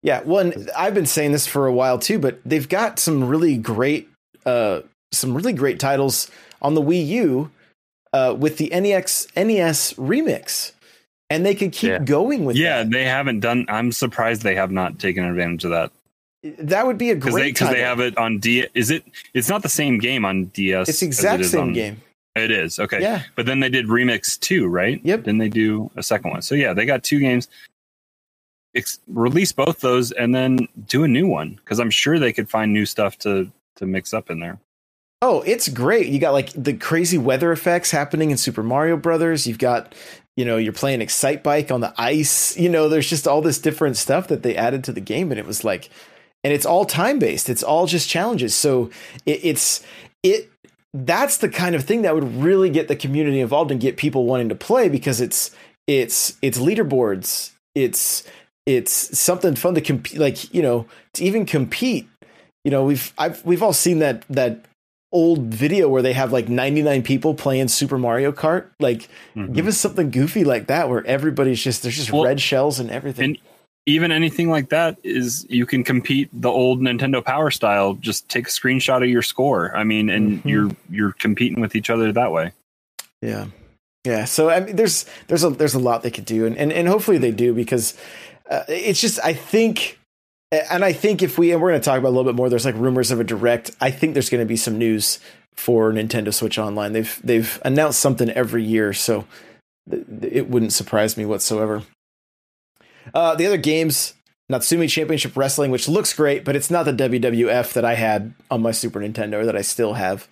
Yeah, 0.02 0.22
well, 0.24 0.38
and 0.46 0.70
I've 0.76 0.94
been 0.94 1.06
saying 1.06 1.32
this 1.32 1.46
for 1.46 1.66
a 1.66 1.72
while 1.72 1.98
too, 1.98 2.18
but 2.18 2.40
they've 2.44 2.68
got 2.68 2.98
some 3.00 3.24
really 3.24 3.56
great, 3.56 4.08
uh, 4.46 4.82
some 5.12 5.34
really 5.34 5.52
great 5.52 5.80
titles 5.80 6.30
on 6.62 6.74
the 6.74 6.80
Wii 6.82 7.04
U, 7.08 7.50
uh, 8.12 8.34
with 8.38 8.56
the 8.58 8.68
NEX 8.70 9.26
NES 9.36 9.94
remix, 9.94 10.72
and 11.30 11.44
they 11.44 11.54
could 11.54 11.72
keep 11.72 11.90
Yeah. 11.90 11.98
going 11.98 12.44
with 12.44 12.56
Yeah, 12.56 12.78
that. 12.84 12.90
they 12.90 13.04
haven't 13.04 13.40
done. 13.40 13.66
I'm 13.68 13.92
surprised 13.92 14.42
they 14.42 14.54
have 14.54 14.70
not 14.70 14.98
taken 14.98 15.24
advantage 15.24 15.64
of 15.64 15.70
that 15.72 15.90
That 16.58 16.86
would 16.86 16.98
be 16.98 17.10
a 17.10 17.14
they 17.14 17.20
great 17.30 17.54
because 17.54 17.68
title. 17.68 17.74
they 17.74 17.80
have 17.82 18.00
it 18.00 18.16
on 18.16 18.38
D. 18.38 18.66
Is 18.74 18.90
it? 18.90 19.04
It's 19.34 19.48
not 19.48 19.62
the 19.62 19.68
same 19.68 19.98
game 19.98 20.24
on 20.24 20.46
DS. 20.46 20.88
it's 20.88 21.00
the 21.00 21.06
it 21.06 21.08
exact 21.08 21.44
same 21.46 21.60
on- 21.60 21.72
game. 21.72 22.00
It 22.34 22.50
is 22.52 22.78
okay. 22.78 23.00
Yeah, 23.02 23.22
But 23.34 23.46
then 23.46 23.58
they 23.58 23.68
did 23.68 23.86
remix 23.86 24.38
two, 24.38 24.68
right? 24.68 25.00
Yep. 25.02 25.24
Then 25.24 25.38
they 25.38 25.48
do 25.48 25.90
a 25.96 26.02
second 26.04 26.30
one. 26.30 26.42
So 26.42 26.54
yeah, 26.54 26.72
they 26.72 26.86
got 26.86 27.02
two 27.02 27.18
games. 27.18 27.48
Ex- 28.76 29.00
release 29.08 29.50
both 29.50 29.80
those 29.80 30.12
and 30.12 30.32
then 30.34 30.68
do 30.86 31.02
a 31.02 31.08
new 31.08 31.26
one 31.26 31.54
because 31.56 31.80
I'm 31.80 31.90
sure 31.90 32.18
they 32.18 32.32
could 32.32 32.48
find 32.48 32.72
new 32.72 32.86
stuff 32.86 33.18
to 33.20 33.50
to 33.76 33.86
mix 33.86 34.12
up 34.14 34.30
in 34.30 34.38
there. 34.40 34.58
Oh, 35.20 35.42
it's 35.42 35.68
great. 35.68 36.06
You 36.06 36.20
got 36.20 36.32
like 36.32 36.50
the 36.52 36.74
crazy 36.74 37.18
weather 37.18 37.50
effects 37.50 37.90
happening 37.90 38.30
in 38.30 38.36
Super 38.36 38.62
Mario 38.62 38.96
Brothers. 38.96 39.46
You've 39.46 39.58
got, 39.58 39.94
you 40.36 40.44
know, 40.44 40.56
you're 40.56 40.72
playing 40.72 41.00
Excitebike 41.00 41.72
on 41.72 41.80
the 41.80 41.92
ice. 41.98 42.56
You 42.56 42.68
know, 42.68 42.88
there's 42.88 43.10
just 43.10 43.26
all 43.26 43.42
this 43.42 43.58
different 43.58 43.96
stuff 43.96 44.28
that 44.28 44.44
they 44.44 44.56
added 44.56 44.84
to 44.84 44.92
the 44.92 45.00
game, 45.00 45.32
and 45.32 45.38
it 45.38 45.46
was 45.46 45.64
like, 45.64 45.90
and 46.44 46.52
it's 46.52 46.66
all 46.66 46.84
time 46.84 47.18
based. 47.18 47.48
It's 47.48 47.64
all 47.64 47.86
just 47.86 48.08
challenges. 48.08 48.54
So 48.54 48.90
it, 49.26 49.40
it's 49.42 49.84
it. 50.22 50.50
That's 50.94 51.38
the 51.38 51.48
kind 51.48 51.74
of 51.74 51.84
thing 51.84 52.02
that 52.02 52.14
would 52.14 52.36
really 52.36 52.70
get 52.70 52.86
the 52.86 52.96
community 52.96 53.40
involved 53.40 53.72
and 53.72 53.80
get 53.80 53.96
people 53.96 54.24
wanting 54.24 54.48
to 54.50 54.54
play 54.54 54.88
because 54.88 55.20
it's 55.20 55.50
it's 55.88 56.38
it's 56.42 56.58
leaderboards. 56.58 57.50
It's 57.74 58.22
it's 58.66 59.18
something 59.18 59.56
fun 59.56 59.74
to 59.74 59.80
compete. 59.80 60.20
Like 60.20 60.54
you 60.54 60.62
know, 60.62 60.86
to 61.14 61.24
even 61.24 61.44
compete. 61.44 62.08
You 62.64 62.70
know, 62.70 62.84
we've 62.84 63.12
I've 63.18 63.44
we've 63.44 63.64
all 63.64 63.72
seen 63.72 63.98
that 63.98 64.24
that 64.28 64.64
old 65.12 65.44
video 65.54 65.88
where 65.88 66.02
they 66.02 66.12
have 66.12 66.32
like 66.32 66.48
99 66.48 67.02
people 67.02 67.34
playing 67.34 67.68
Super 67.68 67.96
Mario 67.98 68.30
Kart. 68.32 68.66
Like, 68.78 69.08
Mhm. 69.36 69.54
give 69.54 69.66
us 69.66 69.78
something 69.78 70.10
goofy 70.10 70.44
like 70.44 70.66
that 70.66 70.88
where 70.88 71.04
everybody's 71.06 71.62
just 71.62 71.82
there's 71.82 71.96
just 71.96 72.12
Well, 72.12 72.24
red 72.24 72.40
shells 72.40 72.78
and 72.80 72.90
everything. 72.90 73.24
and- 73.24 73.38
Even 73.86 74.12
anything 74.12 74.50
like 74.50 74.68
that 74.68 74.98
is 75.02 75.46
you 75.48 75.64
can 75.64 75.82
compete 75.82 76.28
the 76.30 76.50
old 76.50 76.82
Nintendo 76.82 77.24
Power 77.24 77.50
style. 77.50 77.94
Just 77.94 78.28
take 78.28 78.46
a 78.46 78.50
screenshot 78.50 79.02
of 79.02 79.08
your 79.08 79.22
score. 79.22 79.74
I 79.74 79.82
mean, 79.82 80.10
and 80.10 80.42
Mhm. 80.42 80.50
you're 80.50 80.70
you're 80.90 81.12
competing 81.12 81.62
with 81.62 81.74
each 81.74 81.88
other 81.88 82.12
that 82.12 82.30
way. 82.30 82.52
yeah, 83.22 83.46
yeah. 84.04 84.26
So 84.26 84.50
I 84.50 84.60
mean, 84.60 84.76
there's 84.76 85.06
there's 85.28 85.42
a 85.42 85.48
there's 85.48 85.72
a 85.74 85.78
lot 85.78 86.02
they 86.02 86.10
could 86.10 86.26
do, 86.26 86.44
and 86.44 86.54
and, 86.58 86.70
and 86.70 86.86
hopefully 86.86 87.16
they 87.16 87.30
do 87.30 87.54
because 87.54 87.94
uh, 88.50 88.64
it's 88.68 89.00
just 89.00 89.18
I 89.24 89.32
think. 89.32 89.97
And 90.50 90.84
I 90.84 90.92
think 90.92 91.22
if 91.22 91.36
we 91.36 91.52
and 91.52 91.60
we're 91.60 91.70
going 91.70 91.80
to 91.80 91.84
talk 91.84 91.98
about 91.98 92.08
a 92.08 92.16
little 92.16 92.24
bit 92.24 92.34
more, 92.34 92.48
there's 92.48 92.64
like 92.64 92.74
rumors 92.76 93.10
of 93.10 93.20
a 93.20 93.24
direct. 93.24 93.70
I 93.80 93.90
think 93.90 94.14
there's 94.14 94.30
going 94.30 94.42
to 94.42 94.48
be 94.48 94.56
some 94.56 94.78
news 94.78 95.18
for 95.54 95.92
Nintendo 95.92 96.32
Switch 96.32 96.58
Online. 96.58 96.92
They've 96.92 97.20
they've 97.22 97.60
announced 97.64 98.00
something 98.00 98.30
every 98.30 98.64
year, 98.64 98.92
so 98.92 99.26
th- 99.90 100.06
it 100.22 100.48
wouldn't 100.48 100.72
surprise 100.72 101.16
me 101.16 101.26
whatsoever. 101.26 101.82
Uh, 103.12 103.34
the 103.34 103.46
other 103.46 103.58
games, 103.58 104.14
Natsume 104.48 104.86
Championship 104.86 105.36
Wrestling, 105.36 105.70
which 105.70 105.88
looks 105.88 106.14
great, 106.14 106.44
but 106.44 106.56
it's 106.56 106.70
not 106.70 106.84
the 106.84 106.92
WWF 106.92 107.74
that 107.74 107.84
I 107.84 107.94
had 107.94 108.34
on 108.50 108.62
my 108.62 108.70
Super 108.70 109.00
Nintendo 109.00 109.34
or 109.34 109.46
that 109.46 109.56
I 109.56 109.62
still 109.62 109.94
have, 109.94 110.28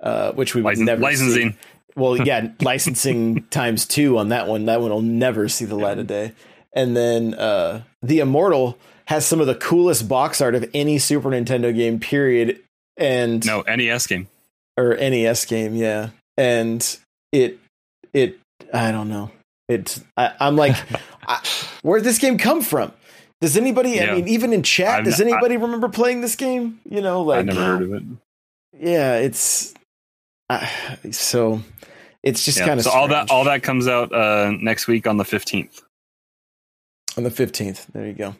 uh, 0.00 0.32
which 0.32 0.54
we 0.54 0.62
would 0.62 0.78
never 0.78 1.00
see. 1.00 1.04
licensing. 1.04 1.58
Well, 1.94 2.16
yeah, 2.24 2.52
licensing 2.62 3.44
times 3.50 3.84
two 3.86 4.16
on 4.16 4.30
that 4.30 4.46
one. 4.46 4.64
That 4.66 4.80
one 4.80 4.90
will 4.90 5.02
never 5.02 5.48
see 5.48 5.66
the 5.66 5.76
light 5.76 5.98
of 5.98 6.06
day. 6.06 6.32
And 6.72 6.96
then 6.96 7.34
uh, 7.34 7.82
the 8.02 8.20
Immortal 8.20 8.78
has 9.08 9.26
some 9.26 9.40
of 9.40 9.46
the 9.46 9.54
coolest 9.54 10.08
box 10.08 10.40
art 10.40 10.54
of 10.54 10.68
any 10.74 10.98
Super 10.98 11.30
Nintendo 11.30 11.74
game, 11.74 11.98
period. 11.98 12.60
And 12.96 13.44
No 13.46 13.62
NES 13.62 14.06
game. 14.06 14.28
or 14.76 14.94
NES 14.96 15.44
game, 15.46 15.74
yeah. 15.74 16.10
And 16.36 16.98
it, 17.32 17.58
it, 18.12 18.38
I 18.72 18.92
don't 18.92 19.08
know. 19.08 19.30
It, 19.68 19.98
I, 20.16 20.32
I'm 20.40 20.56
like, 20.56 20.76
I, 21.28 21.42
where'd 21.82 22.04
this 22.04 22.18
game 22.18 22.38
come 22.38 22.62
from? 22.62 22.92
Does 23.40 23.56
anybody? 23.56 24.00
I 24.00 24.14
mean, 24.16 24.28
even 24.28 24.52
in 24.52 24.62
chat, 24.64 25.00
I've 25.00 25.04
does 25.04 25.20
n- 25.20 25.28
I- 25.28 25.30
anybody 25.30 25.56
remember 25.56 25.88
playing 25.88 26.20
this 26.22 26.34
game? 26.36 26.80
You 26.88 27.00
know, 27.00 27.22
like 27.22 27.38
I 27.38 27.42
never 27.42 27.60
heard 27.64 27.82
of 27.82 27.92
it. 27.92 28.02
yeah, 28.80 29.14
it's 29.18 29.74
uh, 30.50 30.66
so 31.12 31.60
it's 32.24 32.44
just 32.44 32.58
Yeah. 32.58 32.66
kind 32.66 32.80
of 32.80 32.84
so 32.84 32.90
all 32.90 33.06
that 33.08 33.30
all 33.30 33.44
that 33.44 33.62
comes 33.62 33.86
out 33.86 34.12
uh, 34.12 34.50
next 34.60 34.88
week 34.88 35.06
on 35.06 35.18
the 35.18 35.24
15th. 35.24 35.82
on 37.16 37.22
the 37.22 37.30
15th. 37.30 37.86
There 37.92 38.06
you 38.08 38.12
go. 38.12 38.34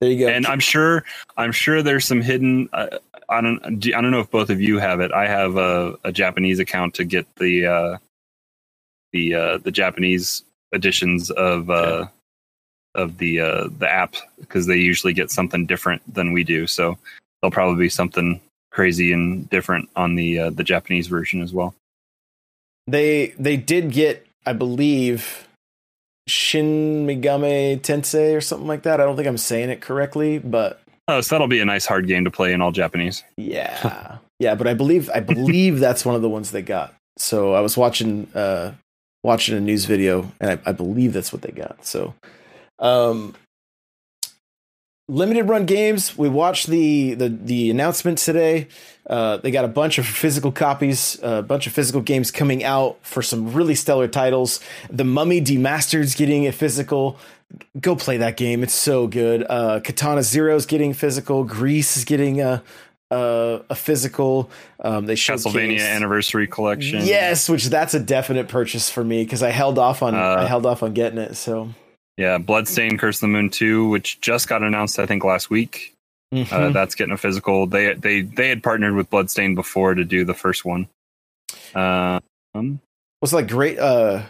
There 0.00 0.10
you 0.10 0.26
go. 0.26 0.28
and 0.28 0.46
I'm 0.46 0.60
sure 0.60 1.04
I'm 1.36 1.52
sure 1.52 1.82
there's 1.82 2.04
some 2.04 2.20
hidden. 2.20 2.68
Uh, 2.72 2.98
I 3.28 3.40
don't 3.40 3.60
I 3.64 4.00
don't 4.00 4.10
know 4.10 4.20
if 4.20 4.30
both 4.30 4.50
of 4.50 4.60
you 4.60 4.78
have 4.78 5.00
it. 5.00 5.12
I 5.12 5.26
have 5.26 5.56
a, 5.56 5.96
a 6.04 6.12
Japanese 6.12 6.58
account 6.60 6.94
to 6.94 7.04
get 7.04 7.26
the 7.36 7.66
uh, 7.66 7.98
the 9.12 9.34
uh, 9.34 9.58
the 9.58 9.70
Japanese 9.72 10.44
editions 10.72 11.30
of 11.30 11.68
uh, 11.68 12.06
of 12.94 13.18
the 13.18 13.40
uh, 13.40 13.68
the 13.78 13.90
app 13.90 14.14
because 14.38 14.66
they 14.66 14.76
usually 14.76 15.12
get 15.12 15.30
something 15.30 15.66
different 15.66 16.02
than 16.12 16.32
we 16.32 16.44
do. 16.44 16.66
So 16.66 16.96
there'll 17.40 17.50
probably 17.50 17.84
be 17.84 17.88
something 17.88 18.40
crazy 18.70 19.12
and 19.12 19.48
different 19.50 19.88
on 19.96 20.14
the 20.14 20.38
uh, 20.38 20.50
the 20.50 20.64
Japanese 20.64 21.08
version 21.08 21.42
as 21.42 21.52
well. 21.52 21.74
they 22.86 23.34
they 23.38 23.56
did 23.56 23.90
get, 23.90 24.26
I 24.46 24.52
believe, 24.52 25.47
Shin 26.28 27.06
Megami 27.06 27.80
Tensei 27.80 28.36
or 28.36 28.40
something 28.40 28.68
like 28.68 28.82
that. 28.82 29.00
I 29.00 29.04
don't 29.04 29.16
think 29.16 29.28
I'm 29.28 29.38
saying 29.38 29.70
it 29.70 29.80
correctly, 29.80 30.38
but 30.38 30.80
Oh, 31.08 31.20
so 31.22 31.34
that'll 31.34 31.48
be 31.48 31.60
a 31.60 31.64
nice 31.64 31.86
hard 31.86 32.06
game 32.06 32.24
to 32.24 32.30
play 32.30 32.52
in 32.52 32.60
all 32.60 32.70
Japanese. 32.70 33.24
yeah, 33.36 34.18
yeah. 34.38 34.54
But 34.54 34.66
I 34.66 34.74
believe 34.74 35.08
I 35.14 35.20
believe 35.20 35.78
that's 35.80 36.04
one 36.04 36.14
of 36.14 36.22
the 36.22 36.28
ones 36.28 36.50
they 36.50 36.62
got. 36.62 36.94
So 37.16 37.54
I 37.54 37.60
was 37.60 37.76
watching 37.76 38.28
uh 38.34 38.72
watching 39.24 39.56
a 39.56 39.60
news 39.60 39.84
video, 39.86 40.30
and 40.40 40.50
I, 40.64 40.70
I 40.70 40.72
believe 40.72 41.12
that's 41.12 41.32
what 41.32 41.42
they 41.42 41.50
got. 41.50 41.84
So, 41.84 42.14
um, 42.78 43.34
limited 45.08 45.44
run 45.44 45.66
games. 45.66 46.16
We 46.16 46.28
watched 46.28 46.66
the 46.68 47.14
the 47.14 47.28
the 47.28 47.70
announcement 47.70 48.18
today. 48.18 48.68
Uh, 49.08 49.38
they 49.38 49.50
got 49.50 49.64
a 49.64 49.68
bunch 49.68 49.96
of 49.98 50.06
physical 50.06 50.52
copies, 50.52 51.18
a 51.22 51.42
bunch 51.42 51.66
of 51.66 51.72
physical 51.72 52.02
games 52.02 52.30
coming 52.30 52.62
out 52.62 52.98
for 53.02 53.22
some 53.22 53.54
really 53.54 53.74
stellar 53.74 54.06
titles. 54.06 54.60
The 54.90 55.04
Mummy 55.04 55.40
Demastered's 55.40 56.14
getting 56.14 56.46
a 56.46 56.52
physical. 56.52 57.18
Go 57.80 57.96
play 57.96 58.18
that 58.18 58.36
game; 58.36 58.62
it's 58.62 58.74
so 58.74 59.06
good. 59.06 59.46
Uh, 59.48 59.80
Katana 59.80 60.22
Zero's 60.22 60.66
getting 60.66 60.92
physical. 60.92 61.44
Gris 61.44 61.96
is 61.96 62.04
getting 62.04 62.42
a 62.42 62.62
a, 63.10 63.62
a 63.70 63.74
physical. 63.74 64.50
Um, 64.80 65.06
they 65.06 65.14
Castlevania 65.14 65.78
showcased- 65.78 65.94
Anniversary 65.94 66.46
Collection. 66.46 67.06
Yes, 67.06 67.48
which 67.48 67.64
that's 67.66 67.94
a 67.94 68.00
definite 68.00 68.48
purchase 68.48 68.90
for 68.90 69.02
me 69.02 69.24
because 69.24 69.42
I 69.42 69.48
held 69.48 69.78
off 69.78 70.02
on 70.02 70.14
Uh, 70.14 70.18
I 70.40 70.44
held 70.46 70.66
off 70.66 70.82
on 70.82 70.92
getting 70.92 71.18
it. 71.18 71.36
So 71.36 71.70
Yeah, 72.18 72.36
Bloodstained 72.38 72.98
Curse 72.98 73.16
of 73.18 73.20
the 73.22 73.28
Moon 73.28 73.48
2, 73.48 73.88
which 73.88 74.20
just 74.20 74.48
got 74.48 74.62
announced 74.62 74.98
I 74.98 75.06
think 75.06 75.24
last 75.24 75.48
week. 75.48 75.94
Uh, 76.30 76.36
Mhm. 76.36 76.72
that's 76.74 76.94
getting 76.94 77.14
a 77.14 77.16
physical. 77.16 77.66
They 77.66 77.94
they 77.94 78.20
they 78.20 78.50
had 78.50 78.62
partnered 78.62 78.94
with 78.94 79.08
Bloodstained 79.08 79.56
before 79.56 79.94
to 79.94 80.04
do 80.04 80.26
the 80.26 80.34
first 80.34 80.62
one. 80.64 80.88
Uh, 81.74 82.20
um, 82.54 82.80
was 83.22 83.32
like 83.32 83.48
great. 83.48 83.78
Uh, 83.78 84.24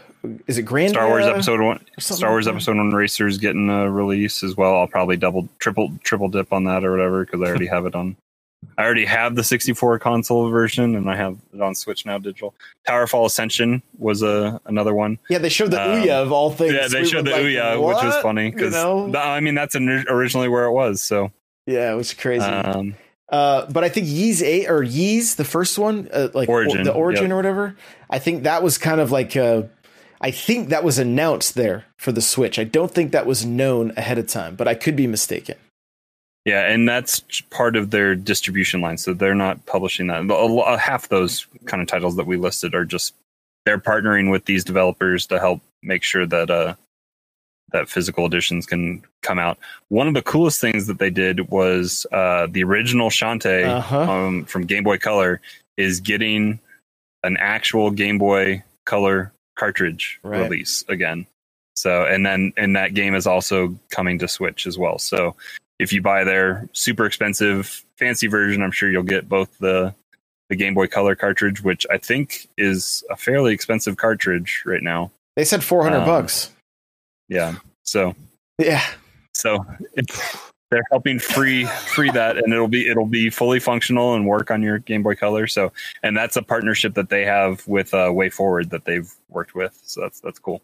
is 0.47 0.57
it 0.57 0.63
Grand 0.63 0.91
Star 0.91 1.07
Wars 1.09 1.25
uh, 1.25 1.31
Episode 1.31 1.59
One, 1.61 1.83
Star 1.99 2.29
Wars 2.29 2.45
like? 2.45 2.55
Episode 2.55 2.77
One 2.77 2.91
Racers 2.91 3.37
getting 3.37 3.69
a 3.69 3.89
release 3.91 4.43
as 4.43 4.55
well. 4.55 4.75
I'll 4.77 4.87
probably 4.87 5.17
double, 5.17 5.49
triple, 5.59 5.91
triple 6.03 6.29
dip 6.29 6.53
on 6.53 6.65
that 6.65 6.85
or 6.85 6.91
whatever 6.91 7.25
because 7.25 7.41
I 7.41 7.45
already 7.47 7.67
have 7.67 7.85
it 7.85 7.95
on. 7.95 8.15
I 8.79 8.83
already 8.85 9.03
have 9.03 9.35
the 9.35 9.43
64 9.43 9.99
console 9.99 10.49
version 10.49 10.95
and 10.95 11.09
I 11.09 11.15
have 11.17 11.37
it 11.53 11.59
on 11.61 11.75
Switch 11.75 12.05
now 12.05 12.17
digital. 12.17 12.55
Towerfall 12.87 13.25
Ascension 13.25 13.83
was 13.97 14.23
a 14.23 14.61
another 14.65 14.95
one. 14.95 15.19
Yeah, 15.29 15.39
they 15.39 15.49
showed 15.49 15.71
the 15.71 15.81
Um, 15.83 16.01
Ouya 16.01 16.23
of 16.23 16.31
all 16.31 16.49
things. 16.49 16.71
Yeah, 16.73 16.87
they 16.87 17.01
We 17.01 17.07
showed 17.07 17.25
the 17.25 17.31
like, 17.31 17.41
Ouya, 17.41 17.73
which 17.77 17.95
was 17.95 18.13
"What?" 18.13 18.21
funny 18.23 18.45
You 18.45 18.51
because 18.53 18.71
know? 18.73 19.13
I 19.15 19.41
mean 19.41 19.53
that's 19.53 19.75
ori- 19.75 20.05
originally 20.07 20.47
where 20.47 20.63
it 20.63 20.71
was. 20.71 21.01
So 21.01 21.31
yeah, 21.67 21.91
it 21.91 21.95
was 21.95 22.13
crazy. 22.13 22.45
um, 22.45 22.95
Uh, 23.27 23.65
but 23.69 23.83
I 23.83 23.89
think 23.89 24.07
Ys 24.07 24.41
eight 24.41 24.67
or 24.67 24.81
Ys, 24.81 25.35
the 25.35 25.43
first 25.45 25.77
one, 25.77 26.07
uh, 26.13 26.29
like 26.33 26.47
Origin, 26.49 26.79
or- 26.81 26.83
the 26.85 26.93
origin 26.93 27.25
yep. 27.25 27.31
or 27.33 27.35
whatever. 27.35 27.75
I 28.09 28.17
think 28.17 28.43
that 28.43 28.63
was 28.63 28.77
kind 28.79 28.99
of 29.01 29.11
like, 29.11 29.35
uh, 29.35 29.63
I 30.21 30.31
think 30.31 30.69
that 30.69 30.83
was 30.83 30.97
announced 30.97 31.53
there 31.55 31.83
for 31.97 32.11
the 32.11 32.21
Switch. 32.21 32.57
I 32.57 32.63
don't 32.63 32.89
think 32.91 33.11
that 33.11 33.25
was 33.27 33.45
known 33.45 33.91
ahead 33.97 34.17
of 34.17 34.25
time, 34.27 34.55
but 34.55 34.67
I 34.69 34.73
could 34.73 34.95
be 34.95 35.05
mistaken. 35.05 35.57
Yeah, 36.49 36.71
and 36.71 36.87
that's 36.87 37.19
part 37.49 37.75
of 37.75 37.91
their 37.91 38.15
distribution 38.15 38.81
line. 38.81 38.97
So 38.97 39.13
they're 39.13 39.35
not 39.35 39.65
publishing 39.65 40.07
that. 40.07 40.25
Lo- 40.25 40.75
Half 40.77 41.09
those 41.09 41.45
kind 41.65 41.81
of 41.81 41.87
titles 41.87 42.15
that 42.15 42.25
we 42.25 42.37
listed 42.37 42.73
are 42.75 42.85
just 42.85 43.13
they're 43.65 43.77
partnering 43.77 44.31
with 44.31 44.45
these 44.45 44.63
developers 44.63 45.27
to 45.27 45.39
help 45.39 45.61
make 45.83 46.03
sure 46.03 46.25
that 46.25 46.49
uh 46.49 46.73
that 47.71 47.87
physical 47.87 48.25
editions 48.25 48.65
can 48.65 49.03
come 49.21 49.37
out. 49.37 49.59
One 49.89 50.07
of 50.07 50.15
the 50.15 50.23
coolest 50.23 50.59
things 50.59 50.87
that 50.87 50.97
they 50.97 51.11
did 51.11 51.49
was 51.51 52.05
uh 52.11 52.47
the 52.49 52.63
original 52.63 53.09
Shantae 53.09 53.65
Uh 53.65 53.81
huh. 53.81 54.11
um, 54.11 54.45
from 54.45 54.65
Game 54.65 54.83
Boy 54.83 54.97
Color 54.97 55.39
is 55.77 55.99
getting 55.99 56.59
an 57.23 57.37
actual 57.37 57.91
Game 57.91 58.17
Boy 58.17 58.63
Color 58.85 59.31
cartridge 59.57 60.19
Right. 60.23 60.41
release 60.43 60.83
again. 60.87 61.27
So, 61.75 62.05
and 62.05 62.25
then 62.25 62.53
and 62.57 62.75
that 62.75 62.93
game 62.93 63.13
is 63.13 63.27
also 63.27 63.75
coming 63.91 64.17
to 64.19 64.27
Switch 64.27 64.65
as 64.65 64.77
well. 64.77 64.97
So, 64.97 65.35
if 65.79 65.93
you 65.93 66.01
buy 66.01 66.23
their 66.23 66.67
super 66.73 67.05
expensive 67.05 67.83
fancy 67.97 68.27
version, 68.27 68.61
I'm 68.61 68.71
sure 68.71 68.91
you'll 68.91 69.03
get 69.03 69.27
both 69.29 69.57
the 69.59 69.95
the 70.49 70.55
Game 70.55 70.73
Boy 70.73 70.87
Color 70.87 71.15
cartridge, 71.15 71.63
which 71.63 71.85
I 71.91 71.97
think 71.97 72.47
is 72.57 73.03
a 73.09 73.15
fairly 73.15 73.53
expensive 73.53 73.97
cartridge 73.97 74.63
right 74.65 74.81
now. 74.81 75.11
They 75.35 75.45
said 75.45 75.63
four 75.63 75.83
hundred 75.83 75.99
Um, 75.99 76.05
bucks. 76.05 76.51
Yeah. 77.27 77.55
So, 77.83 78.15
Yeah. 78.57 78.83
so 79.33 79.63
they're 80.71 80.83
helping 80.91 81.19
free 81.19 81.65
free 81.65 82.09
that, 82.11 82.37
and 82.37 82.51
it'll 82.51 82.67
be 82.67 82.89
it'll 82.89 83.05
be 83.05 83.29
fully 83.29 83.59
functional 83.59 84.15
and 84.15 84.27
work 84.27 84.51
on 84.51 84.61
your 84.63 84.79
Game 84.79 85.03
Boy 85.03 85.15
Color. 85.15 85.47
So, 85.47 85.71
and 86.03 86.17
that's 86.17 86.35
a 86.35 86.41
partnership 86.41 86.95
that 86.95 87.09
they 87.09 87.25
have 87.25 87.65
with 87.67 87.93
uh, 87.93 88.07
WayForward 88.09 88.69
that 88.71 88.85
they've 88.85 89.11
worked 89.29 89.55
with. 89.55 89.79
So 89.83 90.01
that's 90.01 90.19
that's 90.19 90.39
cool. 90.39 90.61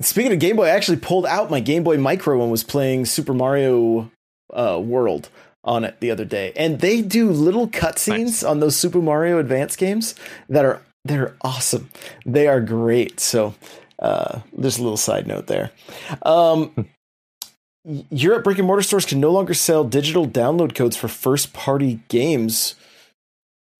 Speaking 0.00 0.32
of 0.32 0.38
Game 0.38 0.56
Boy, 0.56 0.64
I 0.66 0.70
actually 0.70 0.96
pulled 0.96 1.26
out 1.26 1.50
my 1.50 1.60
Game 1.60 1.84
Boy 1.84 1.98
Micro 1.98 2.40
and 2.40 2.50
was 2.50 2.64
playing 2.64 3.04
Super 3.04 3.34
Mario 3.34 4.10
uh, 4.52 4.80
World 4.82 5.28
on 5.62 5.84
it 5.84 5.98
the 6.00 6.10
other 6.10 6.24
day, 6.24 6.52
and 6.56 6.80
they 6.80 7.00
do 7.00 7.30
little 7.30 7.68
cutscenes 7.68 8.48
on 8.48 8.60
those 8.60 8.76
Super 8.76 9.00
Mario 9.00 9.38
Advance 9.38 9.76
games 9.76 10.14
that 10.48 10.64
are 10.64 10.82
they're 11.04 11.34
awesome. 11.42 11.90
They 12.24 12.48
are 12.48 12.60
great. 12.60 13.20
So, 13.20 13.54
uh, 13.98 14.40
there's 14.52 14.78
a 14.78 14.82
little 14.82 14.96
side 14.96 15.26
note 15.26 15.46
there. 15.46 15.70
Um, 16.22 16.88
Europe 18.10 18.44
brick 18.44 18.58
and 18.58 18.66
mortar 18.66 18.82
stores 18.82 19.04
can 19.04 19.20
no 19.20 19.30
longer 19.30 19.52
sell 19.52 19.84
digital 19.84 20.26
download 20.26 20.74
codes 20.74 20.96
for 20.96 21.08
first 21.08 21.52
party 21.52 22.00
games. 22.08 22.74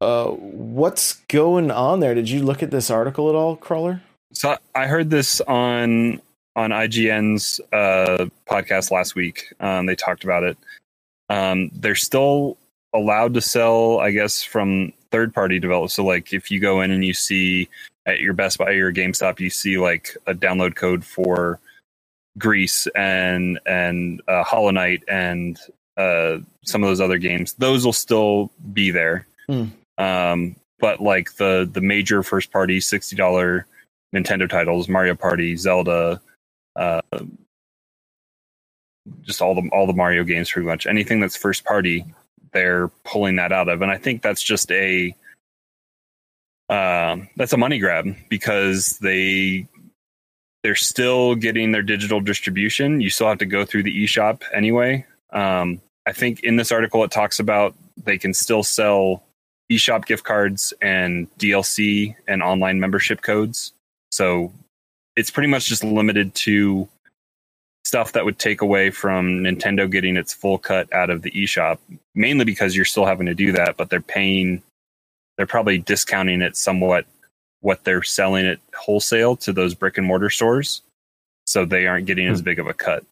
Uh, 0.00 0.28
what's 0.28 1.14
going 1.28 1.70
on 1.70 2.00
there? 2.00 2.14
Did 2.14 2.28
you 2.28 2.42
look 2.42 2.62
at 2.62 2.70
this 2.70 2.90
article 2.90 3.30
at 3.30 3.34
all, 3.34 3.56
Crawler? 3.56 4.02
So 4.32 4.56
I 4.74 4.86
heard 4.86 5.08
this 5.08 5.40
on 5.42 6.20
on 6.56 6.70
IGN's 6.70 7.60
uh, 7.72 8.26
podcast 8.46 8.90
last 8.90 9.14
week. 9.14 9.52
Um, 9.60 9.86
they 9.86 9.96
talked 9.96 10.24
about 10.24 10.44
it. 10.44 10.56
Um, 11.28 11.70
they're 11.74 11.94
still 11.94 12.56
allowed 12.92 13.34
to 13.34 13.40
sell, 13.40 13.98
I 13.98 14.10
guess, 14.10 14.42
from 14.42 14.92
third 15.10 15.34
party 15.34 15.58
developers. 15.58 15.94
So, 15.94 16.04
like, 16.04 16.32
if 16.32 16.50
you 16.50 16.60
go 16.60 16.80
in 16.80 16.90
and 16.90 17.04
you 17.04 17.14
see 17.14 17.68
at 18.06 18.20
your 18.20 18.34
Best 18.34 18.58
Buy 18.58 18.72
or 18.72 18.92
GameStop, 18.92 19.40
you 19.40 19.50
see 19.50 19.78
like 19.78 20.16
a 20.26 20.34
download 20.34 20.76
code 20.76 21.04
for 21.04 21.58
Gris 22.38 22.86
and 22.94 23.58
and 23.66 24.22
uh, 24.28 24.44
Hollow 24.44 24.70
Knight 24.70 25.02
and 25.08 25.58
uh, 25.96 26.38
some 26.64 26.82
of 26.82 26.88
those 26.88 27.00
other 27.00 27.18
games. 27.18 27.54
Those 27.54 27.84
will 27.84 27.92
still 27.92 28.50
be 28.72 28.90
there. 28.90 29.26
Hmm. 29.48 29.64
Um, 29.98 30.56
but 30.80 31.00
like 31.00 31.34
the 31.36 31.68
the 31.70 31.80
major 31.80 32.22
first 32.22 32.50
party 32.52 32.80
sixty 32.80 33.16
dollar 33.16 33.66
Nintendo 34.14 34.48
titles, 34.48 34.88
Mario 34.88 35.14
Party, 35.14 35.56
Zelda, 35.56 36.20
uh, 36.76 37.00
just 39.22 39.42
all 39.42 39.54
the 39.54 39.68
all 39.72 39.86
the 39.86 39.92
Mario 39.92 40.24
games, 40.24 40.50
pretty 40.50 40.66
much 40.66 40.86
anything 40.86 41.20
that's 41.20 41.36
first 41.36 41.64
party, 41.64 42.04
they're 42.52 42.88
pulling 43.04 43.36
that 43.36 43.52
out 43.52 43.68
of, 43.68 43.82
and 43.82 43.90
I 43.90 43.98
think 43.98 44.22
that's 44.22 44.42
just 44.42 44.70
a 44.70 45.14
um, 46.68 47.28
that's 47.36 47.52
a 47.52 47.58
money 47.58 47.78
grab 47.78 48.14
because 48.28 48.98
they 48.98 49.68
they're 50.62 50.74
still 50.74 51.34
getting 51.34 51.72
their 51.72 51.82
digital 51.82 52.20
distribution. 52.20 53.00
You 53.00 53.10
still 53.10 53.28
have 53.28 53.38
to 53.38 53.46
go 53.46 53.64
through 53.66 53.82
the 53.82 54.04
eShop 54.04 54.42
anyway. 54.52 55.04
Um, 55.30 55.82
I 56.06 56.12
think 56.12 56.40
in 56.40 56.56
this 56.56 56.72
article 56.72 57.04
it 57.04 57.10
talks 57.10 57.38
about 57.38 57.74
they 58.02 58.18
can 58.18 58.32
still 58.32 58.62
sell 58.62 59.22
eShop 59.70 60.06
gift 60.06 60.24
cards 60.24 60.72
and 60.80 61.28
DLC 61.38 62.14
and 62.26 62.42
online 62.42 62.80
membership 62.80 63.20
codes. 63.20 63.72
So 64.10 64.52
it's 65.16 65.30
pretty 65.30 65.48
much 65.48 65.66
just 65.66 65.84
limited 65.84 66.34
to 66.34 66.88
stuff 67.84 68.12
that 68.12 68.24
would 68.24 68.38
take 68.38 68.62
away 68.62 68.90
from 68.90 69.40
Nintendo 69.40 69.90
getting 69.90 70.16
its 70.16 70.32
full 70.32 70.58
cut 70.58 70.92
out 70.92 71.10
of 71.10 71.22
the 71.22 71.30
eShop, 71.32 71.78
mainly 72.14 72.44
because 72.44 72.74
you're 72.74 72.84
still 72.84 73.04
having 73.04 73.26
to 73.26 73.34
do 73.34 73.52
that, 73.52 73.76
but 73.76 73.90
they're 73.90 74.00
paying, 74.00 74.62
they're 75.36 75.46
probably 75.46 75.78
discounting 75.78 76.40
it 76.40 76.56
somewhat 76.56 77.06
what 77.60 77.84
they're 77.84 78.02
selling 78.02 78.46
it 78.46 78.58
wholesale 78.74 79.36
to 79.36 79.52
those 79.52 79.74
brick 79.74 79.98
and 79.98 80.06
mortar 80.06 80.30
stores. 80.30 80.82
So 81.46 81.64
they 81.66 81.86
aren't 81.86 82.06
getting 82.06 82.26
as 82.26 82.40
big 82.40 82.58
of 82.58 82.66
a 82.66 82.74
cut. 82.74 83.04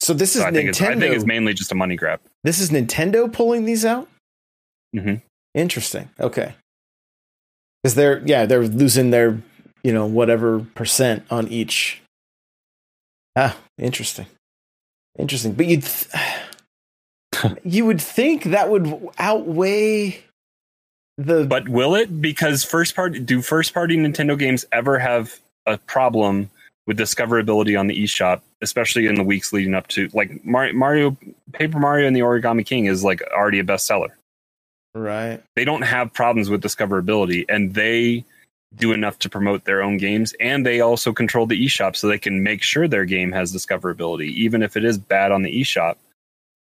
So 0.00 0.14
this 0.14 0.36
is 0.36 0.42
So 0.42 0.48
I 0.48 0.52
think, 0.52 0.68
it's, 0.68 0.80
I 0.80 0.94
think 0.96 1.14
it's 1.14 1.26
mainly 1.26 1.52
just 1.52 1.72
a 1.72 1.74
money 1.74 1.96
grab. 1.96 2.20
This 2.44 2.60
is 2.60 2.70
Nintendo 2.70 3.30
pulling 3.30 3.64
these 3.64 3.84
out. 3.84 4.08
Mhm. 4.94 5.20
Interesting. 5.54 6.08
Okay. 6.18 6.54
Because 7.82 7.96
they're 7.96 8.22
yeah 8.24 8.46
they're 8.46 8.66
losing 8.66 9.10
their 9.10 9.40
you 9.82 9.92
know 9.92 10.06
whatever 10.06 10.60
percent 10.74 11.24
on 11.30 11.48
each. 11.48 12.02
Ah, 13.36 13.56
interesting. 13.78 14.26
Interesting, 15.18 15.52
but 15.52 15.66
you'd 15.66 15.84
th- 15.84 17.56
you 17.64 17.84
would 17.86 18.00
think 18.00 18.44
that 18.44 18.70
would 18.70 19.08
outweigh 19.18 20.22
the 21.18 21.44
But 21.44 21.68
will 21.68 21.94
it? 21.94 22.20
Because 22.20 22.64
first 22.64 22.96
party 22.96 23.20
do 23.20 23.42
first 23.42 23.74
party 23.74 23.96
Nintendo 23.96 24.38
games 24.38 24.64
ever 24.72 24.98
have 24.98 25.38
a 25.66 25.78
problem 25.78 26.50
with 26.86 26.98
discoverability 26.98 27.78
on 27.78 27.86
the 27.86 28.02
eShop, 28.02 28.40
especially 28.62 29.06
in 29.06 29.14
the 29.14 29.22
weeks 29.22 29.52
leading 29.52 29.74
up 29.74 29.86
to 29.88 30.08
like 30.12 30.44
Mario, 30.44 30.72
Mario 30.72 31.16
Paper 31.52 31.78
Mario 31.78 32.06
and 32.06 32.16
the 32.16 32.20
Origami 32.20 32.64
King 32.64 32.86
is 32.86 33.04
like 33.04 33.22
already 33.32 33.58
a 33.58 33.64
bestseller. 33.64 34.10
right. 34.94 35.40
They 35.54 35.64
don't 35.64 35.82
have 35.82 36.12
problems 36.12 36.48
with 36.48 36.62
discoverability 36.62 37.44
and 37.48 37.74
they 37.74 38.24
do 38.76 38.92
enough 38.92 39.18
to 39.18 39.28
promote 39.28 39.64
their 39.64 39.82
own 39.82 39.96
games 39.96 40.32
and 40.40 40.64
they 40.64 40.80
also 40.80 41.12
control 41.12 41.44
the 41.46 41.66
eShop 41.66 41.96
so 41.96 42.06
they 42.06 42.18
can 42.18 42.42
make 42.42 42.62
sure 42.62 42.86
their 42.86 43.04
game 43.04 43.32
has 43.32 43.52
discoverability 43.52 44.28
even 44.28 44.62
if 44.62 44.76
it 44.76 44.84
is 44.84 44.96
bad 44.96 45.32
on 45.32 45.42
the 45.42 45.60
eShop. 45.60 45.96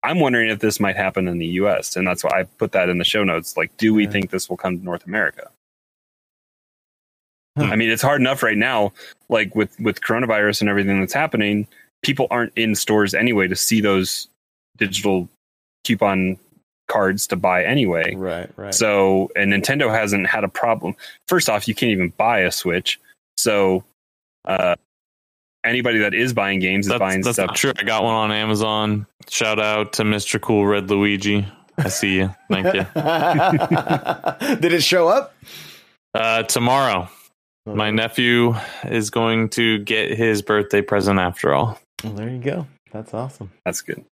I'm 0.02 0.18
wondering 0.18 0.48
if 0.48 0.60
this 0.60 0.80
might 0.80 0.96
happen 0.96 1.28
in 1.28 1.38
the 1.38 1.46
US 1.46 1.96
and 1.96 2.06
that's 2.06 2.24
why 2.24 2.40
I 2.40 2.42
put 2.44 2.72
that 2.72 2.88
in 2.88 2.96
the 2.98 3.04
show 3.04 3.22
notes 3.22 3.56
like 3.56 3.76
do 3.76 3.92
we 3.92 4.04
Yeah. 4.04 4.10
think 4.10 4.30
this 4.30 4.48
will 4.48 4.56
come 4.56 4.78
to 4.78 4.84
North 4.84 5.06
America? 5.06 5.50
Hmm. 7.58 7.64
I 7.64 7.76
mean, 7.76 7.90
it's 7.90 8.02
hard 8.02 8.20
enough 8.20 8.42
right 8.42 8.56
now, 8.56 8.92
like 9.28 9.54
with 9.54 9.78
with 9.80 10.00
coronavirus 10.00 10.60
and 10.62 10.70
everything 10.70 11.00
that's 11.00 11.12
happening. 11.12 11.66
People 12.02 12.26
aren't 12.30 12.52
in 12.56 12.74
stores 12.74 13.12
anyway 13.12 13.48
to 13.48 13.56
see 13.56 13.80
those 13.80 14.28
digital 14.78 15.28
coupon 15.84 16.38
cards 16.90 17.26
to 17.28 17.36
buy 17.36 17.64
anyway. 17.64 18.14
Right, 18.14 18.50
right. 18.56 18.74
So, 18.74 19.30
and 19.36 19.52
Nintendo 19.52 19.90
hasn't 19.90 20.26
had 20.26 20.44
a 20.44 20.48
problem. 20.48 20.94
First 21.28 21.48
off, 21.48 21.66
you 21.66 21.74
can't 21.74 21.92
even 21.92 22.12
buy 22.16 22.40
a 22.40 22.52
Switch. 22.52 23.00
So, 23.36 23.84
uh, 24.44 24.74
anybody 25.64 25.98
that 25.98 26.14
is 26.14 26.32
buying 26.32 26.58
games 26.60 26.86
is 26.86 26.90
That's, 26.90 26.98
buying 26.98 27.20
that's 27.22 27.36
stuff. 27.36 27.48
not 27.48 27.56
true. 27.56 27.72
I 27.78 27.84
got 27.84 28.02
one 28.02 28.14
on 28.14 28.32
Amazon. 28.32 29.06
Shout 29.28 29.58
out 29.58 29.92
to 29.94 30.02
Mr. 30.02 30.40
Cool 30.40 30.66
Red 30.66 30.90
Luigi. 30.90 31.46
I 31.78 31.88
see 31.88 32.16
you. 32.16 32.34
Thank 32.50 32.66
you. 32.74 32.86
Did 34.56 34.72
it 34.72 34.82
show 34.82 35.08
up? 35.08 35.34
Uh, 36.12 36.42
tomorrow, 36.42 37.08
my 37.66 37.90
nephew 37.90 38.54
is 38.84 39.10
going 39.10 39.48
to 39.50 39.78
get 39.78 40.10
his 40.10 40.42
birthday 40.42 40.82
present 40.82 41.18
after 41.18 41.54
all. 41.54 41.78
Well, 42.04 42.12
there 42.14 42.28
you 42.28 42.38
go. 42.38 42.66
That's 42.92 43.14
awesome. 43.14 43.52
That's 43.64 43.80
good. 43.82 44.04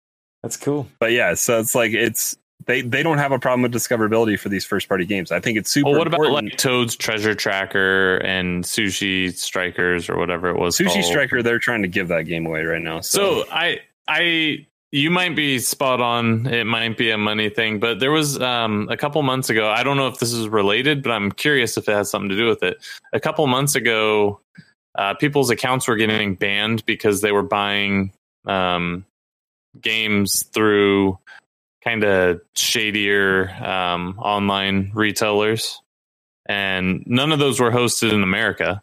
That's 0.43 0.57
cool. 0.57 0.87
But 1.01 1.13
yeah, 1.13 1.35
so 1.35 1.59
it's 1.59 1.75
like 1.75 1.93
it's 1.93 2.37
they 2.65 2.81
they 2.81 3.03
don't 3.03 3.19
have 3.19 3.33
a 3.33 3.39
problem 3.39 3.63
with 3.63 3.73
discoverability 3.73 4.39
for 4.39 4.49
these 4.49 4.65
first 4.65 4.89
party 4.89 5.05
games. 5.05 5.31
I 5.31 5.41
think 5.41 5.59
it's 5.59 5.71
super. 5.71 5.91
Well, 5.91 5.99
what 5.99 6.07
about 6.07 6.21
important. 6.21 6.53
like 6.53 6.59
Toad's 6.59 6.97
Treasure 6.97 7.35
Tracker 7.35 8.17
and 8.19 8.65
Sushi 8.65 9.37
Strikers 9.37 10.09
or 10.09 10.17
whatever 10.17 10.49
it 10.49 10.59
was? 10.59 10.77
Sushi 10.77 10.87
called? 10.87 11.05
Striker? 11.05 11.43
They're 11.43 11.59
trying 11.59 11.83
to 11.83 11.89
give 11.89 12.09
that 12.09 12.23
game 12.23 12.47
away 12.47 12.65
right 12.65 12.83
now. 12.83 13.01
So, 13.01 13.45
So 13.45 13.51
I 13.53 13.81
I 14.09 14.67
you 14.91 15.11
might 15.11 15.37
be 15.37 15.59
spot 15.59 16.01
on. 16.01 16.47
It 16.47 16.65
might 16.65 16.97
be 16.97 17.11
a 17.11 17.19
money 17.19 17.51
thing, 17.51 17.79
but 17.79 18.01
there 18.01 18.11
was 18.11 18.41
um, 18.41 18.89
a 18.91 18.97
couple 18.97 19.23
months 19.23 19.51
ago. 19.51 19.69
I 19.69 19.83
don't 19.83 19.97
know 19.97 20.09
if 20.09 20.19
this 20.19 20.33
is 20.33 20.49
related, 20.49 21.03
but 21.03 21.11
I'm 21.11 21.33
curious 21.33 21.77
if 21.77 21.89
it 21.89 21.93
has 21.93 22.11
something 22.11 22.31
to 22.31 22.37
do 22.37 22.47
with 22.49 22.63
it. 22.63 22.79
A 23.13 23.21
couple 23.21 23.47
months 23.47 23.75
ago, 23.75 24.41
uh, 24.95 25.15
people's 25.15 25.51
accounts 25.51 25.87
were 25.87 25.97
getting 25.97 26.35
banned 26.35 26.85
because 26.87 27.21
they 27.21 27.33
were 27.33 27.43
buying 27.43 28.13
um, 28.47 29.05
games 29.81 30.45
through 30.53 31.19
kind 31.87 32.03
of 32.05 32.41
shadier 32.55 33.49
um, 33.65 34.19
online 34.19 34.91
retailers, 34.95 35.81
and 36.47 37.05
none 37.07 37.33
of 37.33 37.39
those 37.39 37.61
were 37.61 37.71
hosted 37.71 38.13
in 38.13 38.23
America. 38.23 38.83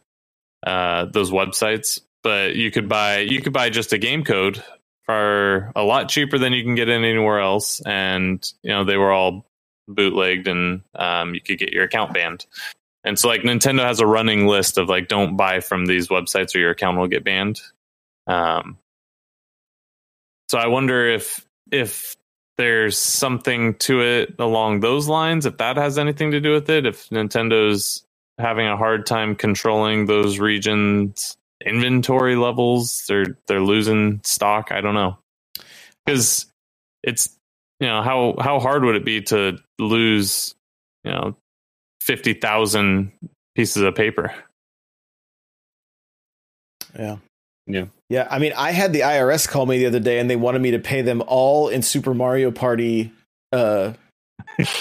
Uh, 0.65 1.05
those 1.05 1.29
websites, 1.29 1.99
but 2.23 2.55
you 2.55 2.71
could 2.71 2.87
buy 2.87 3.19
you 3.19 3.41
could 3.41 3.51
buy 3.51 3.69
just 3.69 3.91
a 3.91 3.97
game 3.97 4.23
code 4.23 4.63
for 5.05 5.71
a 5.75 5.83
lot 5.83 6.07
cheaper 6.07 6.37
than 6.37 6.53
you 6.53 6.63
can 6.63 6.75
get 6.75 6.87
it 6.87 6.93
anywhere 6.93 7.39
else, 7.39 7.81
and 7.81 8.49
you 8.61 8.69
know 8.69 8.85
they 8.85 8.97
were 8.97 9.11
all 9.11 9.45
bootlegged, 9.87 10.47
and 10.47 10.81
um, 10.95 11.33
you 11.33 11.41
could 11.41 11.59
get 11.59 11.73
your 11.73 11.83
account 11.83 12.13
banned. 12.13 12.45
And 13.03 13.19
so, 13.19 13.27
like 13.27 13.41
Nintendo 13.41 13.83
has 13.83 13.99
a 13.99 14.07
running 14.07 14.47
list 14.47 14.77
of 14.77 14.87
like, 14.87 15.09
don't 15.09 15.35
buy 15.35 15.59
from 15.59 15.85
these 15.85 16.07
websites 16.07 16.55
or 16.55 16.59
your 16.59 16.71
account 16.71 16.97
will 16.97 17.09
get 17.09 17.25
banned. 17.25 17.59
Um, 18.27 18.77
so 20.47 20.57
I 20.57 20.67
wonder 20.67 21.09
if 21.09 21.45
if 21.69 22.15
there's 22.57 22.97
something 22.97 23.75
to 23.75 24.01
it 24.01 24.35
along 24.39 24.79
those 24.79 25.07
lines, 25.07 25.45
if 25.45 25.57
that 25.57 25.77
has 25.77 25.97
anything 25.97 26.31
to 26.31 26.39
do 26.39 26.51
with 26.51 26.69
it, 26.69 26.85
if 26.85 27.09
Nintendo's 27.09 28.05
having 28.37 28.67
a 28.67 28.77
hard 28.77 29.05
time 29.05 29.35
controlling 29.35 30.05
those 30.05 30.39
regions 30.39 31.37
inventory 31.65 32.35
levels, 32.35 33.03
they're 33.07 33.37
they're 33.47 33.61
losing 33.61 34.21
stock. 34.23 34.71
I 34.71 34.81
don't 34.81 34.95
know. 34.95 35.17
Because 36.05 36.45
it's 37.03 37.37
you 37.79 37.87
know, 37.87 38.01
how 38.01 38.35
how 38.39 38.59
hard 38.59 38.83
would 38.83 38.95
it 38.95 39.05
be 39.05 39.21
to 39.23 39.57
lose, 39.79 40.55
you 41.03 41.11
know, 41.11 41.35
fifty 42.01 42.33
thousand 42.33 43.11
pieces 43.55 43.83
of 43.83 43.95
paper? 43.95 44.33
Yeah. 46.97 47.17
Yeah. 47.67 47.85
Yeah. 48.09 48.27
I 48.29 48.39
mean, 48.39 48.53
I 48.57 48.71
had 48.71 48.93
the 48.93 49.01
IRS 49.01 49.47
call 49.47 49.65
me 49.65 49.77
the 49.77 49.85
other 49.85 49.99
day 49.99 50.19
and 50.19 50.29
they 50.29 50.35
wanted 50.35 50.61
me 50.61 50.71
to 50.71 50.79
pay 50.79 51.01
them 51.01 51.23
all 51.27 51.69
in 51.69 51.81
Super 51.81 52.13
Mario 52.13 52.51
Party 52.51 53.11
uh, 53.51 53.93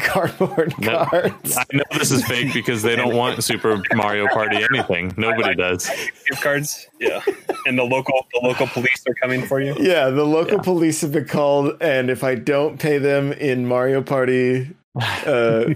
cardboard 0.00 0.74
No. 0.80 1.04
cards. 1.04 1.56
I 1.56 1.64
know 1.72 1.84
this 1.92 2.10
is 2.10 2.24
fake 2.24 2.52
because 2.52 2.82
they 2.82 2.96
don't 2.96 3.14
want 3.14 3.42
Super 3.44 3.80
Mario 3.94 4.26
Party 4.28 4.56
anything. 4.56 5.12
Nobody 5.16 5.54
does. 5.54 5.88
gift 5.88 6.42
cards, 6.42 6.86
yeah, 7.00 7.20
and 7.66 7.78
the 7.78 7.84
local 7.84 8.26
the 8.32 8.40
local 8.46 8.66
police 8.66 9.02
are 9.08 9.14
coming 9.14 9.46
for 9.46 9.60
you. 9.60 9.74
Yeah, 9.78 10.10
the 10.10 10.24
local 10.24 10.56
Yeah. 10.56 10.62
police 10.62 11.00
have 11.02 11.12
been 11.12 11.26
called, 11.26 11.76
and 11.80 12.10
if 12.10 12.24
I 12.24 12.34
don't 12.34 12.78
pay 12.78 12.98
them 12.98 13.32
in 13.32 13.66
Mario 13.66 14.02
Party 14.02 14.70
uh, 14.96 15.00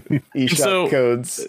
eShop 0.35 0.55
So- 0.57 0.89
codes, 0.89 1.47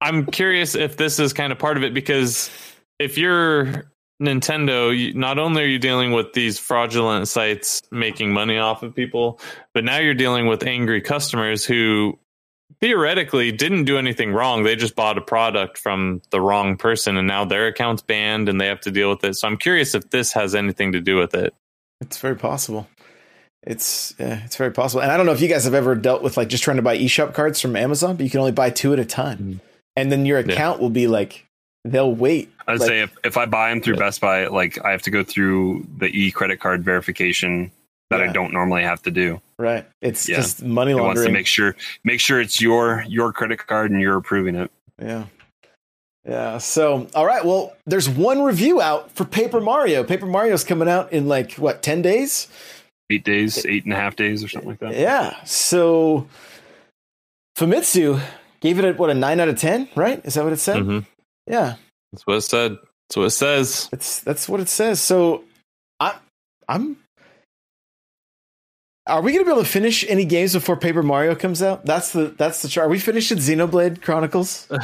I'm 0.00 0.26
curious 0.26 0.74
if 0.74 0.96
this 0.96 1.18
is 1.20 1.32
kind 1.32 1.52
of 1.52 1.58
part 1.58 1.76
of 1.76 1.84
it 1.84 1.94
because 1.94 2.50
if 2.98 3.16
you're 3.18 3.84
Nintendo, 4.22 5.14
not 5.14 5.38
only 5.38 5.62
are 5.62 5.66
you 5.66 5.78
dealing 5.78 6.12
with 6.12 6.32
these 6.32 6.58
fraudulent 6.58 7.28
sites 7.28 7.82
making 7.90 8.32
money 8.32 8.58
off 8.58 8.82
of 8.82 8.94
people, 8.94 9.38
but 9.74 9.84
now 9.84 9.98
you're 9.98 10.14
dealing 10.14 10.46
with 10.46 10.62
angry 10.66 11.00
customers 11.02 11.64
who 11.66 12.18
theoretically 12.80 13.52
didn't 13.52 13.84
do 13.84 13.98
anything 13.98 14.32
wrong. 14.32 14.62
They 14.62 14.74
just 14.76 14.96
bought 14.96 15.18
a 15.18 15.20
product 15.20 15.78
from 15.78 16.22
the 16.30 16.40
wrong 16.40 16.76
person 16.76 17.16
and 17.16 17.26
now 17.28 17.44
their 17.44 17.66
account's 17.66 18.02
banned 18.02 18.48
and 18.48 18.60
they 18.60 18.66
have 18.66 18.80
to 18.82 18.90
deal 18.90 19.10
with 19.10 19.22
it. 19.24 19.34
So 19.36 19.46
I'm 19.48 19.56
curious 19.56 19.94
if 19.94 20.10
this 20.10 20.32
has 20.32 20.54
anything 20.54 20.92
to 20.92 21.00
do 21.00 21.16
with 21.16 21.34
it. 21.34 21.54
it's 22.00 22.18
very 22.18 22.36
possible. 22.36 22.88
It's 23.62 24.14
yeah, 24.18 24.44
it's 24.44 24.56
very 24.56 24.70
possible. 24.72 25.02
And 25.02 25.10
I 25.10 25.16
don't 25.16 25.26
know 25.26 25.32
if 25.32 25.40
you 25.40 25.48
guys 25.48 25.64
have 25.64 25.74
ever 25.74 25.94
dealt 25.94 26.22
with 26.22 26.36
like 26.36 26.48
just 26.48 26.62
trying 26.62 26.76
to 26.76 26.82
buy 26.82 26.96
eShop 26.98 27.34
cards 27.34 27.60
from 27.60 27.74
Amazon, 27.76 28.16
but 28.16 28.24
you 28.24 28.30
can 28.30 28.40
only 28.40 28.52
buy 28.52 28.70
two 28.70 28.92
at 28.92 28.98
a 28.98 29.04
time, 29.04 29.38
Mm. 29.38 29.60
and 29.96 30.12
then 30.12 30.24
your 30.26 30.38
Yeah. 30.40 30.52
account 30.52 30.80
will 30.80 30.90
be 30.90 31.06
like 31.08 31.45
they'll 31.92 32.14
wait. 32.14 32.50
I'd 32.66 32.80
Like- 32.80 32.88
say 32.88 33.00
if, 33.02 33.16
if 33.24 33.36
I 33.36 33.46
buy 33.46 33.70
them 33.70 33.80
through 33.80 33.94
Yeah. 33.94 34.00
Best 34.00 34.20
Buy, 34.20 34.46
like 34.48 34.84
I 34.84 34.90
have 34.90 35.02
to 35.02 35.10
go 35.10 35.22
through 35.22 35.86
the 35.98 36.06
e 36.06 36.30
credit 36.30 36.60
card 36.60 36.84
verification 36.84 37.70
that 38.10 38.20
Yeah. 38.20 38.30
I 38.30 38.32
don't 38.32 38.52
normally 38.52 38.82
have 38.82 39.02
to 39.02 39.10
do. 39.10 39.40
Right. 39.58 39.86
It's 40.02 40.28
Yeah. 40.28 40.36
just 40.36 40.62
money 40.62 40.92
It 40.92 40.96
wants 40.96 41.24
to 41.24 41.30
make 41.30 41.46
sure 41.46 41.74
make 42.04 42.20
sure 42.20 42.40
it's 42.40 42.60
your 42.60 43.04
your 43.08 43.32
credit 43.32 43.66
card 43.66 43.90
and 43.90 44.00
you're 44.00 44.16
approving 44.16 44.54
it. 44.56 44.70
Yeah. 45.00 45.24
Yeah. 46.28 46.58
So, 46.58 47.06
all 47.14 47.24
right. 47.24 47.44
Well, 47.44 47.76
there's 47.86 48.08
one 48.08 48.42
review 48.42 48.80
out 48.80 49.12
for 49.12 49.24
Paper 49.24 49.60
Mario. 49.60 50.02
Paper 50.02 50.26
Mario's 50.26 50.64
coming 50.64 50.88
out 50.88 51.12
in 51.12 51.28
like, 51.28 51.52
what, 51.52 51.82
10 51.84 52.02
days? 52.02 52.48
Eight 53.10 53.22
days, 53.22 53.64
eight 53.64 53.84
and 53.84 53.92
a 53.92 53.96
half 53.96 54.16
days, 54.16 54.42
or 54.42 54.48
something 54.48 54.68
like 54.70 54.80
that. 54.80 54.94
Yeah. 54.96 55.36
So, 55.44 56.26
Famitsu 57.56 58.20
gave 58.60 58.78
it 58.80 58.84
a, 58.84 58.92
what, 58.94 59.10
a 59.10 59.14
9 59.14 59.38
out 59.40 59.48
of 59.48 59.56
10, 59.58 59.88
right? 59.94 60.20
Is 60.24 60.34
that 60.34 60.42
what 60.44 60.52
it 60.52 60.58
said? 60.58 60.82
hmm 60.82 60.98
Yeah. 61.46 61.76
That's 62.12 62.26
what 62.26 62.36
it 62.36 62.42
said. 62.42 62.76
That's 63.08 63.16
what 63.16 63.24
it 63.24 63.30
says. 63.30 63.88
It's, 63.92 64.20
that's 64.20 64.48
what 64.48 64.60
it 64.60 64.68
says. 64.68 65.00
So, 65.00 65.44
I, 66.00 66.16
I'm. 66.68 66.96
Are 69.06 69.22
we 69.22 69.32
going 69.32 69.44
to 69.44 69.48
be 69.48 69.52
able 69.52 69.62
to 69.62 69.68
finish 69.68 70.04
any 70.08 70.24
games 70.24 70.54
before 70.54 70.76
Paper 70.76 71.02
Mario 71.02 71.36
comes 71.36 71.62
out? 71.62 71.86
That's 71.86 72.12
the 72.12 72.34
that's 72.36 72.62
the 72.62 72.68
chart. 72.68 72.86
Are 72.86 72.90
we 72.90 72.98
finished 72.98 73.30
at 73.30 73.38
Xenoblade 73.38 74.02
Chronicles? 74.02 74.68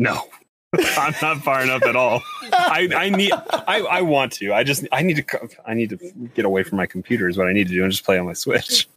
No. 0.00 0.28
I'm 0.96 1.14
not 1.20 1.38
far 1.38 1.60
enough 1.62 1.82
at 1.82 1.96
all. 1.96 2.22
I, 2.52 2.88
I 2.94 3.08
need 3.08 3.32
I, 3.32 3.80
I 3.80 4.02
want 4.02 4.32
to. 4.34 4.52
I 4.52 4.62
just 4.62 4.86
I 4.92 5.02
need 5.02 5.16
to 5.16 5.48
I 5.66 5.74
need 5.74 5.90
to 5.90 5.96
get 6.34 6.44
away 6.44 6.62
from 6.62 6.76
my 6.76 6.86
computer 6.86 7.28
is 7.28 7.36
what 7.36 7.48
I 7.48 7.52
need 7.52 7.68
to 7.68 7.74
do 7.74 7.82
and 7.82 7.90
just 7.90 8.04
play 8.04 8.18
on 8.18 8.26
my 8.26 8.34
Switch. 8.34 8.88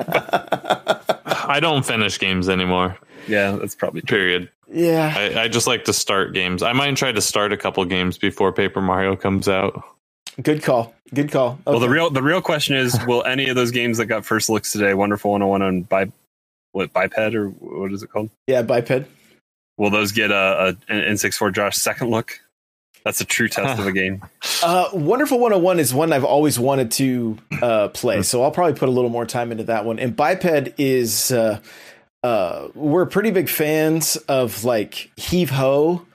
I 1.47 1.59
don't 1.59 1.85
finish 1.85 2.19
games 2.19 2.49
anymore. 2.49 2.97
Yeah, 3.27 3.51
that's 3.51 3.75
probably 3.75 4.01
true. 4.01 4.17
Period. 4.17 4.49
yeah. 4.71 5.13
I, 5.15 5.43
I 5.43 5.47
just 5.47 5.67
like 5.67 5.85
to 5.85 5.93
start 5.93 6.33
games. 6.33 6.63
I 6.63 6.73
might 6.73 6.95
try 6.97 7.11
to 7.11 7.21
start 7.21 7.53
a 7.53 7.57
couple 7.57 7.83
games 7.85 8.17
before 8.17 8.51
Paper 8.51 8.81
Mario 8.81 9.15
comes 9.15 9.47
out. 9.47 9.83
Good 10.41 10.63
call. 10.63 10.93
Good 11.13 11.31
call. 11.31 11.59
Well, 11.67 11.79
the 11.79 11.89
real 11.89 12.09
the 12.09 12.23
real 12.23 12.41
question 12.41 12.75
is, 12.75 12.97
will 13.07 13.23
any 13.25 13.49
of 13.49 13.55
those 13.55 13.71
games 13.71 13.97
that 13.97 14.05
got 14.05 14.25
first 14.25 14.49
looks 14.49 14.71
today, 14.71 14.93
Wonderful 14.93 15.31
101 15.31 15.61
on 15.61 15.81
bi- 15.83 16.11
what 16.71 16.93
biped 16.93 17.35
or 17.35 17.49
what 17.49 17.91
is 17.91 18.01
it 18.01 18.11
called? 18.11 18.29
yeah, 18.47 18.61
biped. 18.61 19.07
Will 19.77 19.89
those 19.89 20.11
get 20.11 20.31
a, 20.31 20.35
a 20.89 20.93
an 20.93 21.15
N64 21.15 21.53
Josh 21.53 21.75
second 21.75 22.09
look? 22.09 22.39
That's 23.03 23.19
a 23.21 23.25
true 23.25 23.47
test 23.47 23.79
of 23.79 23.87
a 23.87 23.91
game. 23.91 24.21
Uh, 24.63 24.89
Wonderful 24.93 25.39
101 25.39 25.79
is 25.79 25.91
one 25.91 26.13
I've 26.13 26.23
always 26.23 26.59
wanted 26.59 26.91
to 26.91 27.35
uh, 27.63 27.87
play, 27.87 28.21
so 28.21 28.43
I'll 28.43 28.51
probably 28.51 28.77
put 28.77 28.89
a 28.89 28.91
little 28.91 29.09
more 29.09 29.25
time 29.25 29.51
into 29.51 29.63
that 29.63 29.85
one. 29.85 29.97
And 29.97 30.15
Biped 30.15 30.79
is 30.79 31.31
uh, 31.31 31.59
uh, 32.23 32.67
we're 32.75 33.07
pretty 33.07 33.31
big 33.31 33.49
fans 33.49 34.17
of 34.27 34.63
like 34.63 35.09
Heave 35.15 35.49
Ho 35.49 36.05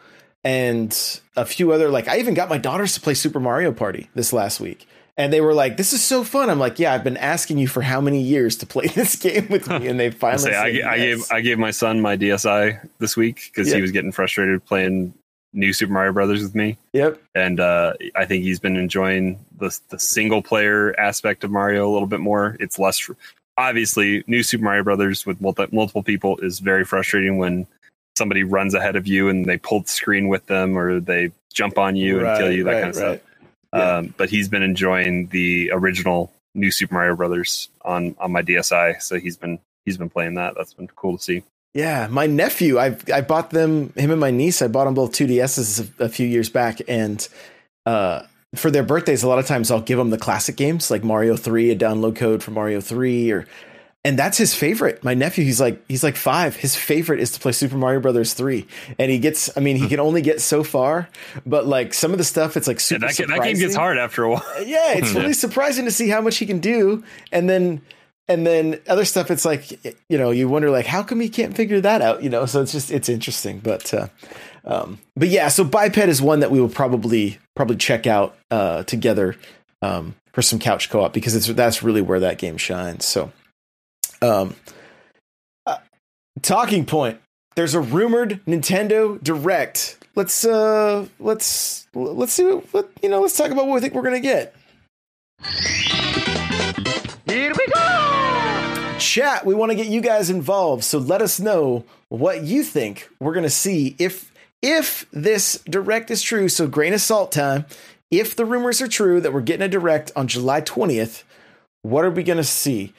and 0.45 1.21
a 1.37 1.45
few 1.45 1.73
other 1.73 1.89
like 1.89 2.07
I 2.09 2.19
even 2.19 2.35
got 2.35 2.49
my 2.49 2.59
daughters 2.59 2.95
to 2.95 3.01
play 3.01 3.15
Super 3.15 3.41
Mario 3.41 3.73
Party 3.73 4.09
this 4.15 4.33
last 4.33 4.61
week. 4.61 4.87
And 5.19 5.33
they 5.33 5.41
were 5.41 5.55
like, 5.55 5.77
"This 5.79 5.93
is 5.93 6.05
so 6.05 6.23
fun." 6.23 6.51
I'm 6.51 6.59
like, 6.61 6.79
"Yeah, 6.79 6.93
I've 6.93 7.03
been 7.03 7.17
asking 7.17 7.57
you 7.59 7.67
for 7.67 7.81
how 7.83 8.01
many 8.03 8.21
years 8.21 8.55
to 8.59 8.67
play 8.67 8.87
this 8.95 9.17
game 9.17 9.49
with 9.49 9.69
me," 9.69 9.89
and 9.89 9.99
they 9.99 10.07
I 10.09 10.11
finally. 10.11 10.51
say 10.51 10.55
I, 10.57 10.71
g- 10.73 10.83
I 10.83 10.97
gave. 10.99 11.33
I 11.33 11.41
gave 11.41 11.59
my 11.59 11.71
son 11.73 12.01
my 12.01 12.17
DSi 12.17 12.79
this 12.99 13.17
week 13.17 13.51
because 13.51 13.69
Yeah. 13.71 13.77
he 13.77 13.83
was 13.83 13.91
getting 13.93 14.13
frustrated 14.13 14.65
playing 14.67 15.15
new 15.57 15.73
Super 15.73 15.93
Mario 15.93 16.13
Brothers 16.13 16.43
with 16.43 16.55
me, 16.55 16.77
Yep. 16.93 17.21
and 17.35 17.59
uh, 17.59 17.95
I 18.15 18.25
think 18.27 18.45
he's 18.45 18.61
been 18.61 18.77
enjoying 18.77 19.45
the 19.59 19.77
the 19.89 19.99
single 19.99 20.43
player 20.43 20.95
aspect 21.01 21.43
of 21.43 21.51
Mario 21.51 21.89
a 21.89 21.93
little 21.93 22.07
bit 22.07 22.21
more. 22.21 22.57
It's 22.61 22.79
less 22.79 22.99
fr- 22.99 23.15
obviously 23.59 24.23
new 24.27 24.43
Super 24.43 24.65
Mario 24.65 24.85
Brothers 24.85 25.27
with 25.27 25.41
multi- 25.41 25.67
multiple 25.73 26.03
people 26.03 26.37
is 26.39 26.59
very 26.61 26.85
frustrating 26.85 27.39
when 27.39 27.67
somebody 28.17 28.45
runs 28.45 28.75
ahead 28.75 28.97
of 28.97 29.07
you 29.07 29.29
and 29.29 29.45
they 29.47 29.57
pull 29.59 29.81
the 29.81 29.89
screen 29.89 30.29
with 30.29 30.47
them 30.47 30.77
or 30.79 31.01
they 31.01 31.33
jump 31.53 31.79
on 31.79 31.97
you 31.97 32.25
and 32.25 32.39
kill 32.39 32.51
you 32.53 32.65
that 32.65 32.73
right, 32.73 32.83
kind 32.83 32.97
of 32.97 33.03
right. 33.03 33.21
stuff. 33.21 33.31
Yeah. 33.75 33.97
Um, 33.97 34.15
but 34.17 34.31
he's 34.31 34.49
been 34.49 34.63
enjoying 34.63 35.27
the 35.29 35.71
original 35.73 36.33
new 36.55 36.71
Super 36.71 36.95
Mario 36.95 37.17
Brothers 37.17 37.69
on 37.83 38.15
on 38.19 38.31
my 38.33 38.43
DSi, 38.43 39.01
so 39.03 39.19
he's 39.19 39.37
been 39.37 39.59
he's 39.85 39.97
been 39.97 40.11
playing 40.11 40.35
that. 40.35 40.55
That's 40.57 40.73
been 40.75 40.89
cool 40.89 41.17
to 41.19 41.23
see. 41.23 41.43
Yeah, 41.77 42.07
my 42.11 42.27
nephew, 42.27 42.79
I 42.79 42.97
I 43.13 43.21
bought 43.21 43.51
them 43.51 43.93
him 43.97 44.11
and 44.11 44.19
my 44.19 44.31
niece. 44.31 44.63
I 44.63 44.69
bought 44.69 44.87
them 44.87 44.95
both 44.95 45.13
2DSs 45.13 46.01
a, 46.01 46.05
a 46.05 46.09
few 46.09 46.27
years 46.27 46.49
back, 46.49 46.81
and 46.89 47.29
uh, 47.85 48.23
for 48.55 48.71
their 48.71 48.83
birthdays, 48.83 49.23
a 49.23 49.29
lot 49.29 49.39
of 49.39 49.45
times 49.47 49.71
I'll 49.71 49.83
give 49.83 49.99
them 49.99 50.09
the 50.09 50.17
classic 50.17 50.57
games 50.57 50.91
like 50.91 51.05
Mario 51.05 51.37
Three, 51.37 51.71
a 51.71 51.77
download 51.77 52.17
code 52.17 52.43
for 52.43 52.51
Mario 52.51 52.81
Three, 52.81 53.31
or 53.31 53.47
and 54.07 54.19
that's 54.19 54.39
his 54.39 54.55
favorite. 54.55 55.05
My 55.05 55.13
nephew, 55.13 55.45
he's 55.45 55.61
like 55.61 55.85
he's 55.87 56.03
like 56.03 56.17
five. 56.17 56.57
His 56.57 56.75
favorite 56.75 57.21
is 57.21 57.33
to 57.33 57.41
play 57.41 57.53
Super 57.53 57.77
Mario 57.77 58.01
Brothers 58.01 58.33
Three, 58.33 58.67
and 58.99 59.11
he 59.11 59.19
gets. 59.19 59.55
I 59.55 59.61
mean, 59.61 59.77
he 59.77 59.87
can 59.87 60.01
only 60.01 60.23
get 60.23 60.41
so 60.41 60.65
far, 60.65 61.11
but 61.45 61.67
like 61.67 61.93
some 61.93 62.13
of 62.13 62.17
the 62.17 62.25
stuff, 62.25 62.57
it's 62.57 62.67
like 62.67 62.81
Hmm. 62.81 63.03
Yeah, 63.03 63.11
super. 63.11 63.29
that, 63.29 63.37
that 63.37 63.45
game 63.45 63.59
gets 63.59 63.75
hard 63.77 63.99
after 63.99 64.25
a 64.25 64.31
while. 64.31 64.45
Yeah, 64.65 64.95
it's 64.95 65.13
really 65.15 65.35
surprising 65.35 65.85
to 65.85 65.91
see 65.91 66.09
how 66.09 66.23
much 66.23 66.39
he 66.39 66.47
can 66.47 66.59
do, 66.61 67.05
and 67.33 67.51
then 67.51 67.83
and 68.29 68.47
then 68.47 68.81
other 68.89 69.05
stuff. 69.05 69.31
It's 69.31 69.45
like 69.45 69.71
you 70.09 70.19
know, 70.19 70.31
you 70.31 70.49
wonder 70.49 70.71
like 70.71 70.87
how 70.87 71.03
come 71.03 71.21
he 71.21 71.29
can't 71.29 71.57
figure 71.57 71.81
that 71.81 72.03
out? 72.03 72.23
You 72.23 72.31
know, 72.31 72.47
so 72.47 72.63
it's 72.63 72.73
just 72.73 72.91
it's 72.91 73.09
interesting. 73.09 73.61
But 73.61 73.93
uh, 73.95 74.09
um, 74.65 74.99
but 75.17 75.29
yeah, 75.29 75.49
so 75.49 75.65
biped 75.65 75.99
is 75.99 76.21
one 76.21 76.41
that 76.41 76.51
we 76.51 76.61
will 76.61 76.69
probably 76.69 77.39
probably 77.55 77.77
check 77.77 78.07
out 78.07 78.37
uh, 78.51 78.83
together 78.85 79.37
um, 79.83 80.15
for 80.33 80.43
some 80.43 80.59
couch 80.59 80.91
co-op 80.91 81.13
because 81.13 81.35
it's 81.35 81.47
that's 81.47 81.83
really 81.83 82.03
where 82.03 82.21
that 82.21 82.39
game 82.39 82.57
shines. 82.57 83.05
So, 83.05 83.33
um, 84.23 84.55
uh, 85.67 85.79
talking 86.43 86.85
point. 86.85 87.21
There's 87.55 87.75
a 87.75 87.81
rumored 87.81 88.41
Nintendo 88.47 89.23
Direct. 89.23 89.97
Let's 90.15 90.45
uh 90.45 91.07
let's 91.19 91.89
let's 91.95 92.33
see 92.33 92.45
what, 92.45 92.65
what 92.73 92.91
you 93.03 93.09
know. 93.09 93.23
Let's 93.23 93.37
talk 93.37 93.51
about 93.51 93.67
what 93.67 93.75
we 93.75 93.81
think 93.81 93.95
we're 93.95 94.03
gonna 94.03 94.21
get. 94.21 94.55
Here 97.27 97.53
we 97.53 97.67
go! 97.67 97.76
Chat 99.07 99.47
we 99.47 99.55
want 99.55 99.71
to 99.71 99.77
get 99.77 99.87
you 99.87 100.01
guys 100.01 100.31
involved 100.31 100.85
so 100.85 100.99
let 100.99 101.23
us 101.23 101.41
know 101.41 101.85
what 102.09 102.43
you 102.43 102.63
think. 102.63 103.09
We're 103.21 103.35
going 103.35 103.45
to 103.45 103.51
see 103.51 103.97
if 103.99 104.33
if 104.63 105.07
this 105.13 105.63
direct 105.65 106.11
is 106.11 106.23
true 106.23 106.49
so 106.49 106.67
grain 106.67 106.93
of 106.93 107.01
salt 107.01 107.33
time. 107.33 107.67
If 108.11 108.37
the 108.37 108.45
rumors 108.45 108.81
are 108.81 108.89
true 108.89 109.21
that 109.21 109.33
we're 109.33 109.41
getting 109.41 109.65
a 109.65 109.69
direct 109.69 110.13
on 110.15 110.29
july 110.29 110.61
20th 110.61 111.25
what 111.83 112.05
are 112.05 112.11
we 112.11 112.25
going 112.25 112.39
to 112.39 112.45
see? 112.45 112.93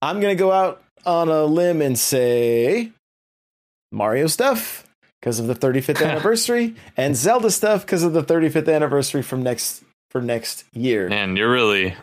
I'm 0.00 0.20
going 0.20 0.36
to 0.36 0.38
go 0.38 0.50
out 0.50 0.82
on 1.06 1.28
a 1.28 1.44
limb 1.44 1.80
and 1.80 1.98
say 1.98 2.92
mario 3.92 4.26
stuff 4.26 4.86
because 5.20 5.38
of 5.38 5.46
the 5.46 5.54
35th 5.54 6.04
anniversary 6.08 6.74
and 6.96 7.14
zelda 7.14 7.50
stuff 7.50 7.82
because 7.82 8.02
of 8.02 8.12
the 8.12 8.22
35th 8.22 8.72
anniversary 8.72 9.22
from 9.22 9.42
next 9.42 9.84
for 10.10 10.20
next 10.20 10.64
year. 10.72 11.08
Man, 11.08 11.36
you're 11.36 11.50
really 11.50 11.94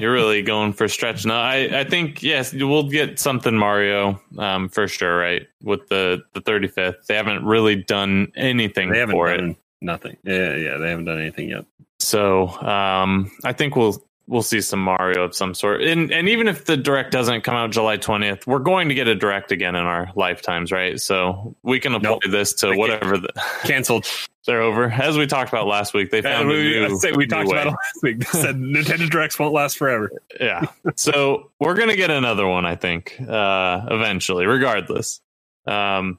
you're 0.00 0.12
really 0.12 0.42
going 0.42 0.72
for 0.72 0.88
stretch. 0.88 1.24
No, 1.26 1.34
I, 1.34 1.80
I 1.80 1.84
think 1.84 2.22
yes, 2.22 2.52
we'll 2.52 2.88
get 2.88 3.18
something 3.18 3.56
Mario 3.56 4.20
um, 4.38 4.68
for 4.68 4.88
sure, 4.88 5.18
right? 5.18 5.46
With 5.62 5.88
the 5.88 6.22
the 6.32 6.40
35th, 6.40 7.06
they 7.06 7.14
haven't 7.14 7.44
really 7.44 7.76
done 7.76 8.32
anything 8.36 8.90
They 8.90 8.98
haven't 8.98 9.14
for 9.14 9.30
it. 9.30 9.36
done 9.38 9.56
nothing. 9.80 10.16
Yeah, 10.24 10.54
yeah, 10.56 10.76
they 10.78 10.88
haven't 10.90 11.04
done 11.04 11.20
anything 11.20 11.50
yet. 11.50 11.64
So 11.98 12.48
um, 12.62 13.30
I 13.44 13.52
think 13.52 13.76
we'll 13.76 14.02
we'll 14.26 14.42
see 14.42 14.60
some 14.60 14.80
Mario 14.80 15.24
of 15.24 15.34
some 15.34 15.54
sort. 15.54 15.82
And 15.82 16.10
and 16.12 16.28
even 16.28 16.48
if 16.48 16.64
the 16.64 16.76
direct 16.76 17.12
doesn't 17.12 17.42
come 17.42 17.54
out 17.54 17.70
July 17.70 17.96
twentieth, 17.96 18.46
we're 18.46 18.58
going 18.58 18.88
to 18.88 18.94
get 18.94 19.08
a 19.08 19.14
direct 19.14 19.52
again 19.52 19.74
in 19.74 19.84
our 19.84 20.10
lifetimes, 20.16 20.72
right? 20.72 21.00
So 21.00 21.54
we 21.62 21.80
can 21.80 21.94
apply 21.94 22.10
Nope. 22.10 22.22
this 22.28 22.52
to 22.54 22.74
whatever 22.76 23.18
the, 23.18 23.28
Canceled. 23.64 24.06
they're 24.46 24.60
over. 24.60 24.90
As 24.90 25.16
we 25.16 25.26
talked 25.26 25.52
about 25.52 25.66
last 25.66 25.94
week, 25.94 26.10
they 26.10 26.20
found 26.20 26.50
a 26.50 26.52
we, 26.52 26.62
new, 26.88 26.98
say 26.98 27.12
we 27.12 27.26
talked 27.26 27.48
way. 27.48 27.60
about 27.60 27.68
it 27.68 27.70
last 27.70 28.02
week. 28.02 28.18
They 28.18 28.40
said 28.40 28.56
Nintendo 28.60 29.08
Directs 29.08 29.38
won't 29.38 29.54
last 29.54 29.78
forever. 29.78 30.10
yeah. 30.40 30.66
So 30.96 31.50
we're 31.60 31.74
gonna 31.74 31.96
get 31.96 32.10
another 32.10 32.46
one, 32.46 32.66
I 32.66 32.74
think, 32.76 33.16
uh, 33.20 33.82
eventually, 33.90 34.46
regardless. 34.46 35.20
Um, 35.66 36.18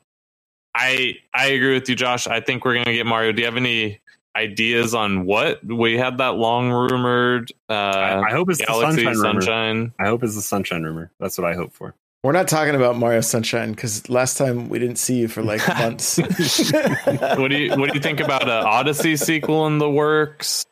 I 0.75 1.15
I 1.33 1.47
agree 1.47 1.73
with 1.73 1.87
you, 1.89 1.95
Josh. 1.95 2.27
I 2.27 2.39
think 2.39 2.65
we're 2.65 2.75
gonna 2.75 2.93
get 2.93 3.05
Mario. 3.05 3.31
Do 3.31 3.41
you 3.41 3.45
have 3.45 3.57
any 3.57 3.99
ideas 4.35 4.95
on 4.95 5.25
what 5.25 5.63
we 5.63 5.97
had 5.97 6.17
that 6.17 6.35
long 6.35 6.71
rumored 6.71 7.51
uh, 7.69 7.73
I, 7.73 8.29
I 8.29 8.31
hope 8.31 8.49
it's 8.49 8.59
the 8.59 8.65
Galaxy 8.65 9.03
sunshine, 9.03 9.77
rumor. 9.77 9.93
I 9.99 10.07
hope 10.07 10.23
it's 10.23 10.35
the 10.35 10.41
sunshine 10.41 10.83
rumor. 10.83 11.11
That's 11.19 11.37
what 11.37 11.49
I 11.49 11.53
hope 11.53 11.73
for. 11.73 11.95
We're 12.23 12.31
not 12.31 12.47
talking 12.47 12.73
about 12.73 12.95
Mario 12.95 13.19
Sunshine 13.19 13.71
because 13.71 14.09
last 14.09 14.37
time 14.37 14.69
we 14.69 14.79
didn't 14.79 14.95
see 14.95 15.17
you 15.17 15.27
for 15.27 15.43
like 15.43 15.67
months. 15.79 16.17
What 17.05 17.51
do 17.51 17.57
you 17.57 17.71
What 17.71 17.89
do 17.89 17.95
you 17.95 17.99
think 17.99 18.21
about 18.21 18.43
an 18.43 18.49
Odyssey 18.49 19.17
sequel 19.17 19.67
in 19.67 19.77
the 19.77 19.89
works? 19.89 20.65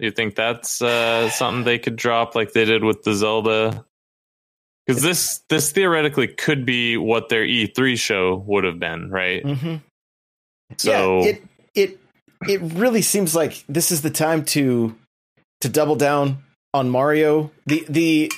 Do 0.00 0.06
you 0.06 0.10
think 0.10 0.34
that's 0.34 0.82
uh, 0.82 1.30
something 1.30 1.64
they 1.64 1.78
could 1.78 1.96
drop 1.96 2.34
like 2.34 2.52
they 2.52 2.64
did 2.64 2.82
with 2.82 3.04
the 3.04 3.14
Zelda? 3.14 3.84
Because 4.84 5.00
this 5.02 5.42
this 5.48 5.70
theoretically 5.70 6.26
could 6.28 6.66
be 6.66 6.96
what 6.96 7.28
their 7.28 7.44
E3 7.44 7.98
show 7.98 8.36
would 8.46 8.64
have 8.64 8.80
been, 8.80 9.10
right? 9.10 9.44
Mhm. 9.44 9.82
So 10.76 11.22
yeah, 11.22 11.28
it 11.28 11.42
it 11.74 12.00
it 12.48 12.60
really 12.60 13.02
seems 13.02 13.34
like 13.34 13.64
this 13.68 13.90
is 13.90 14.02
the 14.02 14.10
time 14.10 14.44
to 14.46 14.94
to 15.60 15.68
double 15.68 15.96
down 15.96 16.38
on 16.74 16.90
Mario. 16.90 17.50
The 17.66 17.84
the 17.88 18.32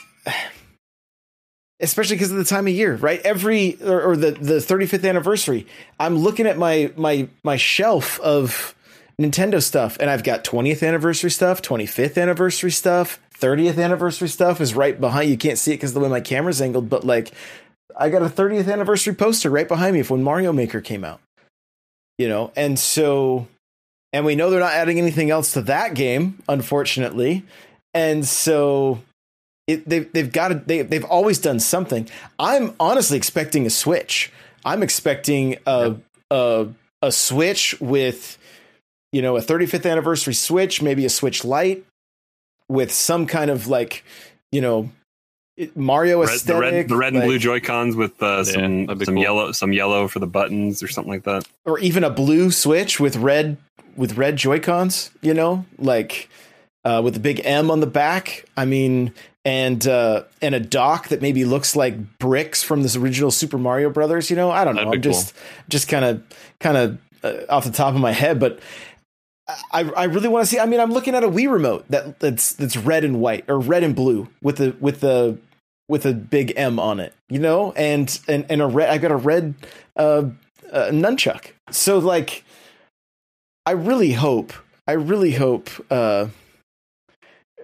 especially 1.80 2.16
because 2.16 2.32
of 2.32 2.38
the 2.38 2.44
time 2.44 2.66
of 2.66 2.74
year, 2.74 2.96
right? 2.96 3.20
Every 3.22 3.80
or, 3.82 4.02
or 4.02 4.16
the 4.16 4.32
the 4.32 4.54
35th 4.54 5.08
anniversary. 5.08 5.66
I'm 5.98 6.16
looking 6.16 6.46
at 6.46 6.58
my 6.58 6.92
my 6.96 7.28
my 7.44 7.56
shelf 7.56 8.18
of 8.20 8.74
Nintendo 9.20 9.62
stuff, 9.62 9.96
and 10.00 10.10
I've 10.10 10.24
got 10.24 10.44
20th 10.44 10.86
anniversary 10.86 11.30
stuff, 11.30 11.60
25th 11.60 12.20
anniversary 12.20 12.70
stuff, 12.70 13.18
30th 13.38 13.82
anniversary 13.82 14.28
stuff 14.28 14.60
is 14.60 14.74
right 14.74 15.00
behind. 15.00 15.30
You 15.30 15.36
can't 15.36 15.58
see 15.58 15.72
it 15.72 15.76
because 15.76 15.92
the 15.92 16.00
way 16.00 16.08
my 16.08 16.20
camera's 16.20 16.62
angled, 16.62 16.88
but 16.88 17.04
like 17.04 17.32
I 17.96 18.10
got 18.10 18.22
a 18.22 18.28
30th 18.28 18.72
anniversary 18.72 19.14
poster 19.14 19.50
right 19.50 19.66
behind 19.66 19.94
me 19.94 20.00
of 20.00 20.10
when 20.10 20.22
Mario 20.22 20.52
Maker 20.52 20.80
came 20.80 21.04
out. 21.04 21.20
You 22.16 22.28
know, 22.28 22.52
and 22.56 22.78
so 22.78 23.46
and 24.12 24.24
we 24.24 24.34
know 24.34 24.50
they're 24.50 24.60
not 24.60 24.72
adding 24.72 24.98
anything 24.98 25.30
else 25.30 25.52
to 25.52 25.62
that 25.62 25.94
game, 25.94 26.42
unfortunately. 26.48 27.44
And 27.94 28.26
so 28.26 29.00
it, 29.66 29.88
they've 29.88 30.10
they've 30.12 30.32
got 30.32 30.48
to, 30.48 30.54
they 30.54 30.82
they've 30.82 31.04
always 31.04 31.38
done 31.38 31.60
something. 31.60 32.08
I'm 32.38 32.74
honestly 32.80 33.16
expecting 33.16 33.66
a 33.66 33.70
Switch. 33.70 34.32
I'm 34.64 34.82
expecting 34.82 35.56
a 35.66 35.96
a 36.30 36.68
a 37.02 37.12
Switch 37.12 37.78
with 37.80 38.38
you 39.12 39.22
know 39.22 39.36
a 39.36 39.40
35th 39.40 39.90
anniversary 39.90 40.34
Switch, 40.34 40.80
maybe 40.82 41.04
a 41.04 41.10
Switch 41.10 41.44
Lite 41.44 41.84
with 42.68 42.92
some 42.92 43.26
kind 43.26 43.50
of 43.50 43.66
like 43.66 44.04
you 44.52 44.60
know 44.60 44.90
it- 45.58 45.76
Mario 45.76 46.20
Red, 46.20 46.28
the 46.28 46.34
aesthetic, 46.34 46.72
red, 46.72 46.88
the 46.88 46.96
red 46.96 47.12
and 47.14 47.22
blue 47.24 47.38
Joy 47.38 47.60
Cons 47.60 47.96
with 47.96 48.22
uh, 48.22 48.44
some 48.44 48.86
that'd 48.86 49.04
some 49.04 49.14
cool. 49.14 49.22
yellow, 49.22 49.52
some 49.52 49.72
yellow 49.72 50.08
for 50.08 50.18
the 50.20 50.26
buttons 50.26 50.82
or 50.82 50.88
something 50.88 51.12
like 51.12 51.24
that. 51.24 51.46
or 51.64 51.78
even 51.80 52.04
a 52.04 52.10
blue 52.10 52.50
Switch 52.50 52.98
with 52.98 53.16
red 53.16 53.56
with 53.96 54.16
red 54.16 54.36
Joy 54.36 54.60
Cons. 54.60 55.10
You 55.20 55.34
know, 55.34 55.66
like 55.78 56.28
uh, 56.84 57.02
with 57.04 57.16
a 57.16 57.20
big 57.20 57.40
M 57.44 57.70
on 57.70 57.80
the 57.80 57.86
back. 57.86 58.44
I 58.56 58.64
mean, 58.64 59.12
and 59.44 59.86
uh, 59.86 60.24
and 60.40 60.54
a 60.54 60.60
dock 60.60 61.08
that 61.08 61.20
maybe 61.20 61.44
looks 61.44 61.74
like 61.76 62.18
bricks 62.18 62.62
from 62.62 62.82
this 62.82 62.96
original 62.96 63.30
Super 63.30 63.58
Mario 63.58 63.90
Brothers. 63.90 64.30
You 64.30 64.36
know, 64.36 64.50
I 64.50 64.64
don't 64.64 64.76
know. 64.76 64.82
That'd 64.84 64.94
I'm 64.94 65.00
be 65.00 65.08
just 65.08 65.34
just 65.68 65.88
kind 65.88 66.04
of 66.04 66.22
kind 66.60 66.76
of 66.76 66.98
uh, 67.22 67.52
off 67.52 67.64
the 67.64 67.72
top 67.72 67.94
of 67.94 68.00
my 68.00 68.12
head, 68.12 68.38
but. 68.40 68.60
I, 69.72 69.84
I 69.84 70.04
really 70.04 70.28
want 70.28 70.44
to 70.44 70.46
see. 70.46 70.58
I 70.58 70.66
mean, 70.66 70.78
I'm 70.78 70.92
looking 70.92 71.14
at 71.14 71.24
a 71.24 71.26
Wii 71.26 71.50
remote 71.50 71.86
that 71.88 72.20
that's 72.20 72.52
that's 72.52 72.76
red 72.76 73.02
and 73.02 73.18
white 73.18 73.46
or 73.48 73.58
red 73.58 73.82
and 73.82 73.96
blue 73.96 74.28
with 74.42 74.56
the 74.56 74.76
with 74.78 75.00
the 75.00 75.38
with 75.88 76.04
a 76.04 76.12
big 76.12 76.52
M 76.56 76.78
on 76.78 77.00
it, 77.00 77.14
you 77.28 77.38
know, 77.38 77.72
and 77.72 78.18
and 78.28 78.46
and 78.48 78.60
a 78.60 78.66
red. 78.66 78.90
I 78.90 78.98
got 78.98 79.10
a 79.10 79.16
red 79.16 79.54
uh, 79.96 80.24
uh, 80.70 80.88
nunchuck. 80.90 81.52
So 81.70 81.98
like, 81.98 82.44
I 83.66 83.72
really 83.72 84.12
hope. 84.12 84.52
I 84.86 84.92
really 84.92 85.32
hope. 85.32 85.70
Uh, 85.90 86.28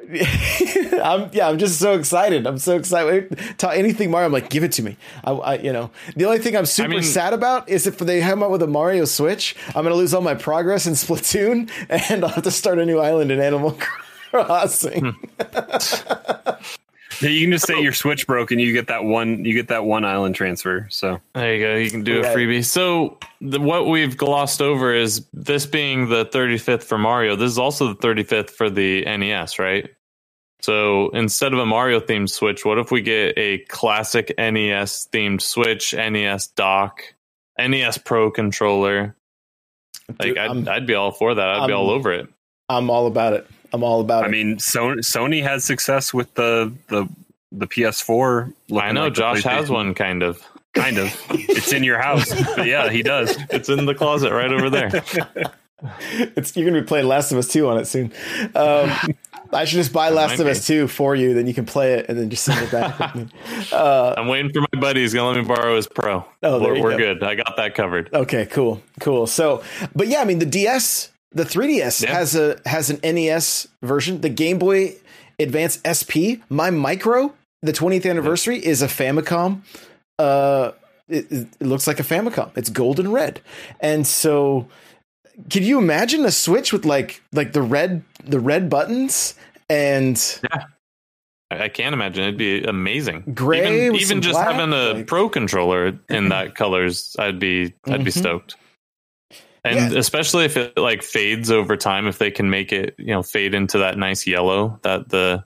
I'm 0.13 1.31
yeah. 1.33 1.49
I'm 1.49 1.59
just 1.59 1.79
so 1.79 1.95
excited. 1.95 2.47
I'm 2.47 2.59
so 2.59 2.77
excited. 2.77 3.39
Ta- 3.59 3.71
anything 3.71 4.11
Mario, 4.11 4.27
I'm 4.27 4.33
like, 4.33 4.51
give 4.51 4.63
it 4.65 4.73
to 4.73 4.83
me. 4.83 4.97
I, 5.25 5.33
I 5.33 5.55
you 5.59 5.73
know, 5.73 5.91
the 6.17 6.25
only 6.27 6.39
thing 6.39 6.57
I'm 6.57 6.67
super 6.67 6.91
mean- 6.91 7.03
sad 7.03 7.33
about 7.33 7.69
is 7.69 7.87
if 7.87 7.99
they 7.99 8.21
come 8.21 8.43
out 8.43 8.51
with 8.51 8.63
a 8.63 8.67
Mario 8.67 9.05
Switch, 9.05 9.57
I'm 9.69 9.85
gonna 9.85 9.95
lose 9.95 10.13
all 10.13 10.23
my 10.23 10.35
progress 10.35 10.87
in 10.87 10.93
Splatoon, 10.95 11.71
and 12.11 12.25
I'll 12.25 12.31
have 12.31 12.45
to 12.45 12.51
start 12.51 12.79
a 12.79 12.87
new 12.87 12.99
island 12.99 13.33
in 13.33 13.41
Animal 13.41 13.79
Crossing. 14.31 15.15
Yeah, 17.21 17.29
you 17.31 17.43
can 17.43 17.53
just 17.53 17.67
say 17.67 17.81
your 17.83 17.93
Switch 17.93 18.27
broke 18.27 18.51
and 18.51 18.61
you 18.61 18.73
get 18.73 18.89
that 18.89 19.05
one. 19.05 19.45
You 19.45 19.55
get 19.55 19.69
that 19.69 19.85
one 19.85 20.05
island 20.05 20.35
transfer. 20.35 20.87
So 20.91 21.21
There 21.35 21.55
you 21.55 21.65
go. 21.65 21.77
You 21.77 21.91
can 21.91 22.05
do 22.05 22.23
Right. 22.23 22.35
a 22.35 22.37
freebie. 22.37 22.65
So 22.65 23.19
the, 23.41 23.61
what 23.61 23.87
we've 23.87 24.17
glossed 24.17 24.61
over 24.63 24.93
is 24.95 25.27
this 25.33 25.67
being 25.67 26.09
the 26.09 26.25
35th 26.27 26.85
for 26.85 26.99
Mario. 26.99 27.37
This 27.37 27.51
is 27.51 27.59
also 27.59 27.93
the 27.93 27.97
35th 27.97 28.51
for 28.51 28.71
the 28.71 29.05
NES, 29.05 29.59
right? 29.59 29.91
So 30.63 31.11
instead 31.11 31.53
of 31.53 31.59
a 31.59 31.67
Mario 31.67 32.01
themed 32.01 32.31
Switch, 32.31 32.65
what 32.65 32.79
if 32.79 32.91
we 32.91 33.03
get 33.03 33.35
a 33.37 33.59
classic 33.69 34.33
NES 34.39 35.09
themed 35.13 35.43
Switch, 35.43 35.93
NES 35.93 36.47
dock, 36.49 37.03
NES 37.59 37.99
Pro 37.99 38.31
controller? 38.31 39.15
Like 40.09 40.19
Dude, 40.21 40.39
I'd, 40.39 40.51
I'm, 40.51 40.69
I'd 40.69 40.87
be 40.87 40.95
all 40.95 41.13
for 41.13 41.35
that. 41.35 41.49
I'd 41.49 41.67
be 41.67 41.73
I'm- 41.73 41.81
all 41.81 41.91
over 41.91 42.13
it. 42.13 42.29
I'm 42.71 42.89
all 42.89 43.07
about 43.07 43.35
it. 43.35 43.47
I'm 43.75 43.83
all 43.83 44.01
about 44.01 44.23
I 44.25 44.29
it. 44.29 44.31
mean, 44.31 44.57
Sony, 44.59 44.99
Sony 44.99 45.43
had 45.43 45.63
success 45.63 46.15
with 46.15 46.33
the 46.35 46.73
the 46.89 47.09
the 47.51 47.67
PS4. 47.67 48.53
I 48.81 48.93
know 48.93 49.05
like 49.05 49.15
Josh 49.15 49.43
has 49.43 49.69
one, 49.69 49.95
kind 49.95 50.23
of. 50.23 50.43
Kind 50.75 50.99
of. 50.99 51.15
it's 51.31 51.73
in 51.73 51.85
your 51.85 52.01
house, 52.01 52.29
but 52.57 52.67
yeah, 52.67 52.91
he 52.91 53.03
does. 53.03 53.37
It's 53.51 53.69
in 53.69 53.85
the 53.87 53.95
closet 53.95 54.33
right 54.33 54.53
over 54.53 54.71
there. 54.71 54.91
it's 56.37 56.57
you're 56.57 56.69
gonna 56.69 56.81
be 56.83 56.87
playing 56.87 57.07
Last 57.07 57.31
of 57.33 57.39
Us 57.39 57.49
2 57.49 57.69
on 57.69 57.79
it 57.79 57.87
soon. 57.87 58.13
Um, 58.55 58.93
I 59.53 59.65
should 59.67 59.77
just 59.77 59.93
buy 59.93 60.11
Last 60.11 60.41
of 60.41 60.47
be. 60.47 60.51
Us 60.51 60.67
2 60.67 60.89
for 60.89 61.15
you, 61.15 61.35
then 61.35 61.47
you 61.47 61.55
can 61.55 61.65
play 61.65 61.95
it 61.95 62.07
and 62.09 62.19
then 62.19 62.29
just 62.31 62.45
send 62.45 62.61
it 62.61 62.71
back. 62.71 63.01
Uh, 63.73 64.15
I'm 64.17 64.29
waiting 64.29 64.53
for 64.53 64.61
my 64.61 64.81
buddy. 64.81 65.01
He's 65.01 65.15
gonna 65.15 65.29
let 65.29 65.41
me 65.41 65.55
borrow 65.55 65.77
his 65.77 65.87
Pro. 65.87 66.25
Oh, 66.43 66.59
there 66.59 66.71
we're 66.71 66.77
you 66.77 66.83
we're 66.83 66.97
good. 66.97 67.23
I 67.23 67.35
got 67.35 67.57
that 67.57 67.75
covered. 67.75 68.13
okay, 68.13 68.47
cool, 68.47 68.83
cool. 69.01 69.27
So, 69.27 69.63
but 69.95 70.09
yeah, 70.09 70.21
I 70.21 70.25
mean 70.25 70.39
the 70.39 70.47
DS, 70.47 71.11
the 71.35 71.45
3DS 71.45 72.03
Yeah. 72.03 72.13
has 72.13 72.35
a 72.35 72.59
has 72.67 72.91
an 72.91 73.01
NES 73.03 73.69
version. 73.83 74.21
The 74.21 74.29
Game 74.29 74.59
Boy 74.59 74.95
Advance 75.39 75.81
SP, 75.85 76.41
my 76.49 76.71
Micro, 76.71 77.35
the 77.63 77.73
20th 77.73 78.09
anniversary 78.09 78.65
is 78.65 78.83
a 78.83 78.87
Famicom. 78.87 79.63
Uh, 80.19 80.73
it, 81.09 81.31
it 81.33 81.49
looks 81.61 81.87
like 81.87 81.99
a 82.01 82.05
Famicom. 82.05 82.57
It's 82.57 82.71
golden 82.71 83.11
red, 83.13 83.41
and 83.81 84.07
so. 84.07 84.69
Can 85.51 85.65
you 85.65 85.79
imagine 85.81 86.25
a 86.25 86.31
Switch 86.31 86.73
with 86.73 86.85
like 86.85 87.21
like 87.33 87.53
the 87.53 87.61
red 87.63 88.05
the 88.25 88.39
red 88.39 88.71
buttons 88.71 89.35
and 89.69 90.17
I, 90.53 91.65
I 91.65 91.69
can't 91.69 91.93
imagine. 91.93 92.23
It'd 92.23 92.37
be 92.37 92.63
amazing. 92.63 93.25
Gray 93.35 93.87
even, 93.87 93.97
even 93.97 94.23
just 94.23 94.35
black, 94.35 94.53
having 94.55 94.73
a 94.73 94.93
like- 94.93 95.09
pro 95.09 95.29
controller 95.29 95.99
in 96.09 96.29
that 96.29 96.55
colors, 96.61 97.17
I'd 97.19 97.41
be 97.41 97.75
I'd 97.89 98.05
be 98.05 98.13
Mhm. 98.13 98.19
stoked. 98.21 98.55
And 99.65 99.93
Yeah. 99.93 99.99
especially 99.99 100.45
if 100.45 100.57
it 100.57 100.77
like 100.77 101.03
fades 101.03 101.51
over 101.51 101.77
time, 101.77 102.07
if 102.07 102.19
they 102.19 102.31
can 102.31 102.51
make 102.51 102.73
it, 102.73 102.95
you 102.99 103.07
know, 103.15 103.23
fade 103.23 103.55
into 103.55 103.79
that 103.79 103.97
nice 103.97 104.27
yellow 104.27 104.79
that 104.83 105.09
the 105.09 105.43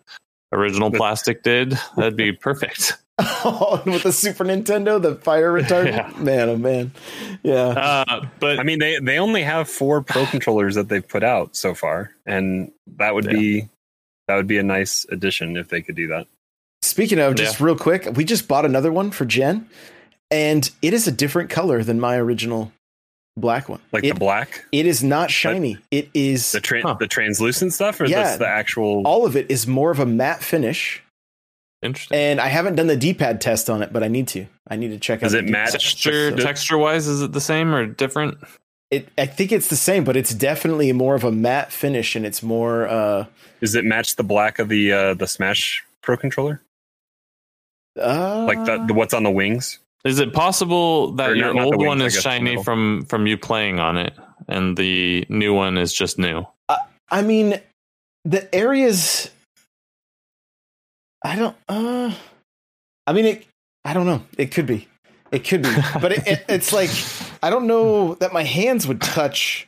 original 0.52 0.90
plastic 0.90 1.42
did, 1.42 1.78
that'd 1.96 2.16
be 2.16 2.32
perfect. 2.32 2.94
Oh, 3.20 3.82
with 3.84 4.04
the 4.04 4.12
Super 4.12 4.44
Nintendo, 4.44 5.02
the 5.02 5.16
fire 5.16 5.50
retardant. 5.60 6.16
Yeah. 6.16 6.22
Man, 6.22 6.48
oh 6.50 6.56
man, 6.56 6.92
yeah. 7.42 8.04
Uh, 8.06 8.26
but 8.38 8.60
I 8.60 8.62
mean, 8.62 8.78
they 8.78 9.00
they 9.00 9.18
only 9.18 9.42
have 9.42 9.68
four 9.68 10.02
pro 10.02 10.24
controllers 10.30 10.76
that 10.76 10.88
they've 10.88 11.06
put 11.06 11.24
out 11.24 11.56
so 11.56 11.74
far, 11.74 12.12
and 12.26 12.70
that 12.96 13.14
would 13.16 13.24
Yeah. 13.24 13.32
be 13.32 13.68
that 14.28 14.36
would 14.36 14.46
be 14.46 14.58
a 14.58 14.62
nice 14.62 15.04
addition 15.10 15.56
if 15.56 15.68
they 15.68 15.82
could 15.82 15.96
do 15.96 16.06
that. 16.08 16.28
Speaking 16.82 17.18
of, 17.18 17.34
just 17.34 17.60
real 17.60 17.74
quick, 17.76 18.08
we 18.14 18.24
just 18.24 18.46
bought 18.46 18.64
another 18.64 18.92
one 18.92 19.10
for 19.10 19.24
Jen, 19.24 19.68
and 20.30 20.70
it 20.80 20.94
is 20.94 21.08
a 21.08 21.12
different 21.12 21.50
color 21.50 21.82
than 21.82 21.98
my 21.98 22.14
original 22.18 22.70
black 23.38 23.68
one. 23.68 23.80
Like 23.92 24.04
it, 24.04 24.14
the 24.14 24.18
black, 24.20 24.66
it 24.72 24.84
is 24.86 25.02
not 25.02 25.30
shiny. 25.30 25.78
It 25.90 26.10
is 26.14 26.52
the 26.52 26.60
tra- 26.60 26.82
Huh. 26.82 26.96
the 27.00 27.06
translucent 27.06 27.72
stuff, 27.72 28.00
or 28.00 28.04
Yeah. 28.06 28.22
that's 28.24 28.38
the 28.38 28.48
actual. 28.48 29.02
all 29.06 29.24
of 29.26 29.36
it 29.36 29.50
is 29.50 29.66
more 29.66 29.90
of 29.90 29.98
a 30.00 30.06
matte 30.06 30.42
finish. 30.42 31.02
interesting. 31.82 32.18
And 32.18 32.40
I 32.40 32.48
haven't 32.48 32.74
done 32.74 32.88
the 32.88 32.96
D-pad 32.96 33.40
test 33.40 33.70
on 33.70 33.82
it, 33.82 33.92
but 33.92 34.02
I 34.02 34.08
need 34.08 34.26
to. 34.28 34.46
I 34.68 34.74
need 34.76 34.88
to 34.88 34.98
check 34.98 35.20
Does 35.20 35.34
out. 35.34 35.38
it 35.44 35.46
the 35.46 35.52
match? 35.52 35.72
Texture 35.72 36.30
test. 36.32 36.42
texture 36.42 36.76
wise, 36.78 37.06
is 37.06 37.22
it 37.22 37.30
the 37.32 37.40
same 37.40 37.72
or 37.72 37.86
different? 37.86 38.38
It, 38.90 39.08
I 39.16 39.26
think 39.26 39.52
it's 39.52 39.68
the 39.68 39.76
same, 39.76 40.02
but 40.02 40.16
it's 40.16 40.34
definitely 40.34 40.90
more 40.92 41.14
of 41.14 41.22
a 41.22 41.30
matte 41.30 41.70
finish, 41.72 42.16
and 42.16 42.26
it's 42.26 42.42
more. 42.42 42.88
uh 42.88 43.26
Does 43.60 43.74
it 43.76 43.84
match 43.84 44.16
the 44.16 44.24
black 44.24 44.58
of 44.58 44.68
the 44.68 44.92
uh, 44.92 45.14
the 45.14 45.26
Smash 45.28 45.84
Pro 46.02 46.16
controller? 46.16 46.62
uh 48.00 48.44
Like 48.46 48.64
the, 48.64 48.84
the 48.86 48.94
what's 48.94 49.14
on 49.14 49.22
the 49.22 49.30
wings? 49.30 49.78
Is 50.04 50.18
it 50.20 50.32
possible 50.32 51.12
that 51.12 51.30
Or 51.30 51.34
your 51.34 51.46
not- 51.48 51.56
not 51.56 51.64
old 51.66 51.76
wings, 51.78 51.88
one 51.88 52.02
I 52.02 52.06
is 52.06 52.20
shiny 52.20 52.44
middle. 52.44 52.62
from 52.62 53.04
from 53.06 53.26
you 53.26 53.36
playing 53.36 53.80
on 53.80 53.96
it, 53.96 54.14
and 54.46 54.76
the 54.76 55.26
new 55.28 55.52
one 55.54 55.76
is 55.76 55.92
just 55.92 56.18
new? 56.18 56.46
I 57.10 57.22
mean, 57.22 57.60
the 58.24 58.54
areas. 58.54 59.30
I 61.24 61.36
don't. 61.36 61.56
Uh, 61.68 62.12
I 63.06 63.12
mean, 63.12 63.24
it. 63.24 63.46
I 63.84 63.92
don't 63.94 64.06
know. 64.06 64.22
It 64.36 64.52
could 64.52 64.66
be. 64.66 64.86
It 65.32 65.40
could 65.44 65.62
be, 65.62 65.74
but 66.00 66.12
it, 66.12 66.26
it, 66.26 66.44
it's 66.48 66.72
like 66.72 66.90
I 67.42 67.50
don't 67.50 67.66
know 67.66 68.14
that 68.16 68.32
my 68.32 68.44
hands 68.44 68.86
would 68.86 69.00
touch. 69.00 69.66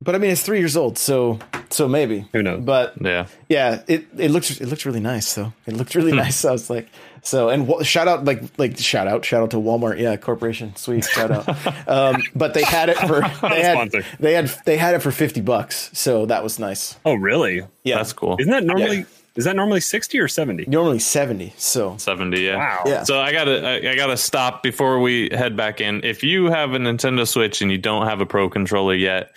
But 0.00 0.14
I 0.14 0.18
mean, 0.18 0.30
it's 0.30 0.42
three 0.42 0.58
years 0.58 0.76
old, 0.76 0.98
so 0.98 1.38
so 1.70 1.88
maybe. 1.88 2.28
Who 2.32 2.42
knows? 2.42 2.62
But 2.64 2.94
Yeah, 3.00 3.26
yeah, 3.48 3.82
it 3.88 4.06
it 4.18 4.30
looks 4.30 4.60
it 4.60 4.66
looks 4.68 4.84
really 4.86 5.00
nice 5.00 5.34
though. 5.34 5.52
It 5.66 5.74
looked 5.74 5.94
really 5.94 6.12
nice. 6.12 6.36
So 6.36 6.50
I 6.50 6.52
was 6.52 6.68
like, 6.70 6.88
so 7.24 7.48
and 7.48 7.66
wa- 7.66 7.82
shout 7.82 8.06
out 8.06 8.24
like 8.24 8.42
like 8.58 8.78
shout 8.78 9.08
out 9.08 9.24
shout 9.24 9.42
out 9.42 9.50
to 9.50 9.56
Walmart, 9.56 9.98
yeah, 9.98 10.16
corporation, 10.16 10.76
sweet 10.76 11.04
shout 11.04 11.30
out. 11.30 11.88
um, 11.88 12.22
but 12.36 12.54
they 12.54 12.62
had 12.62 12.90
it 12.90 12.98
for 12.98 13.20
they 13.48 13.62
had 13.62 13.90
they 14.20 14.34
had 14.34 14.48
they 14.64 14.76
had 14.76 14.94
it 14.94 15.00
for 15.00 15.10
fifty 15.10 15.40
bucks, 15.40 15.90
so 15.92 16.26
that 16.26 16.42
was 16.42 16.58
nice. 16.58 16.96
Oh, 17.04 17.14
really? 17.14 17.62
Yeah, 17.82 17.96
that's 17.96 18.12
cool. 18.12 18.36
Isn't 18.38 18.52
that 18.52 18.64
normally? 18.64 19.06
Is 19.36 19.46
that 19.46 19.56
normally 19.56 19.80
sixty 19.80 20.20
or 20.20 20.28
seventy? 20.28 20.64
normally 20.68 21.00
seventy. 21.00 21.54
So 21.56 21.96
Seventy, 21.96 22.42
yeah. 22.42 22.56
Wow. 22.56 22.82
Yeah. 22.86 23.02
So 23.02 23.20
I 23.20 23.32
gotta 23.32 23.66
I, 23.66 23.90
I 23.90 23.96
gotta 23.96 24.16
stop 24.16 24.62
before 24.62 25.00
we 25.00 25.28
head 25.32 25.56
back 25.56 25.80
in. 25.80 26.04
If 26.04 26.22
you 26.22 26.46
have 26.46 26.72
a 26.74 26.78
Nintendo 26.78 27.26
Switch 27.26 27.60
and 27.60 27.72
you 27.72 27.78
don't 27.78 28.06
have 28.06 28.20
a 28.20 28.26
Pro 28.26 28.48
controller 28.48 28.94
yet, 28.94 29.30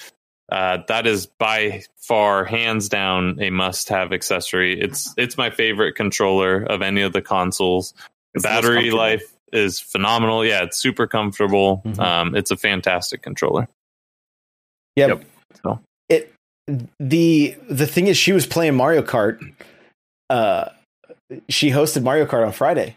uh, 0.50 0.80
that 0.88 1.06
is 1.08 1.26
by 1.26 1.84
far, 1.98 2.45
hands 2.45 2.88
down, 2.89 3.41
a 3.41 3.50
must-have 3.50 4.14
accessory. 4.14 4.80
It's 4.80 5.14
it's 5.18 5.38
my 5.38 5.50
favorite 5.50 5.95
controller 5.95 6.64
of 6.64 6.82
any 6.82 7.02
of 7.02 7.14
the 7.14 7.22
consoles. 7.22 7.91
The 7.91 8.39
It's 8.39 8.43
the 8.43 8.50
most 8.50 8.62
battery 8.62 8.91
life 8.91 9.34
is 9.52 9.80
phenomenal. 9.80 10.45
Yeah, 10.45 10.64
it's 10.64 10.78
super 10.78 11.08
comfortable. 11.08 11.82
Mhm. 11.86 12.00
Um, 12.00 12.36
it's 12.36 12.52
a 12.52 12.58
fantastic 12.58 13.22
controller. 13.22 13.68
yeah, 14.95 15.08
Yep. 15.08 15.26
So. 15.64 15.80
it 16.10 16.34
the 17.00 17.56
the 17.70 17.88
thing 17.88 18.08
is, 18.08 18.18
she 18.18 18.32
was 18.32 18.45
playing 18.45 18.76
Mario 18.76 19.02
Kart. 19.02 19.39
Uh, 20.30 20.70
she 21.50 21.72
hosted 21.72 22.04
Mario 22.04 22.26
Kart 22.26 22.45
on 22.45 22.54
Friday, 22.54 22.95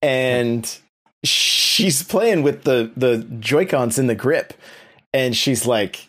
and 0.00 0.78
she's 1.24 2.02
playing 2.02 2.42
with 2.42 2.62
the 2.64 2.90
the 2.96 3.18
Joy 3.40 3.66
Cons 3.66 3.98
in 3.98 4.06
the 4.06 4.14
grip, 4.14 4.54
and 5.12 5.36
she's 5.36 5.66
like, 5.66 6.06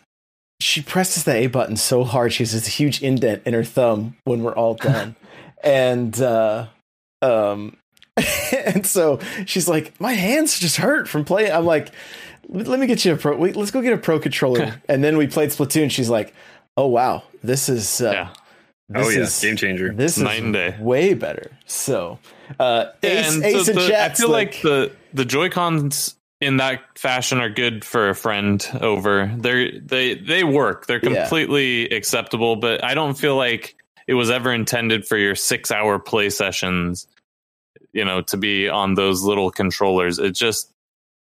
she 0.60 0.80
presses 0.82 1.24
the 1.24 1.34
A 1.34 1.46
button 1.46 1.76
so 1.76 2.04
hard, 2.04 2.32
she 2.32 2.42
has 2.42 2.52
this 2.52 2.66
huge 2.66 3.02
indent 3.02 3.42
in 3.44 3.54
her 3.54 3.64
thumb 3.64 4.16
when 4.24 4.42
we're 4.42 4.54
all 4.54 4.74
done, 4.74 5.16
and 5.64 6.20
uh, 6.20 6.66
um, 7.22 7.76
and 8.66 8.86
so 8.86 9.18
she's 9.46 9.68
like, 9.68 9.98
my 10.00 10.12
hands 10.12 10.58
just 10.58 10.76
hurt 10.76 11.08
from 11.08 11.24
playing. 11.24 11.52
I'm 11.52 11.66
like, 11.66 11.90
let 12.48 12.78
me 12.78 12.86
get 12.86 13.04
you 13.04 13.12
a 13.12 13.16
pro. 13.16 13.36
Wait, 13.36 13.56
let's 13.56 13.70
go 13.70 13.82
get 13.82 13.92
a 13.92 13.98
pro 13.98 14.18
controller, 14.18 14.80
and 14.88 15.02
then 15.02 15.16
we 15.16 15.26
played 15.26 15.50
Splatoon. 15.50 15.90
She's 15.90 16.10
like, 16.10 16.34
oh 16.76 16.86
wow, 16.86 17.24
this 17.42 17.68
is 17.68 18.00
uh, 18.00 18.10
yeah, 18.12 18.28
this 18.88 19.06
oh 19.06 19.10
yeah, 19.10 19.20
is 19.22 19.40
game 19.40 19.56
changer. 19.56 19.92
this 19.92 20.16
is 20.16 20.22
Night 20.22 20.42
and 20.42 20.52
day. 20.52 20.76
way 20.80 21.14
better. 21.14 21.50
So, 21.66 22.18
uh, 22.60 22.86
Ace, 23.02 23.34
and 23.34 23.44
Ace 23.44 23.66
so 23.66 23.72
and 23.72 23.80
the- 23.80 24.02
I 24.02 24.08
feel 24.14 24.30
like, 24.30 24.60
the 24.62 24.92
the 25.12 25.24
Joy 25.24 25.48
Cons 25.50 26.16
in 26.44 26.58
that 26.58 26.82
fashion 26.98 27.38
are 27.40 27.48
good 27.48 27.84
for 27.84 28.08
a 28.10 28.14
friend 28.14 28.66
over. 28.80 29.30
They 29.36 29.78
they 29.78 30.14
they 30.14 30.44
work. 30.44 30.86
They're 30.86 31.00
Yeah. 31.02 31.20
completely 31.22 31.88
acceptable, 31.90 32.56
but 32.56 32.84
I 32.84 32.94
don't 32.94 33.14
feel 33.14 33.36
like 33.36 33.74
it 34.06 34.14
was 34.14 34.30
ever 34.30 34.52
intended 34.52 35.06
for 35.06 35.16
your 35.16 35.34
six 35.34 35.70
hour 35.70 35.98
play 35.98 36.30
sessions. 36.30 37.06
You 37.92 38.04
know, 38.04 38.22
to 38.22 38.36
be 38.36 38.68
on 38.68 38.94
those 38.94 39.22
little 39.22 39.50
controllers. 39.50 40.18
It 40.18 40.32
just 40.32 40.70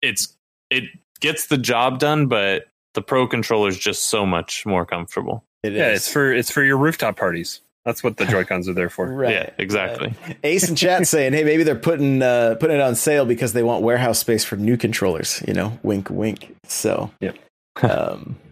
it's 0.03 0.35
it 0.71 0.85
gets 1.21 1.47
the 1.47 1.57
job 1.59 1.99
done, 2.01 2.27
but 2.27 2.67
the 2.95 3.03
pro 3.03 3.27
controller 3.29 3.69
is 3.69 3.79
just 3.79 4.09
so 4.09 4.27
much 4.27 4.67
more 4.67 4.85
comfortable. 4.85 5.45
it 5.63 5.73
Yeah, 5.73 5.91
is. 5.91 5.99
it's 6.03 6.13
for 6.13 6.33
it's 6.33 6.51
for 6.51 6.63
your 6.63 6.77
rooftop 6.77 7.17
parties. 7.17 7.61
That's 7.85 8.05
what 8.05 8.17
the 8.17 8.27
Joy 8.27 8.45
Cons 8.45 8.69
are 8.69 8.75
there 8.75 8.91
for. 8.91 9.07
right. 9.13 9.33
yeah, 9.33 9.51
exactly. 9.59 10.15
right. 10.27 10.37
Ace 10.45 10.69
and 10.69 10.77
Chat 10.77 11.07
saying, 11.09 11.33
"Hey, 11.33 11.45
maybe 11.45 11.63
they're 11.63 11.75
putting 11.75 12.23
uh, 12.23 12.57
putting 12.61 12.77
it 12.77 12.83
on 12.83 12.95
sale 12.95 13.25
because 13.25 13.53
they 13.53 13.63
want 13.63 13.83
warehouse 13.83 14.19
space 14.19 14.45
for 14.45 14.57
new 14.57 14.77
controllers." 14.77 15.43
You 15.47 15.55
know, 15.55 15.79
wink, 15.83 16.11
wink. 16.11 16.55
So, 16.65 17.11
yeah. 17.21 17.33
um, 17.83 18.37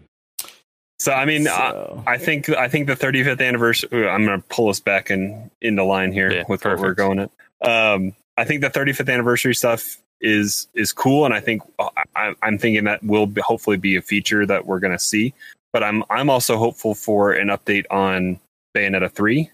So 0.99 1.13
I 1.13 1.25
mean, 1.25 1.47
I, 1.47 1.69
So- 1.71 2.03
I 2.07 2.17
think 2.17 2.49
I 2.49 2.67
think 2.67 2.87
the 2.87 2.95
35th 2.95 3.45
anniversary. 3.45 4.09
I'm 4.09 4.25
going 4.25 4.41
to 4.41 4.47
pull 4.47 4.69
us 4.69 4.79
back 4.79 5.11
in 5.11 5.51
into 5.61 5.83
line 5.83 6.11
here 6.11 6.31
Yeah, 6.31 6.43
with 6.49 6.65
what 6.65 6.79
we're 6.79 6.93
going 6.95 7.19
at. 7.19 7.31
Um, 7.61 8.15
I 8.35 8.45
think 8.45 8.61
the 8.61 8.69
35th 8.69 9.11
anniversary 9.11 9.53
stuff 9.53 9.97
is 10.21 10.67
is 10.73 10.93
cool, 10.93 11.25
and 11.25 11.33
I 11.33 11.39
think 11.39 11.61
I, 12.15 12.33
I'm 12.41 12.57
thinking 12.57 12.85
that 12.85 13.03
will 13.03 13.27
be, 13.27 13.41
hopefully 13.41 13.77
be 13.77 13.95
a 13.95 14.01
feature 14.01 14.45
that 14.47 14.65
we're 14.65 14.79
going 14.79 14.93
to 14.93 14.99
see. 14.99 15.35
But 15.71 15.83
I'm 15.83 16.03
I'm 16.09 16.31
also 16.31 16.57
hopeful 16.57 16.95
for 16.95 17.31
an 17.33 17.49
update 17.49 17.85
on 17.91 18.39
Bayonetta 18.77 19.11
three. 19.11 19.49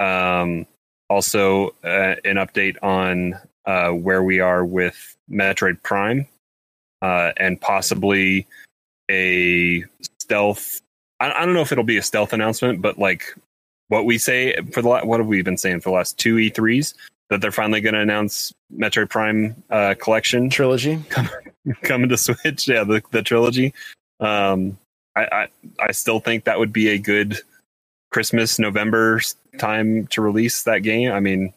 Um, 0.00 0.66
also 1.08 1.68
uh, 1.84 2.16
an 2.24 2.36
update 2.36 2.76
on 2.82 3.38
uh, 3.66 3.90
where 3.90 4.22
we 4.22 4.40
are 4.40 4.64
with 4.64 5.16
Metroid 5.30 5.82
Prime, 5.82 6.26
uh, 7.02 7.32
and 7.36 7.60
possibly 7.60 8.46
a 9.10 9.84
stealth. 10.20 10.80
I, 11.20 11.30
I 11.32 11.44
don't 11.44 11.54
know 11.54 11.60
if 11.60 11.72
it'll 11.72 11.84
be 11.84 11.98
a 11.98 12.02
stealth 12.02 12.32
announcement, 12.32 12.82
but 12.82 12.98
like 12.98 13.34
what 13.88 14.04
we 14.04 14.18
say 14.18 14.56
for 14.72 14.82
the 14.82 14.88
what 14.88 15.20
have 15.20 15.26
we 15.26 15.42
been 15.42 15.58
saying 15.58 15.80
for 15.80 15.90
the 15.90 15.96
last 15.96 16.18
two 16.18 16.36
E3s 16.36 16.94
that 17.28 17.40
they're 17.40 17.52
finally 17.52 17.80
going 17.80 17.94
to 17.94 18.00
announce 18.00 18.52
Metroid 18.72 19.10
Prime 19.10 19.62
uh, 19.70 19.94
collection 20.00 20.48
trilogy. 20.48 21.02
coming 21.82 22.08
to 22.08 22.16
Switch. 22.16 22.68
Yeah, 22.68 22.84
the, 22.84 23.02
the 23.10 23.22
trilogy. 23.22 23.74
Um, 24.20 24.78
I, 25.16 25.24
I 25.24 25.48
I 25.80 25.92
still 25.92 26.20
think 26.20 26.44
that 26.44 26.58
would 26.58 26.72
be 26.72 26.88
a 26.88 26.98
good 26.98 27.40
Christmas 28.10 28.58
November 28.58 29.20
time 29.58 30.06
to 30.08 30.22
release 30.22 30.62
that 30.64 30.80
game. 30.82 31.12
I 31.12 31.20
mean, 31.20 31.52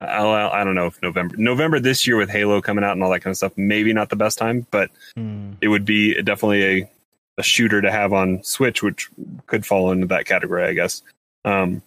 I, 0.00 0.06
I 0.06 0.60
I 0.60 0.64
don't 0.64 0.74
know 0.74 0.86
if 0.86 1.00
November 1.02 1.36
November 1.36 1.80
this 1.80 2.06
year 2.06 2.16
with 2.16 2.30
Halo 2.30 2.60
coming 2.60 2.84
out 2.84 2.92
and 2.92 3.02
all 3.02 3.10
that 3.10 3.20
kind 3.20 3.32
of 3.32 3.36
stuff. 3.36 3.52
Maybe 3.56 3.92
not 3.92 4.08
the 4.10 4.16
best 4.16 4.38
time, 4.38 4.66
but 4.70 4.90
Hmm. 5.14 5.52
it 5.60 5.68
would 5.68 5.84
be 5.84 6.20
definitely 6.22 6.64
a 6.82 6.90
a 7.38 7.42
shooter 7.42 7.82
to 7.82 7.90
have 7.90 8.12
on 8.14 8.42
Switch, 8.42 8.82
which 8.82 9.08
could 9.46 9.66
fall 9.66 9.90
into 9.92 10.06
that 10.06 10.24
category, 10.24 10.64
I 10.64 10.72
guess. 10.72 11.02
Um, 11.44 11.82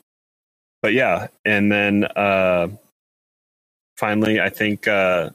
but 0.84 0.94
yeah, 0.94 1.28
and 1.44 1.72
then 1.72 2.04
uh, 2.06 2.68
finally, 3.98 4.40
I 4.40 4.50
think 4.50 4.88
uh, 4.88 5.32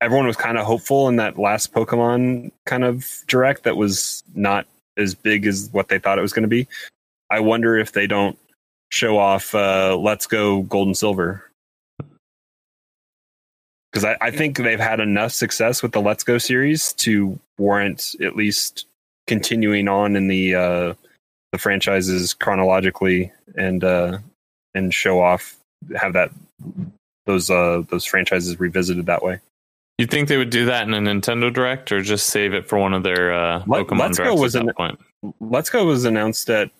everyone 0.00 0.26
was 0.26 0.36
kind 0.36 0.56
of 0.56 0.64
hopeful 0.64 1.08
in 1.08 1.16
that 1.16 1.38
last 1.38 1.72
Pokemon 1.74 2.52
kind 2.64 2.84
of 2.84 3.06
direct 3.28 3.64
that 3.64 3.76
was 3.76 4.24
not 4.34 4.66
as 4.96 5.14
big 5.14 5.46
as 5.46 5.68
what 5.72 5.88
they 5.88 5.98
thought 5.98 6.18
it 6.18 6.22
was 6.22 6.32
going 6.32 6.42
to 6.42 6.48
be. 6.48 6.66
I 7.30 7.40
wonder 7.40 7.76
if 7.76 7.92
they 7.92 8.06
don't 8.06 8.38
show 8.90 9.18
off 9.18 9.54
uh, 9.54 9.96
Let's 9.96 10.26
Go 10.26 10.62
Gold 10.62 10.88
and 10.88 10.96
Silver. 10.96 11.42
Because 13.90 14.04
I, 14.04 14.16
I 14.20 14.30
think 14.30 14.58
they've 14.58 14.78
had 14.78 15.00
enough 15.00 15.32
success 15.32 15.82
with 15.82 15.92
the 15.92 16.00
Let's 16.00 16.22
Go 16.22 16.38
series 16.38 16.92
to 16.94 17.38
warrant 17.58 18.14
at 18.20 18.36
least 18.36 18.86
continuing 19.26 19.88
on 19.88 20.16
in 20.16 20.28
the 20.28 20.54
uh, 20.54 20.94
the 21.52 21.58
franchises 21.58 22.34
chronologically 22.34 23.32
and 23.56 23.82
uh, 23.82 24.18
and 24.74 24.92
show 24.92 25.20
off 25.20 25.56
have 25.96 26.12
that 26.12 26.30
those 27.24 27.50
uh, 27.50 27.82
those 27.88 28.04
franchises 28.04 28.60
revisited 28.60 29.06
that 29.06 29.22
way. 29.22 29.40
You 29.98 30.06
think 30.06 30.28
they 30.28 30.36
would 30.36 30.50
do 30.50 30.66
that 30.66 30.86
in 30.86 30.92
a 30.94 30.98
Nintendo 31.00 31.52
Direct, 31.52 31.90
or 31.90 32.02
just 32.02 32.26
save 32.28 32.52
it 32.52 32.68
for 32.68 32.78
one 32.78 32.92
of 32.92 33.02
their 33.02 33.32
uh, 33.32 33.62
Let- 33.66 33.86
Pokemon 33.86 33.98
Let's 33.98 34.18
Go 34.18 34.24
Directs 34.24 34.40
was 34.42 34.56
at 34.56 34.62
that 34.64 34.68
an- 34.68 34.74
point? 34.74 35.00
Let's 35.40 35.70
Go 35.70 35.86
was 35.86 36.04
announced 36.04 36.50
at 36.50 36.70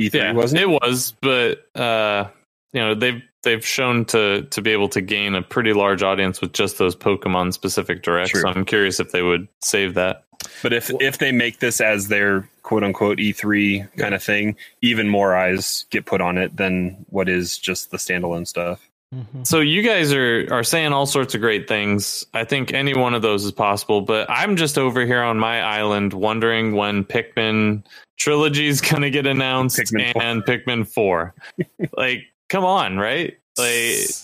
E3, 0.00 0.14
Yeah, 0.14 0.32
wasn't 0.32 0.60
it? 0.60 0.64
it 0.64 0.68
was, 0.68 1.14
but 1.22 1.66
uh, 1.74 2.28
you 2.72 2.80
know 2.80 2.94
they've 2.94 3.22
they've 3.42 3.64
shown 3.66 4.04
to 4.06 4.42
to 4.42 4.60
be 4.62 4.70
able 4.70 4.88
to 4.90 5.00
gain 5.00 5.34
a 5.34 5.42
pretty 5.42 5.72
large 5.72 6.02
audience 6.02 6.40
with 6.40 6.52
just 6.52 6.78
those 6.78 6.94
Pokemon 6.94 7.52
specific 7.54 8.02
directs. 8.02 8.30
True. 8.32 8.42
So 8.42 8.48
I'm 8.48 8.64
curious 8.64 9.00
if 9.00 9.10
they 9.12 9.22
would 9.22 9.48
save 9.60 9.94
that. 9.94 10.24
But 10.62 10.72
if 10.72 10.90
if 11.00 11.18
they 11.18 11.32
make 11.32 11.60
this 11.60 11.80
as 11.80 12.08
their 12.08 12.48
quote 12.62 12.84
unquote 12.84 13.18
E3 13.18 13.96
kind 13.96 14.14
of 14.14 14.22
thing, 14.22 14.56
even 14.82 15.08
more 15.08 15.34
eyes 15.34 15.86
get 15.90 16.04
put 16.04 16.20
on 16.20 16.36
it 16.36 16.56
than 16.56 17.06
what 17.08 17.28
is 17.28 17.56
just 17.58 17.90
the 17.90 17.96
standalone 17.96 18.46
stuff. 18.46 18.86
Mhm. 19.14 19.46
So 19.46 19.60
you 19.60 19.82
guys 19.82 20.12
are 20.12 20.46
are 20.50 20.64
saying 20.64 20.92
all 20.92 21.04
sorts 21.06 21.34
of 21.34 21.40
great 21.40 21.68
things. 21.68 22.24
I 22.32 22.44
think 22.44 22.72
any 22.72 22.94
one 22.94 23.14
of 23.14 23.20
those 23.22 23.44
is 23.44 23.52
possible, 23.52 24.00
but 24.00 24.30
I'm 24.30 24.56
just 24.56 24.78
over 24.78 25.04
here 25.04 25.22
on 25.22 25.38
my 25.38 25.60
island 25.60 26.14
wondering 26.14 26.74
when 26.74 27.04
Pikmin 27.04 27.84
trilogy 28.18 28.68
is 28.68 28.80
going 28.90 29.02
to 29.02 29.10
get 29.10 29.26
announced 29.26 29.78
Pikmin 29.78 30.12
4. 30.14 30.22
and 30.22 30.42
Pikmin 30.44 30.88
4. 30.88 31.34
like 31.96 32.22
come 32.48 32.64
on, 32.64 32.96
right? 32.98 33.36
Like 33.58 33.68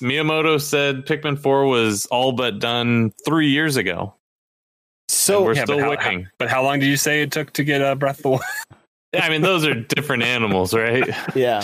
Miyamoto 0.01 0.59
said 0.61 1.05
Pikmin 1.05 1.39
4 1.39 1.67
was 1.67 2.07
all 2.07 2.33
but 2.33 2.59
done 2.59 3.13
3 3.27 3.49
years 3.51 3.77
ago. 3.77 4.15
So 5.11 5.43
we're 5.45 5.55
Yeah, 5.55 5.65
still 5.65 5.77
but 5.79 5.85
how, 5.85 5.91
waiting. 5.91 6.29
but 6.39 6.49
how 6.49 6.63
long 6.63 6.79
did 6.81 6.87
you 6.87 6.97
say 6.97 7.21
it 7.23 7.31
took 7.31 7.53
to 7.55 7.65
get 7.65 7.83
uh, 7.83 7.95
Breath 7.95 8.19
of 8.21 8.23
the 8.23 8.29
Wild? 8.31 8.43
I 9.21 9.29
mean, 9.31 9.43
those 9.43 9.67
are 9.67 9.75
different 9.75 10.23
animals, 10.23 10.73
right? 10.75 11.07
yeah. 11.35 11.63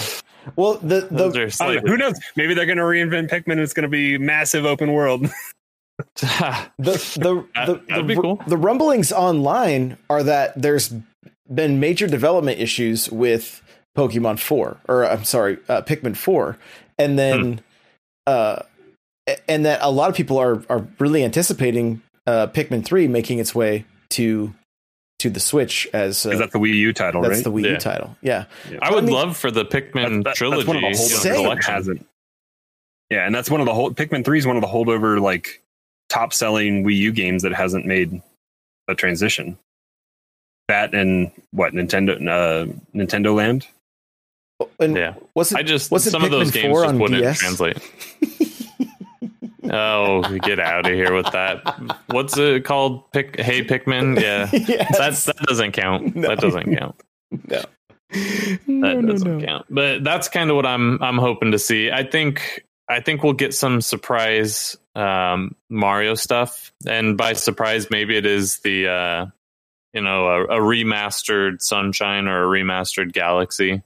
Well, 0.57 0.75
the 0.75 1.09
Those 1.11 1.35
the 1.35 1.65
are 1.65 1.75
know, 1.75 1.81
who 1.81 1.97
knows? 1.97 2.15
Maybe 2.37 2.55
they're 2.55 2.67
going 2.67 2.79
to 2.79 2.85
reinvent 2.85 3.31
Pikmin. 3.31 3.53
and 3.53 3.61
It's 3.61 3.73
going 3.75 3.85
to 3.85 3.89
be 3.89 4.19
massive 4.19 4.65
open 4.65 4.93
world. 4.93 5.23
the 6.17 6.69
the 6.79 7.47
That- 7.55 7.67
the, 7.67 7.83
that'd 7.89 8.07
be 8.07 8.15
the, 8.15 8.21
cool. 8.21 8.43
the 8.47 8.57
rumblings 8.57 9.13
online 9.13 9.97
are 10.11 10.23
that 10.23 10.61
there's 10.61 10.93
been 11.53 11.79
major 11.81 12.07
development 12.07 12.59
issues 12.59 13.11
with 13.11 13.63
Pokemon 13.97 14.39
4 14.39 14.81
or 14.89 15.05
I'm 15.07 15.25
sorry, 15.25 15.59
uh, 15.69 15.83
Pikmin 15.83 16.17
4 16.17 16.59
and 16.99 17.19
then 17.19 17.61
uh 18.27 18.63
and 19.49 19.65
that 19.67 19.81
a 19.83 19.91
lot 19.91 20.11
of 20.11 20.17
people 20.17 20.39
are 20.39 20.63
are 20.69 20.87
really 20.99 21.23
anticipating 21.25 22.03
uh 22.27 22.47
Pikmin 22.49 22.85
3 22.85 23.07
making 23.09 23.39
its 23.39 23.55
way 23.55 23.85
to 24.11 24.55
to 25.25 25.31
the 25.31 25.41
Switch 25.41 25.87
as 25.93 26.25
uh, 26.25 26.31
Is 26.31 26.39
that 26.39 26.53
the 26.53 26.59
Wii 26.59 26.75
U 26.75 26.93
title, 26.93 27.21
right? 27.21 27.29
that's 27.31 27.39
right? 27.39 27.45
the 27.45 27.53
Wii 27.53 27.65
U 27.65 27.71
Yeah. 27.73 27.79
title. 27.79 28.17
Yeah. 28.23 28.45
I 28.81 28.91
would 28.91 29.05
I 29.05 29.07
mean- 29.07 29.15
love 29.15 29.37
for 29.37 29.51
the 29.51 29.65
Pikmin 29.65 30.19
That- 30.23 30.25
that- 30.25 30.35
trilogy 30.37 30.59
That's 30.59 30.69
one 30.69 30.77
of 30.77 30.83
the 30.83 30.89
you 30.89 30.95
holdovers 30.95 31.23
that 31.25 31.35
collection. 31.37 31.75
hasn't. 31.75 32.07
Yeah, 33.11 33.27
and 33.27 33.35
that's 33.35 33.51
one 33.51 33.61
of 33.61 33.67
the 33.67 33.75
whole 33.75 33.91
Pikmin 33.91 34.25
Three 34.25 34.39
is 34.39 34.47
one 34.47 34.57
of 34.57 34.63
the 34.63 34.69
holdover 34.69 35.21
like 35.21 35.63
top 36.09 36.33
selling 36.33 36.85
Wii 36.85 36.97
U 36.97 37.13
games 37.13 37.43
that 37.43 37.53
hasn't 37.55 37.87
made 37.87 38.23
a 38.89 38.95
transition. 38.95 39.59
That 40.69 40.95
and 40.95 41.31
what 41.51 41.73
Nintendo 41.75 42.17
uh, 42.29 42.73
Nintendo 42.95 43.35
Land. 43.35 43.67
And 44.81 44.97
Yeah. 44.97 45.15
was 45.35 45.53
it 45.53 45.59
I 45.59 45.63
just 45.63 45.91
was 45.91 46.07
it 46.07 46.11
some 46.11 46.25
of 46.25 46.31
those 46.31 46.51
Pikmin 46.51 46.55
games 46.55 46.73
4 46.73 46.81
just 46.83 46.89
on 46.95 46.99
wouldn't 47.01 47.21
DS? 47.23 47.39
translate. 47.39 47.77
Oh, 49.71 50.23
get 50.41 50.61
out 50.61 50.87
of 50.87 50.93
here 50.93 51.15
with 51.15 51.31
that! 51.33 51.63
What's 52.09 52.37
it 52.37 52.65
called? 52.65 53.11
Pick, 53.13 53.39
hey 53.41 53.65
Pikmin. 53.65 54.21
Yeah, 54.21 54.49
Yes. 54.53 54.99
that's 54.99 55.25
that 55.25 55.37
doesn't 55.39 55.73
count. 55.73 56.15
No. 56.15 56.29
That 56.29 56.41
doesn't 56.41 56.77
count. 56.77 57.01
no. 57.31 57.63
That 58.11 58.59
no, 58.67 59.03
doesn't 59.03 59.39
no. 59.39 59.45
count. 59.47 59.67
But 59.71 60.05
that's 60.05 60.29
kind 60.29 60.51
of 60.51 60.57
what 60.57 60.67
I'm 60.67 61.03
I'm 61.03 61.19
hoping 61.19 61.53
to 61.53 61.59
see. 61.59 61.91
I 61.91 62.05
think 62.05 62.65
I 62.89 63.01
think 63.01 63.23
we'll 63.23 63.33
get 63.33 63.55
some 63.55 63.81
surprise 63.81 64.77
um, 64.95 65.55
Mario 65.71 66.15
stuff, 66.15 66.73
and 66.87 67.17
by 67.17 67.33
surprise, 67.33 67.89
maybe 67.91 68.17
it 68.17 68.27
is 68.27 68.59
the 68.59 68.89
uh, 68.89 69.27
you 69.93 70.03
know 70.03 70.27
a, 70.29 70.45
a 70.45 70.61
remastered 70.61 71.61
Sunshine 71.63 72.29
or 72.29 72.45
a 72.45 72.47
remastered 72.61 73.13
Galaxy. 73.13 73.83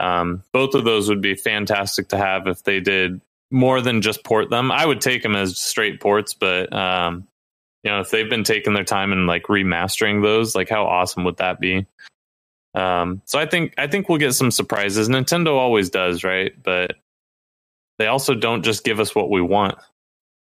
Um, 0.00 0.42
both 0.52 0.74
of 0.74 0.84
those 0.84 1.08
would 1.08 1.20
be 1.20 1.34
fantastic 1.34 2.08
to 2.08 2.16
have 2.18 2.46
if 2.46 2.64
they 2.64 2.80
did 2.80 3.20
more 3.52 3.80
than 3.80 4.02
just 4.02 4.24
port 4.24 4.50
them. 4.50 4.72
I 4.72 4.84
would 4.84 5.00
take 5.00 5.22
them 5.22 5.36
as 5.36 5.58
straight 5.58 6.00
ports, 6.00 6.34
but 6.34 6.72
um, 6.72 7.28
you 7.82 7.90
know 7.90 8.00
if 8.00 8.10
they've 8.10 8.28
been 8.28 8.44
taking 8.44 8.74
their 8.74 8.84
time 8.84 9.12
and 9.12 9.26
like 9.26 9.44
remastering 9.44 10.22
those, 10.22 10.54
like 10.54 10.68
how 10.68 10.86
awesome 10.86 11.24
would 11.24 11.36
that 11.38 11.60
be? 11.60 11.86
Um, 12.74 13.22
so 13.26 13.38
I 13.38 13.46
think 13.46 13.74
I 13.78 13.86
think 13.86 14.08
we'll 14.08 14.18
get 14.18 14.32
some 14.32 14.50
surprises. 14.50 15.08
Nintendo 15.08 15.52
always 15.56 15.90
does, 15.90 16.24
right? 16.24 16.52
But 16.62 16.96
they 17.98 18.06
also 18.06 18.34
don't 18.34 18.64
just 18.64 18.84
give 18.84 18.98
us 18.98 19.14
what 19.14 19.30
we 19.30 19.42
want. 19.42 19.78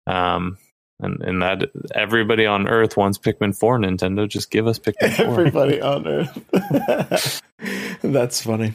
Um, 0.07 0.59
and 1.03 1.23
and 1.23 1.43
that 1.43 1.71
everybody 1.95 2.47
on 2.47 2.69
Earth 2.69 2.97
wants 2.97 3.19
Pikmin 3.19 3.57
Four. 3.57 3.79
Nintendo, 3.79 4.29
just 4.29 4.51
give 4.51 4.67
us 4.67 4.79
Pikmin 4.79 5.17
Four. 5.17 5.27
Everybody 5.27 5.81
on 5.81 6.07
Earth. 6.07 7.43
That's 8.03 8.43
funny. 8.43 8.75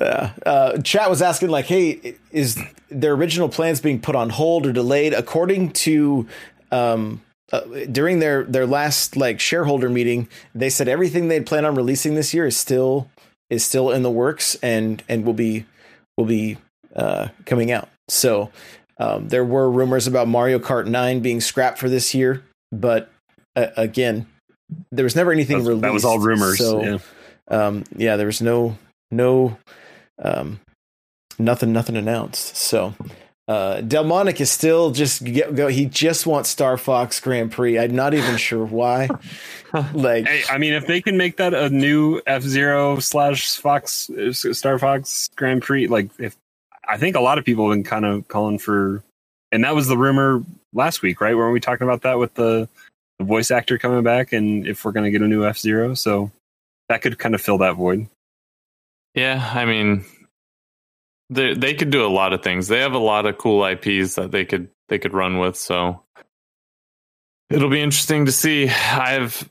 Yeah. 0.00 0.32
Uh, 0.44 0.78
chat 0.78 1.10
was 1.10 1.22
asking, 1.22 1.50
like, 1.50 1.66
hey, 1.66 2.14
is 2.32 2.58
their 3.00 3.12
original 3.12 3.48
plans 3.48 3.80
being 3.80 4.00
put 4.00 4.14
on 4.16 4.30
hold 4.30 4.66
or 4.66 4.72
delayed? 4.72 5.12
According 5.12 5.72
to 5.72 6.26
um, 6.70 7.22
uh, 7.52 7.60
during 7.90 8.18
their 8.20 8.44
their 8.44 8.66
last 8.66 9.16
like 9.16 9.40
shareholder 9.40 9.88
meeting, 9.88 10.28
they 10.54 10.70
said 10.70 10.88
everything 10.88 11.28
they'd 11.28 11.46
plan 11.46 11.64
on 11.64 11.74
releasing 11.74 12.14
this 12.14 12.32
year 12.32 12.46
is 12.46 12.56
still 12.56 13.08
is 13.50 13.64
still 13.64 13.90
in 13.90 14.02
the 14.02 14.10
works 14.10 14.56
and 14.62 15.02
and 15.08 15.24
will 15.24 15.34
be 15.34 15.66
will 16.16 16.24
be 16.24 16.56
uh, 16.96 17.28
coming 17.44 17.70
out. 17.70 17.88
So 18.08 18.50
um, 18.98 19.28
there 19.28 19.44
were 19.44 19.70
rumors 19.70 20.06
about 20.06 20.28
Mario 20.28 20.58
Kart 20.58 20.86
9 20.86 21.20
being 21.20 21.40
scrapped 21.40 21.78
for 21.78 21.88
this 21.88 22.14
year, 22.14 22.44
but 22.70 23.10
uh, 23.56 23.68
again, 23.76 24.26
there 24.92 25.04
was 25.04 25.16
never 25.16 25.32
anything 25.32 25.58
That's- 25.58 25.68
released. 25.68 25.82
that 25.82 25.92
was 25.92 26.04
all 26.04 26.18
rumors. 26.18 26.58
So 26.58 26.82
yeah. 26.82 26.98
um, 27.48 27.84
yeah, 27.96 28.16
there 28.16 28.26
was 28.26 28.40
no 28.40 28.78
no 29.10 29.58
um, 30.22 30.60
nothing 31.38 31.72
nothing 31.72 31.96
announced. 31.96 32.56
So 32.56 32.94
Uh, 33.46 33.82
Delmonic 33.82 34.40
is 34.40 34.50
still 34.50 34.90
just 34.90 35.22
get, 35.22 35.54
go. 35.54 35.68
He 35.68 35.84
just 35.84 36.26
wants 36.26 36.48
Star 36.48 36.78
Fox 36.78 37.20
Grand 37.20 37.52
Prix. 37.52 37.78
I'm 37.78 37.94
not 37.94 38.14
even 38.14 38.38
sure 38.38 38.64
why. 38.64 39.10
like, 39.92 40.26
Hey, 40.26 40.44
I 40.48 40.56
mean, 40.56 40.72
if 40.72 40.86
they 40.86 41.02
can 41.02 41.18
make 41.18 41.36
that 41.36 41.52
a 41.52 41.68
new 41.68 42.22
F 42.26 42.42
Zero 42.42 43.00
slash 43.00 43.58
Fox 43.58 44.08
Star 44.32 44.78
Fox 44.78 45.28
Grand 45.36 45.60
Prix, 45.60 45.88
like 45.88 46.08
if 46.18 46.34
I 46.88 46.96
think 46.96 47.16
a 47.16 47.20
lot 47.20 47.36
of 47.36 47.44
people 47.44 47.68
have 47.68 47.76
been 47.76 47.84
kind 47.84 48.06
of 48.06 48.26
calling 48.28 48.58
for, 48.58 49.02
and 49.52 49.62
that 49.64 49.74
was 49.74 49.88
the 49.88 49.98
rumor 49.98 50.42
last 50.72 51.02
week, 51.02 51.20
right? 51.20 51.36
Weren't 51.36 51.52
we 51.52 51.60
talking 51.60 51.86
about 51.86 52.00
that 52.02 52.18
with 52.18 52.32
the, 52.34 52.66
the 53.18 53.24
voice 53.26 53.50
actor 53.50 53.76
coming 53.76 54.02
back, 54.02 54.32
and 54.32 54.66
if 54.66 54.86
we're 54.86 54.92
going 54.92 55.04
to 55.04 55.10
get 55.10 55.20
a 55.20 55.28
new 55.28 55.44
F 55.44 55.58
Zero, 55.58 55.92
so 55.92 56.30
that 56.88 57.02
could 57.02 57.18
kind 57.18 57.34
of 57.34 57.42
fill 57.42 57.58
that 57.58 57.74
void. 57.74 58.06
Yeah, 59.14 59.50
I 59.54 59.64
mean, 59.66 60.04
they 61.30 61.54
they 61.54 61.74
could 61.74 61.90
do 61.90 62.06
a 62.06 62.08
lot 62.08 62.32
of 62.32 62.42
things. 62.42 62.68
They 62.68 62.80
have 62.80 62.94
a 62.94 62.98
lot 62.98 63.26
of 63.26 63.38
cool 63.38 63.64
IPs 63.64 64.16
that 64.16 64.30
they 64.30 64.44
could 64.44 64.68
they 64.88 64.98
could 64.98 65.14
run 65.14 65.38
with. 65.38 65.56
So 65.56 66.02
it'll 67.50 67.70
be 67.70 67.82
interesting 67.82 68.26
to 68.26 68.32
see. 68.32 68.68
I've 68.68 69.48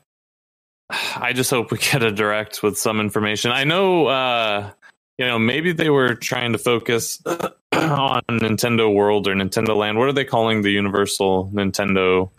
I 0.90 1.32
just 1.32 1.50
hope 1.50 1.70
we 1.70 1.78
get 1.92 2.02
a 2.02 2.12
direct 2.12 2.62
with 2.62 2.78
some 2.78 3.00
information. 3.00 3.50
I 3.50 3.64
know, 3.64 4.06
uh, 4.06 4.70
you 5.18 5.26
know, 5.26 5.38
maybe 5.38 5.72
they 5.72 5.90
were 5.90 6.14
trying 6.14 6.52
to 6.52 6.58
focus 6.58 7.20
on 7.72 8.22
Nintendo 8.30 8.92
World 8.92 9.28
or 9.28 9.34
Nintendo 9.34 9.76
Land. 9.76 9.98
What 9.98 10.08
are 10.08 10.12
they 10.12 10.24
calling 10.24 10.62
the 10.62 10.70
Universal 10.72 11.50
Nintendo 11.54 12.30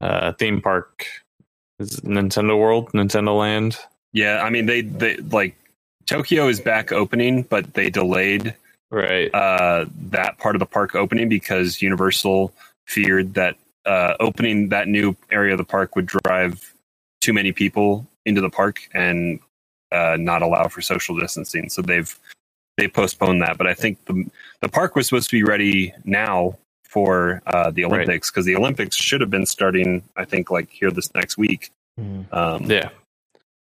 uh, 0.00 0.32
theme 0.32 0.60
park? 0.60 1.06
Is 1.78 1.98
it 1.98 2.04
Nintendo 2.04 2.58
World, 2.58 2.92
Nintendo 2.92 3.38
Land? 3.38 3.78
Yeah, 4.12 4.42
I 4.42 4.50
mean, 4.50 4.66
they 4.66 4.82
they 4.82 5.16
like 5.18 5.56
Tokyo 6.08 6.48
is 6.48 6.60
back 6.60 6.90
opening, 6.90 7.42
but 7.42 7.74
they 7.74 7.90
delayed 7.90 8.54
Right. 8.90 9.32
uh, 9.34 9.84
that 10.10 10.38
part 10.38 10.56
of 10.56 10.60
the 10.60 10.66
park 10.66 10.94
opening 10.94 11.28
because 11.28 11.82
Universal 11.82 12.52
feared 12.86 13.34
that 13.34 13.56
uh, 13.84 14.14
opening 14.18 14.70
that 14.70 14.88
new 14.88 15.14
area 15.30 15.52
of 15.52 15.58
the 15.58 15.64
park 15.64 15.94
would 15.94 16.06
drive 16.06 16.74
too 17.20 17.32
many 17.34 17.52
people 17.52 18.06
into 18.24 18.40
the 18.40 18.48
park 18.50 18.80
and 18.94 19.40
uh, 19.92 20.16
not 20.18 20.40
allow 20.42 20.68
for 20.68 20.80
social 20.80 21.18
distancing. 21.18 21.68
So 21.68 21.82
they've 21.82 22.18
they 22.78 22.88
postponed 22.88 23.42
that. 23.42 23.58
But 23.58 23.66
I 23.66 23.74
think 23.74 24.02
the 24.06 24.24
the 24.60 24.68
park 24.68 24.96
was 24.96 25.06
supposed 25.08 25.28
to 25.30 25.36
be 25.36 25.42
ready 25.44 25.92
now 26.04 26.56
for 26.84 27.42
uh, 27.46 27.70
the 27.70 27.84
Olympics 27.84 28.30
because 28.30 28.46
the 28.46 28.56
Olympics 28.56 28.96
should 28.96 29.20
have 29.20 29.30
been 29.30 29.44
starting. 29.46 30.02
I 30.16 30.24
think 30.24 30.50
like 30.50 30.70
here 30.70 30.90
this 30.90 31.12
next 31.14 31.36
week. 31.36 31.70
mm, 32.00 32.24
Um, 32.32 32.70
yeah. 32.70 32.88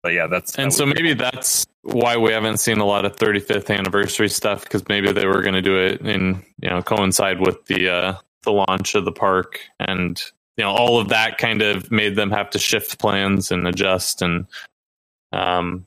But 0.04 0.14
yeah, 0.14 0.28
that's 0.28 0.56
And 0.58 0.72
that 0.72 0.76
so 0.76 0.86
maybe 0.86 1.16
cool. 1.16 1.16
that's 1.16 1.66
why 1.84 2.18
we 2.18 2.32
haven't 2.34 2.60
seen 2.60 2.80
a 2.80 2.86
lot 2.86 3.06
of 3.06 3.16
35th 3.16 3.76
anniversary 3.76 4.30
stuff 4.30 4.64
because 4.64 4.88
maybe 4.90 5.12
they 5.12 5.28
were 5.28 5.42
going 5.42 5.56
to 5.56 5.62
do 5.62 5.78
it 5.78 6.02
in 6.02 6.44
you 6.62 6.70
know 6.70 6.82
coincide 6.84 7.42
with 7.42 7.66
the 7.68 7.90
uh, 7.90 8.16
the 8.44 8.52
launch 8.52 8.96
of 8.96 9.06
the 9.06 9.12
park 9.12 9.60
and 9.80 10.22
you 10.58 10.64
know 10.64 10.72
all 10.72 11.00
of 11.00 11.10
that 11.10 11.38
kind 11.40 11.62
of 11.62 11.92
made 11.92 12.16
them 12.16 12.32
have 12.32 12.50
to 12.52 12.60
shift 12.60 13.00
plans 13.00 13.52
and 13.52 13.68
adjust 13.68 14.22
and 14.22 14.46
um 15.34 15.86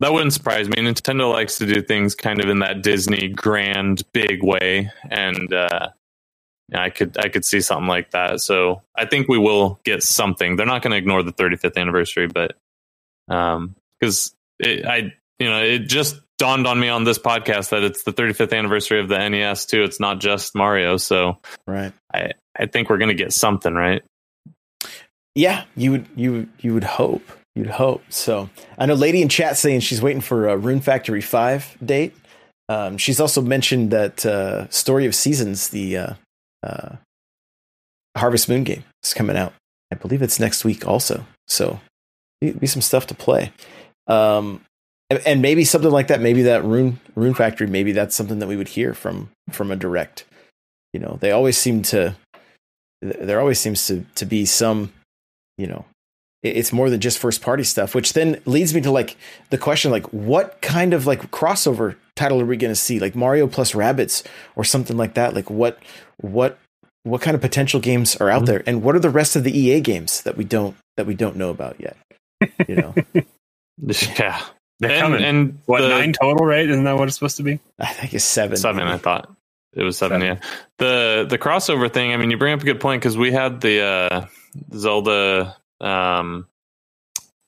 that 0.00 0.12
wouldn't 0.12 0.32
surprise 0.32 0.68
me. 0.68 0.76
Nintendo 0.76 1.32
likes 1.32 1.58
to 1.58 1.66
do 1.66 1.82
things 1.82 2.14
kind 2.14 2.40
of 2.42 2.48
in 2.48 2.60
that 2.60 2.82
Disney 2.82 3.28
grand 3.28 4.02
big 4.12 4.42
way 4.44 4.90
and 5.10 5.52
uh 5.52 5.90
I 6.74 6.90
could 6.90 7.16
I 7.18 7.28
could 7.28 7.44
see 7.44 7.60
something 7.60 7.88
like 7.88 8.10
that. 8.12 8.40
So 8.40 8.82
I 8.96 9.06
think 9.06 9.28
we 9.28 9.38
will 9.38 9.80
get 9.84 10.02
something. 10.02 10.56
They're 10.56 10.66
not 10.66 10.82
going 10.82 10.90
to 10.92 10.98
ignore 10.98 11.22
the 11.22 11.32
35th 11.32 11.76
anniversary, 11.76 12.26
but 12.26 12.56
um 13.28 13.74
because 14.00 14.34
I 14.62 15.12
you 15.38 15.48
know 15.48 15.62
it 15.62 15.80
just 15.80 16.20
dawned 16.38 16.66
on 16.66 16.78
me 16.78 16.88
on 16.88 17.04
this 17.04 17.18
podcast 17.18 17.70
that 17.70 17.82
it's 17.82 18.04
the 18.04 18.12
35th 18.12 18.56
anniversary 18.56 19.00
of 19.00 19.08
the 19.08 19.28
NES 19.28 19.66
too. 19.66 19.82
It's 19.82 20.00
not 20.00 20.20
just 20.20 20.54
Mario, 20.54 20.96
so 20.96 21.38
right. 21.66 21.92
I 22.12 22.32
I 22.56 22.66
think 22.66 22.90
we're 22.90 22.98
gonna 22.98 23.14
get 23.14 23.32
something 23.32 23.74
right. 23.74 24.02
Yeah, 25.34 25.64
you 25.76 25.92
would 25.92 26.06
you 26.16 26.48
you 26.60 26.74
would 26.74 26.84
hope. 26.84 27.22
You'd 27.54 27.70
hope. 27.70 28.04
So 28.08 28.50
I 28.78 28.86
know 28.86 28.94
lady 28.94 29.20
in 29.20 29.28
chat 29.28 29.56
saying 29.56 29.80
she's 29.80 30.00
waiting 30.00 30.20
for 30.20 30.48
a 30.48 30.56
Rune 30.56 30.80
Factory 30.80 31.20
Five 31.20 31.76
date. 31.84 32.14
Um, 32.68 32.98
she's 32.98 33.18
also 33.18 33.40
mentioned 33.40 33.90
that 33.90 34.24
uh, 34.26 34.68
Story 34.68 35.06
of 35.06 35.14
Seasons, 35.14 35.70
the 35.70 35.96
uh, 35.96 36.12
uh, 36.62 36.96
Harvest 38.16 38.48
Moon 38.48 38.62
game, 38.62 38.84
is 39.02 39.14
coming 39.14 39.36
out. 39.36 39.54
I 39.90 39.96
believe 39.96 40.22
it's 40.22 40.38
next 40.38 40.64
week 40.64 40.86
also. 40.86 41.24
So 41.46 41.80
be, 42.40 42.66
some 42.66 42.82
stuff 42.82 43.06
to 43.08 43.14
play. 43.14 43.52
Um, 44.06 44.62
and, 45.10 45.20
and 45.26 45.42
maybe 45.42 45.64
something 45.64 45.90
like 45.90 46.08
that. 46.08 46.20
Maybe 46.20 46.42
that 46.42 46.64
Rune 46.64 47.00
Rune 47.14 47.34
Factory. 47.34 47.66
Maybe 47.66 47.92
that's 47.92 48.14
something 48.14 48.38
that 48.40 48.46
we 48.48 48.56
would 48.56 48.68
hear 48.68 48.94
from 48.94 49.30
from 49.50 49.70
a 49.70 49.76
direct. 49.76 50.24
You 50.92 51.00
know, 51.00 51.18
they 51.20 51.30
always 51.30 51.56
seem 51.58 51.82
to. 51.82 52.14
There 53.00 53.40
always 53.40 53.60
seems 53.60 53.86
to 53.86 54.04
to 54.16 54.26
be 54.26 54.44
some 54.44 54.92
you 55.56 55.66
know 55.66 55.84
it's 56.42 56.72
more 56.72 56.88
than 56.90 57.00
just 57.00 57.18
first 57.18 57.42
party 57.42 57.64
stuff 57.64 57.94
which 57.94 58.12
then 58.12 58.40
leads 58.44 58.72
me 58.74 58.80
to 58.80 58.90
like 58.92 59.16
the 59.50 59.58
question 59.58 59.90
like 59.90 60.06
what 60.12 60.60
kind 60.62 60.94
of 60.94 61.04
like 61.06 61.30
crossover 61.32 61.96
title 62.16 62.40
are 62.40 62.44
we 62.44 62.56
going 62.56 62.70
to 62.70 62.76
see 62.76 63.00
like 63.00 63.14
mario 63.16 63.46
plus 63.48 63.72
Rabbids 63.72 64.24
or 64.54 64.62
something 64.64 64.96
like 64.96 65.14
that 65.14 65.34
like 65.34 65.50
what 65.50 65.78
what 66.18 66.58
what 67.02 67.20
kind 67.20 67.34
of 67.34 67.40
potential 67.40 67.80
games 67.80 68.14
are 68.16 68.30
out 68.30 68.42
Mhm. 68.42 68.46
there 68.46 68.62
and 68.66 68.82
what 68.82 68.94
are 68.94 69.00
the 69.00 69.10
rest 69.10 69.34
of 69.36 69.42
the 69.44 69.56
ea 69.56 69.80
games 69.80 70.22
that 70.22 70.36
we 70.36 70.44
don't 70.44 70.76
that 70.96 71.06
we 71.06 71.14
don't 71.14 71.36
know 71.36 71.50
about 71.50 71.80
yet 71.80 71.96
you 72.68 72.76
know? 72.76 72.94
Yeah, 74.18 74.42
They're 74.80 74.90
and, 74.90 75.00
coming. 75.00 75.24
and 75.24 75.58
what 75.66 75.82
the- 75.82 75.88
nine 75.88 76.12
total, 76.12 76.44
right? 76.44 76.68
Isn't 76.68 76.84
that 76.84 76.96
what 76.96 77.06
it's 77.08 77.14
supposed 77.16 77.36
to 77.36 77.42
be? 77.44 77.60
i 77.78 77.86
think 77.92 78.12
it's 78.14 78.24
seven. 78.24 78.56
Seven 78.56 78.86
i 78.88 78.96
thought. 78.98 79.30
It 79.74 79.82
was 79.84 79.96
seven, 79.98 80.20
Seven. 80.20 80.36
yeah. 80.42 80.48
The 80.78 81.26
the 81.28 81.38
crossover 81.38 81.92
thing 81.92 82.12
i 82.12 82.16
mean 82.16 82.30
you 82.30 82.38
bring 82.38 82.54
up 82.54 82.62
a 82.62 82.64
good 82.64 82.80
point 82.80 83.00
because 83.02 83.16
we 83.16 83.30
had 83.30 83.60
the 83.60 83.80
uh 83.82 84.26
zelda 84.74 85.56
um 85.80 86.48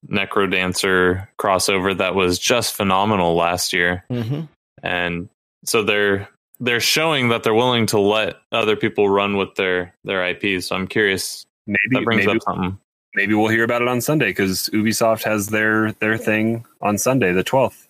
necrodancer 0.09 1.27
crossover 1.39 1.97
that 1.99 2.15
was 2.15 2.39
just 2.39 2.75
phenomenal 2.75 3.35
last 3.35 3.73
year. 3.73 4.05
Hmm 4.09 4.43
and 4.83 5.29
so 5.65 5.83
they're 5.83 6.29
they're 6.59 6.81
showing 6.81 7.29
that 7.31 7.43
they're 7.43 7.55
willing 7.55 7.87
to 7.87 7.99
let 7.99 8.37
other 8.53 8.77
people 8.77 9.09
run 9.11 9.37
with 9.37 9.55
their 9.57 9.95
their 10.05 10.23
ips 10.35 10.69
so 10.69 10.77
i'm 10.77 10.87
curious. 10.87 11.45
Maybe 11.67 11.79
that 11.93 12.05
brings 12.05 12.25
maybe, 12.27 12.37
up 12.39 12.43
something 12.43 12.79
maybe 13.15 13.35
we'll 13.35 13.49
hear 13.49 13.65
about 13.65 13.83
it 13.83 13.89
on 13.89 14.01
Sunday 14.01 14.27
because 14.29 14.69
Ubisoft 14.73 15.25
has 15.25 15.49
their 15.49 15.93
their 15.93 16.17
thing 16.17 16.65
on 16.81 16.99
Sunday, 16.99 17.33
the 17.33 17.45
twelfth, 17.45 17.87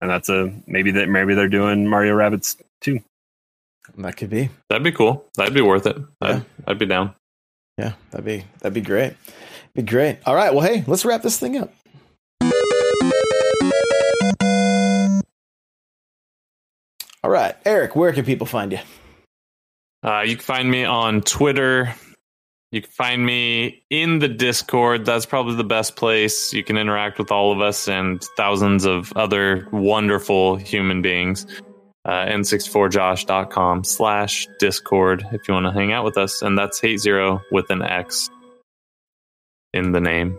and 0.00 0.10
that's 0.10 0.28
a 0.28 0.52
maybe 0.66 0.90
that 0.92 1.08
maybe 1.08 1.34
they're 1.34 1.48
doing 1.48 1.86
Mario 1.88 2.14
Rabbids 2.16 2.56
too. 2.80 3.00
that 3.98 4.16
could 4.16 4.30
be. 4.30 4.50
That'd 4.68 4.84
be 4.84 4.92
cool. 4.92 5.24
That'd 5.36 5.54
be 5.54 5.60
worth 5.60 5.86
it. 5.86 5.96
I'd, 6.20 6.28
Yeah. 6.36 6.40
I'd 6.66 6.78
be 6.78 6.86
down. 6.86 7.14
Yeah 7.78 7.92
that'd 8.10 8.24
be 8.24 8.44
that'd 8.60 8.74
be 8.74 8.80
great. 8.80 9.14
Be 9.74 9.82
great. 9.82 10.18
All 10.26 10.34
right 10.34 10.54
well 10.54 10.66
hey 10.66 10.84
let's 10.86 11.04
wrap 11.04 11.22
this 11.22 11.38
thing 11.38 11.56
up. 11.56 11.72
All 17.22 17.30
right 17.30 17.56
eric 17.64 17.96
where 17.96 18.12
can 18.12 18.24
people 18.24 18.46
find 18.46 18.72
you? 18.72 18.78
Uh, 20.02 20.20
you 20.20 20.36
can 20.36 20.44
find 20.44 20.70
me 20.70 20.84
on 20.84 21.22
Twitter. 21.22 21.94
You 22.74 22.82
can 22.82 22.90
find 22.90 23.24
me 23.24 23.84
in 23.88 24.18
the 24.18 24.26
Discord. 24.26 25.04
That's 25.04 25.26
probably 25.26 25.54
the 25.54 25.62
best 25.62 25.94
place. 25.94 26.52
You 26.52 26.64
can 26.64 26.76
interact 26.76 27.20
with 27.20 27.30
all 27.30 27.52
of 27.52 27.60
us 27.60 27.86
and 27.86 28.20
thousands 28.36 28.84
of 28.84 29.12
other 29.12 29.68
wonderful 29.70 30.56
human 30.56 31.00
beings. 31.00 31.46
Uh, 32.04 32.26
n64josh.com 32.26 33.84
slash 33.84 34.48
discord 34.58 35.24
if 35.30 35.46
you 35.46 35.54
want 35.54 35.66
to 35.66 35.72
hang 35.72 35.92
out 35.92 36.04
with 36.04 36.18
us. 36.18 36.42
And 36.42 36.58
that's 36.58 36.80
hate 36.80 36.98
zero 36.98 37.40
with 37.52 37.70
an 37.70 37.80
X 37.80 38.28
in 39.72 39.92
the 39.92 40.00
name. 40.00 40.36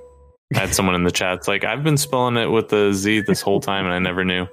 I 0.53 0.59
had 0.59 0.75
someone 0.75 0.95
in 0.95 1.05
the 1.05 1.11
chat. 1.11 1.37
It's 1.37 1.47
like, 1.47 1.63
I've 1.63 1.85
been 1.85 1.95
spelling 1.95 2.35
it 2.35 2.47
with 2.47 2.73
a 2.73 2.93
Z 2.93 3.21
this 3.21 3.39
whole 3.39 3.61
time 3.61 3.85
and 3.85 3.93
I 3.93 3.99
never 3.99 4.25
knew. 4.25 4.45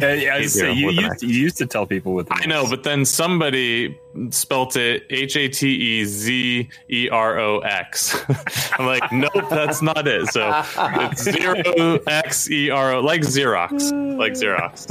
Uh, 0.00 0.06
yeah, 0.06 0.34
I 0.34 0.38
was 0.38 0.54
Hate 0.54 0.60
saying, 0.60 0.78
you, 0.78 0.90
Zero 0.90 0.94
with 0.94 1.04
an 1.04 1.10
used, 1.10 1.22
you 1.22 1.42
used 1.42 1.58
to 1.58 1.66
tell 1.66 1.86
people 1.86 2.14
with. 2.14 2.26
I 2.30 2.46
know, 2.46 2.66
but 2.68 2.82
then 2.82 3.04
somebody 3.04 3.98
spelt 4.30 4.74
it 4.74 5.04
H 5.10 5.36
A 5.36 5.48
T 5.48 5.68
E 5.68 6.04
Z 6.06 6.68
E 6.90 7.08
R 7.10 7.38
O 7.38 7.58
X. 7.58 8.16
I'm 8.78 8.86
like, 8.86 9.12
nope, 9.12 9.50
that's 9.50 9.82
not 9.82 10.08
it. 10.08 10.28
So 10.28 10.50
it's 10.78 11.24
zero 11.24 11.98
X 12.06 12.50
E 12.50 12.70
R 12.70 12.94
O, 12.94 13.00
like 13.00 13.20
Xerox, 13.20 13.92
like 14.16 14.32
Xerox. 14.32 14.88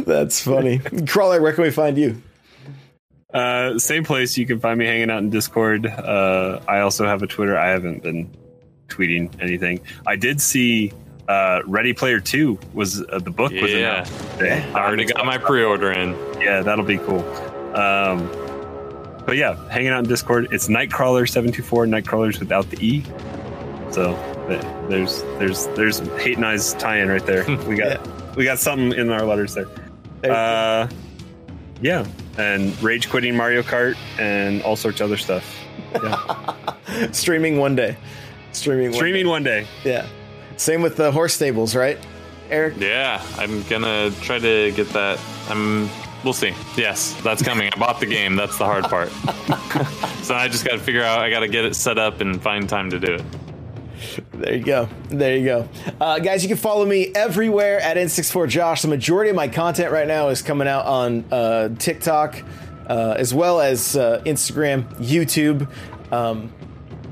That's 0.04 0.40
funny. 0.40 0.78
Crawler, 1.08 1.42
where 1.42 1.52
can 1.52 1.64
we 1.64 1.70
find 1.70 1.98
you? 1.98 2.22
Uh, 3.34 3.78
same 3.78 4.04
place 4.04 4.38
you 4.38 4.46
can 4.46 4.60
find 4.60 4.78
me 4.78 4.86
hanging 4.86 5.10
out 5.10 5.18
in 5.18 5.30
Discord. 5.30 5.86
Uh, 5.86 6.60
I 6.68 6.80
also 6.80 7.04
have 7.04 7.22
a 7.22 7.26
Twitter. 7.26 7.58
I 7.58 7.70
haven't 7.70 8.04
been 8.04 8.30
tweeting 8.88 9.40
anything. 9.40 9.80
I 10.06 10.14
did 10.14 10.40
see 10.40 10.92
uh, 11.30 11.62
Ready 11.66 11.92
Player 11.92 12.20
Two 12.20 12.58
was 12.74 13.02
uh, 13.02 13.18
the 13.20 13.30
book 13.30 13.52
was 13.52 13.70
Yeah, 13.70 13.78
announced. 14.02 14.30
Today. 14.38 14.70
I 14.74 14.86
already 14.86 15.04
got 15.04 15.24
my 15.24 15.38
pre-order 15.38 15.92
in. 15.92 16.10
Yeah, 16.40 16.62
that'll 16.62 16.84
be 16.84 16.98
cool. 16.98 17.20
Um, 17.76 18.28
but 19.26 19.36
yeah, 19.36 19.54
hanging 19.68 19.88
out 19.90 20.00
in 20.00 20.08
Discord. 20.08 20.48
It's 20.50 20.68
Nightcrawler 20.68 21.28
seven 21.28 21.52
two 21.52 21.62
four. 21.62 21.86
Nightcrawlers 21.86 22.40
without 22.40 22.68
the 22.70 22.84
e. 22.84 23.04
So 23.92 24.14
there's 24.88 25.22
there's 25.38 25.66
there's 25.76 25.98
hate 26.22 26.36
and 26.36 26.46
eyes 26.46 26.74
tie-in 26.74 27.08
right 27.08 27.24
there. 27.24 27.44
We 27.68 27.76
got 27.76 28.36
we 28.36 28.44
got 28.44 28.58
something 28.58 28.92
in 28.98 29.10
our 29.10 29.24
letters 29.24 29.54
there. 29.54 29.66
There 29.66 29.76
you 30.24 30.28
go. 30.28 30.34
Uh, 30.34 30.88
yeah, 31.82 32.06
and 32.38 32.80
rage 32.82 33.08
quitting 33.08 33.36
Mario 33.36 33.62
Kart 33.62 33.96
and 34.18 34.62
all 34.62 34.76
sorts 34.76 35.00
of 35.00 35.06
other 35.06 35.16
stuff. 35.16 35.44
Yeah. 35.94 37.10
Streaming 37.12 37.58
one 37.58 37.74
day. 37.76 37.96
Streaming. 38.52 38.90
One 38.90 38.94
Streaming 38.94 39.28
one 39.28 39.42
day. 39.42 39.66
day. 39.84 39.90
Yeah. 39.90 40.06
Same 40.60 40.82
with 40.82 40.96
the 40.96 41.10
horse 41.10 41.32
stables, 41.32 41.74
right, 41.74 41.98
Eric? 42.50 42.74
Yeah, 42.76 43.24
I'm 43.38 43.62
gonna 43.62 44.10
try 44.20 44.38
to 44.38 44.70
get 44.72 44.90
that. 44.90 45.18
I'm. 45.48 45.88
We'll 46.22 46.34
see. 46.34 46.52
Yes, 46.76 47.18
that's 47.22 47.42
coming. 47.42 47.70
I 47.72 47.78
bought 47.78 47.98
the 47.98 48.04
game. 48.04 48.36
That's 48.36 48.58
the 48.58 48.66
hard 48.66 48.84
part. 48.84 49.08
so 50.22 50.34
I 50.34 50.48
just 50.48 50.66
got 50.66 50.72
to 50.72 50.78
figure 50.78 51.02
out. 51.02 51.20
I 51.20 51.30
got 51.30 51.40
to 51.40 51.48
get 51.48 51.64
it 51.64 51.74
set 51.74 51.96
up 51.96 52.20
and 52.20 52.42
find 52.42 52.68
time 52.68 52.90
to 52.90 53.00
do 53.00 53.14
it. 53.14 53.24
There 54.32 54.54
you 54.54 54.62
go. 54.62 54.86
There 55.08 55.34
you 55.34 55.44
go. 55.46 55.68
Uh, 55.98 56.18
guys, 56.18 56.42
you 56.42 56.48
can 56.50 56.58
follow 56.58 56.84
me 56.84 57.10
everywhere 57.14 57.80
at 57.80 57.96
N64Josh. 57.96 58.82
The 58.82 58.88
majority 58.88 59.30
of 59.30 59.36
my 59.36 59.48
content 59.48 59.90
right 59.92 60.06
now 60.06 60.28
is 60.28 60.42
coming 60.42 60.68
out 60.68 60.84
on 60.84 61.24
uh, 61.32 61.70
TikTok, 61.78 62.42
uh, 62.86 63.14
as 63.16 63.32
well 63.32 63.62
as 63.62 63.96
uh, 63.96 64.20
Instagram, 64.26 64.84
YouTube. 64.96 65.66
Um, 66.12 66.52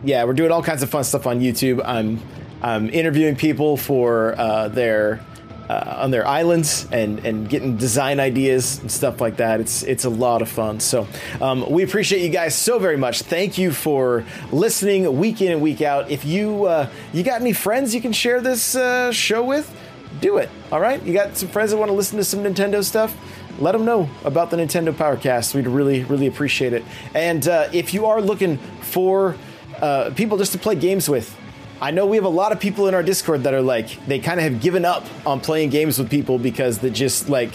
yeah, 0.05 0.25
we're 0.25 0.35
doing 0.35 0.53
all 0.53 0.63
kinds 0.63 0.83
of 0.83 0.91
fun 0.91 1.03
stuff 1.03 1.27
on 1.27 1.41
YouTube. 1.41 1.81
I'm 1.83 2.21
I'm 2.63 2.89
interviewing 2.91 3.37
people 3.37 3.77
for 3.77 4.35
uh, 4.39 4.69
their 4.69 5.25
uh, 5.69 5.99
on 5.99 6.11
their 6.11 6.27
islands 6.27 6.87
and 6.91 7.25
and 7.27 7.49
getting 7.49 7.77
design 7.77 8.21
ideas 8.21 8.79
and 8.81 8.91
stuff 8.91 9.21
like 9.21 9.37
that. 9.37 9.61
It's 9.61 9.83
it's 9.83 10.05
a 10.05 10.11
lot 10.11 10.43
of 10.43 10.49
fun. 10.49 10.81
So 10.81 11.07
um, 11.41 11.71
we 11.71 11.83
appreciate 11.83 12.23
you 12.23 12.31
guys 12.31 12.55
so 12.57 12.79
very 12.79 12.97
much. 12.97 13.23
Thank 13.23 13.59
you 13.59 13.73
for 13.73 14.25
listening 14.51 15.19
week 15.19 15.43
in 15.43 15.53
and 15.53 15.61
week 15.61 15.83
out. 15.83 16.11
If 16.11 16.25
you 16.25 16.65
uh, 16.65 16.89
you 17.13 17.23
got 17.23 17.41
any 17.41 17.53
friends 17.53 17.95
you 17.95 18.01
can 18.01 18.13
share 18.13 18.41
this 18.41 18.75
uh, 18.75 19.13
show 19.13 19.45
with, 19.45 19.75
do 20.21 20.39
it. 20.39 20.49
All 20.73 20.81
right, 20.81 21.03
you 21.03 21.13
got 21.13 21.37
some 21.37 21.49
friends 21.49 21.71
that 21.71 21.77
want 21.77 21.91
to 21.91 21.97
listen 21.97 22.19
to 22.19 22.25
some 22.25 22.41
Nintendo 22.41 22.83
stuff. 22.83 23.17
Let 23.59 23.73
them 23.73 23.85
know 23.85 24.09
about 24.25 24.51
the 24.51 24.57
Nintendo 24.57 24.93
Powercast. 24.93 25.53
We'd 25.53 25.67
really, 25.67 26.05
really 26.05 26.29
appreciate 26.29 26.73
it. 26.73 26.85
And 27.13 27.47
uh, 27.49 27.69
if 27.73 27.93
you 27.93 28.07
are 28.07 28.21
looking 28.21 28.57
for 28.81 29.37
uh, 29.81 30.11
people 30.15 30.39
just 30.39 30.53
to 30.53 30.59
play 30.59 30.77
games 30.77 31.09
with, 31.09 31.37
I 31.81 31.93
know 31.93 32.07
we 32.07 32.17
have 32.17 32.25
a 32.25 32.29
lot 32.29 32.51
of 32.51 32.59
people 32.59 32.89
in 32.89 32.95
our 32.95 33.05
Discord 33.05 33.45
that 33.45 33.55
are 33.55 33.63
like, 33.63 34.05
they 34.07 34.19
kind 34.19 34.41
of 34.41 34.45
have 34.51 34.61
given 34.61 34.85
up 34.85 35.07
on 35.25 35.39
playing 35.41 35.71
games 35.71 35.97
with 35.97 36.11
people 36.11 36.37
because 36.37 36.81
they 36.81 36.91
just 36.91 37.29
like, 37.29 37.53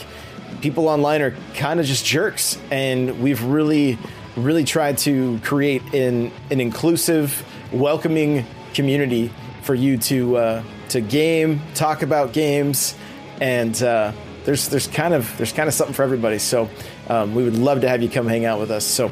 people 0.61 0.87
online 0.87 1.21
are 1.21 1.35
kind 1.55 1.77
of 1.81 1.85
just 1.85 2.05
jerks. 2.05 2.57
And 2.71 3.21
we've 3.21 3.43
really, 3.43 3.97
really 4.37 4.63
tried 4.63 4.97
to 4.99 5.39
create 5.43 5.81
an, 5.93 6.31
an 6.49 6.61
inclusive, 6.61 7.45
welcoming 7.73 8.45
community 8.73 9.29
for 9.63 9.75
you 9.75 9.97
to, 9.97 10.37
uh, 10.37 10.63
to 10.89 11.01
game, 11.01 11.61
talk 11.73 12.01
about 12.01 12.31
games, 12.31 12.95
and, 13.41 13.81
uh, 13.83 14.13
there's, 14.45 14.69
there's 14.69 14.87
kind 14.87 15.13
of, 15.13 15.35
there's 15.37 15.51
kind 15.53 15.67
of 15.67 15.73
something 15.73 15.93
for 15.93 16.03
everybody. 16.03 16.37
So, 16.37 16.69
um, 17.07 17.33
we 17.33 17.43
would 17.43 17.57
love 17.57 17.81
to 17.81 17.89
have 17.89 18.01
you 18.01 18.09
come 18.09 18.27
hang 18.27 18.45
out 18.45 18.59
with 18.59 18.71
us. 18.71 18.85
So, 18.85 19.11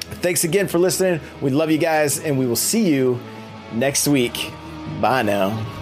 thanks 0.00 0.44
again 0.44 0.68
for 0.68 0.78
listening. 0.78 1.20
We 1.40 1.50
love 1.50 1.70
you 1.70 1.78
guys, 1.78 2.18
and 2.20 2.38
we 2.38 2.46
will 2.46 2.56
see 2.56 2.88
you 2.88 3.18
next 3.72 4.08
week. 4.08 4.52
Bye 5.00 5.22
now. 5.22 5.77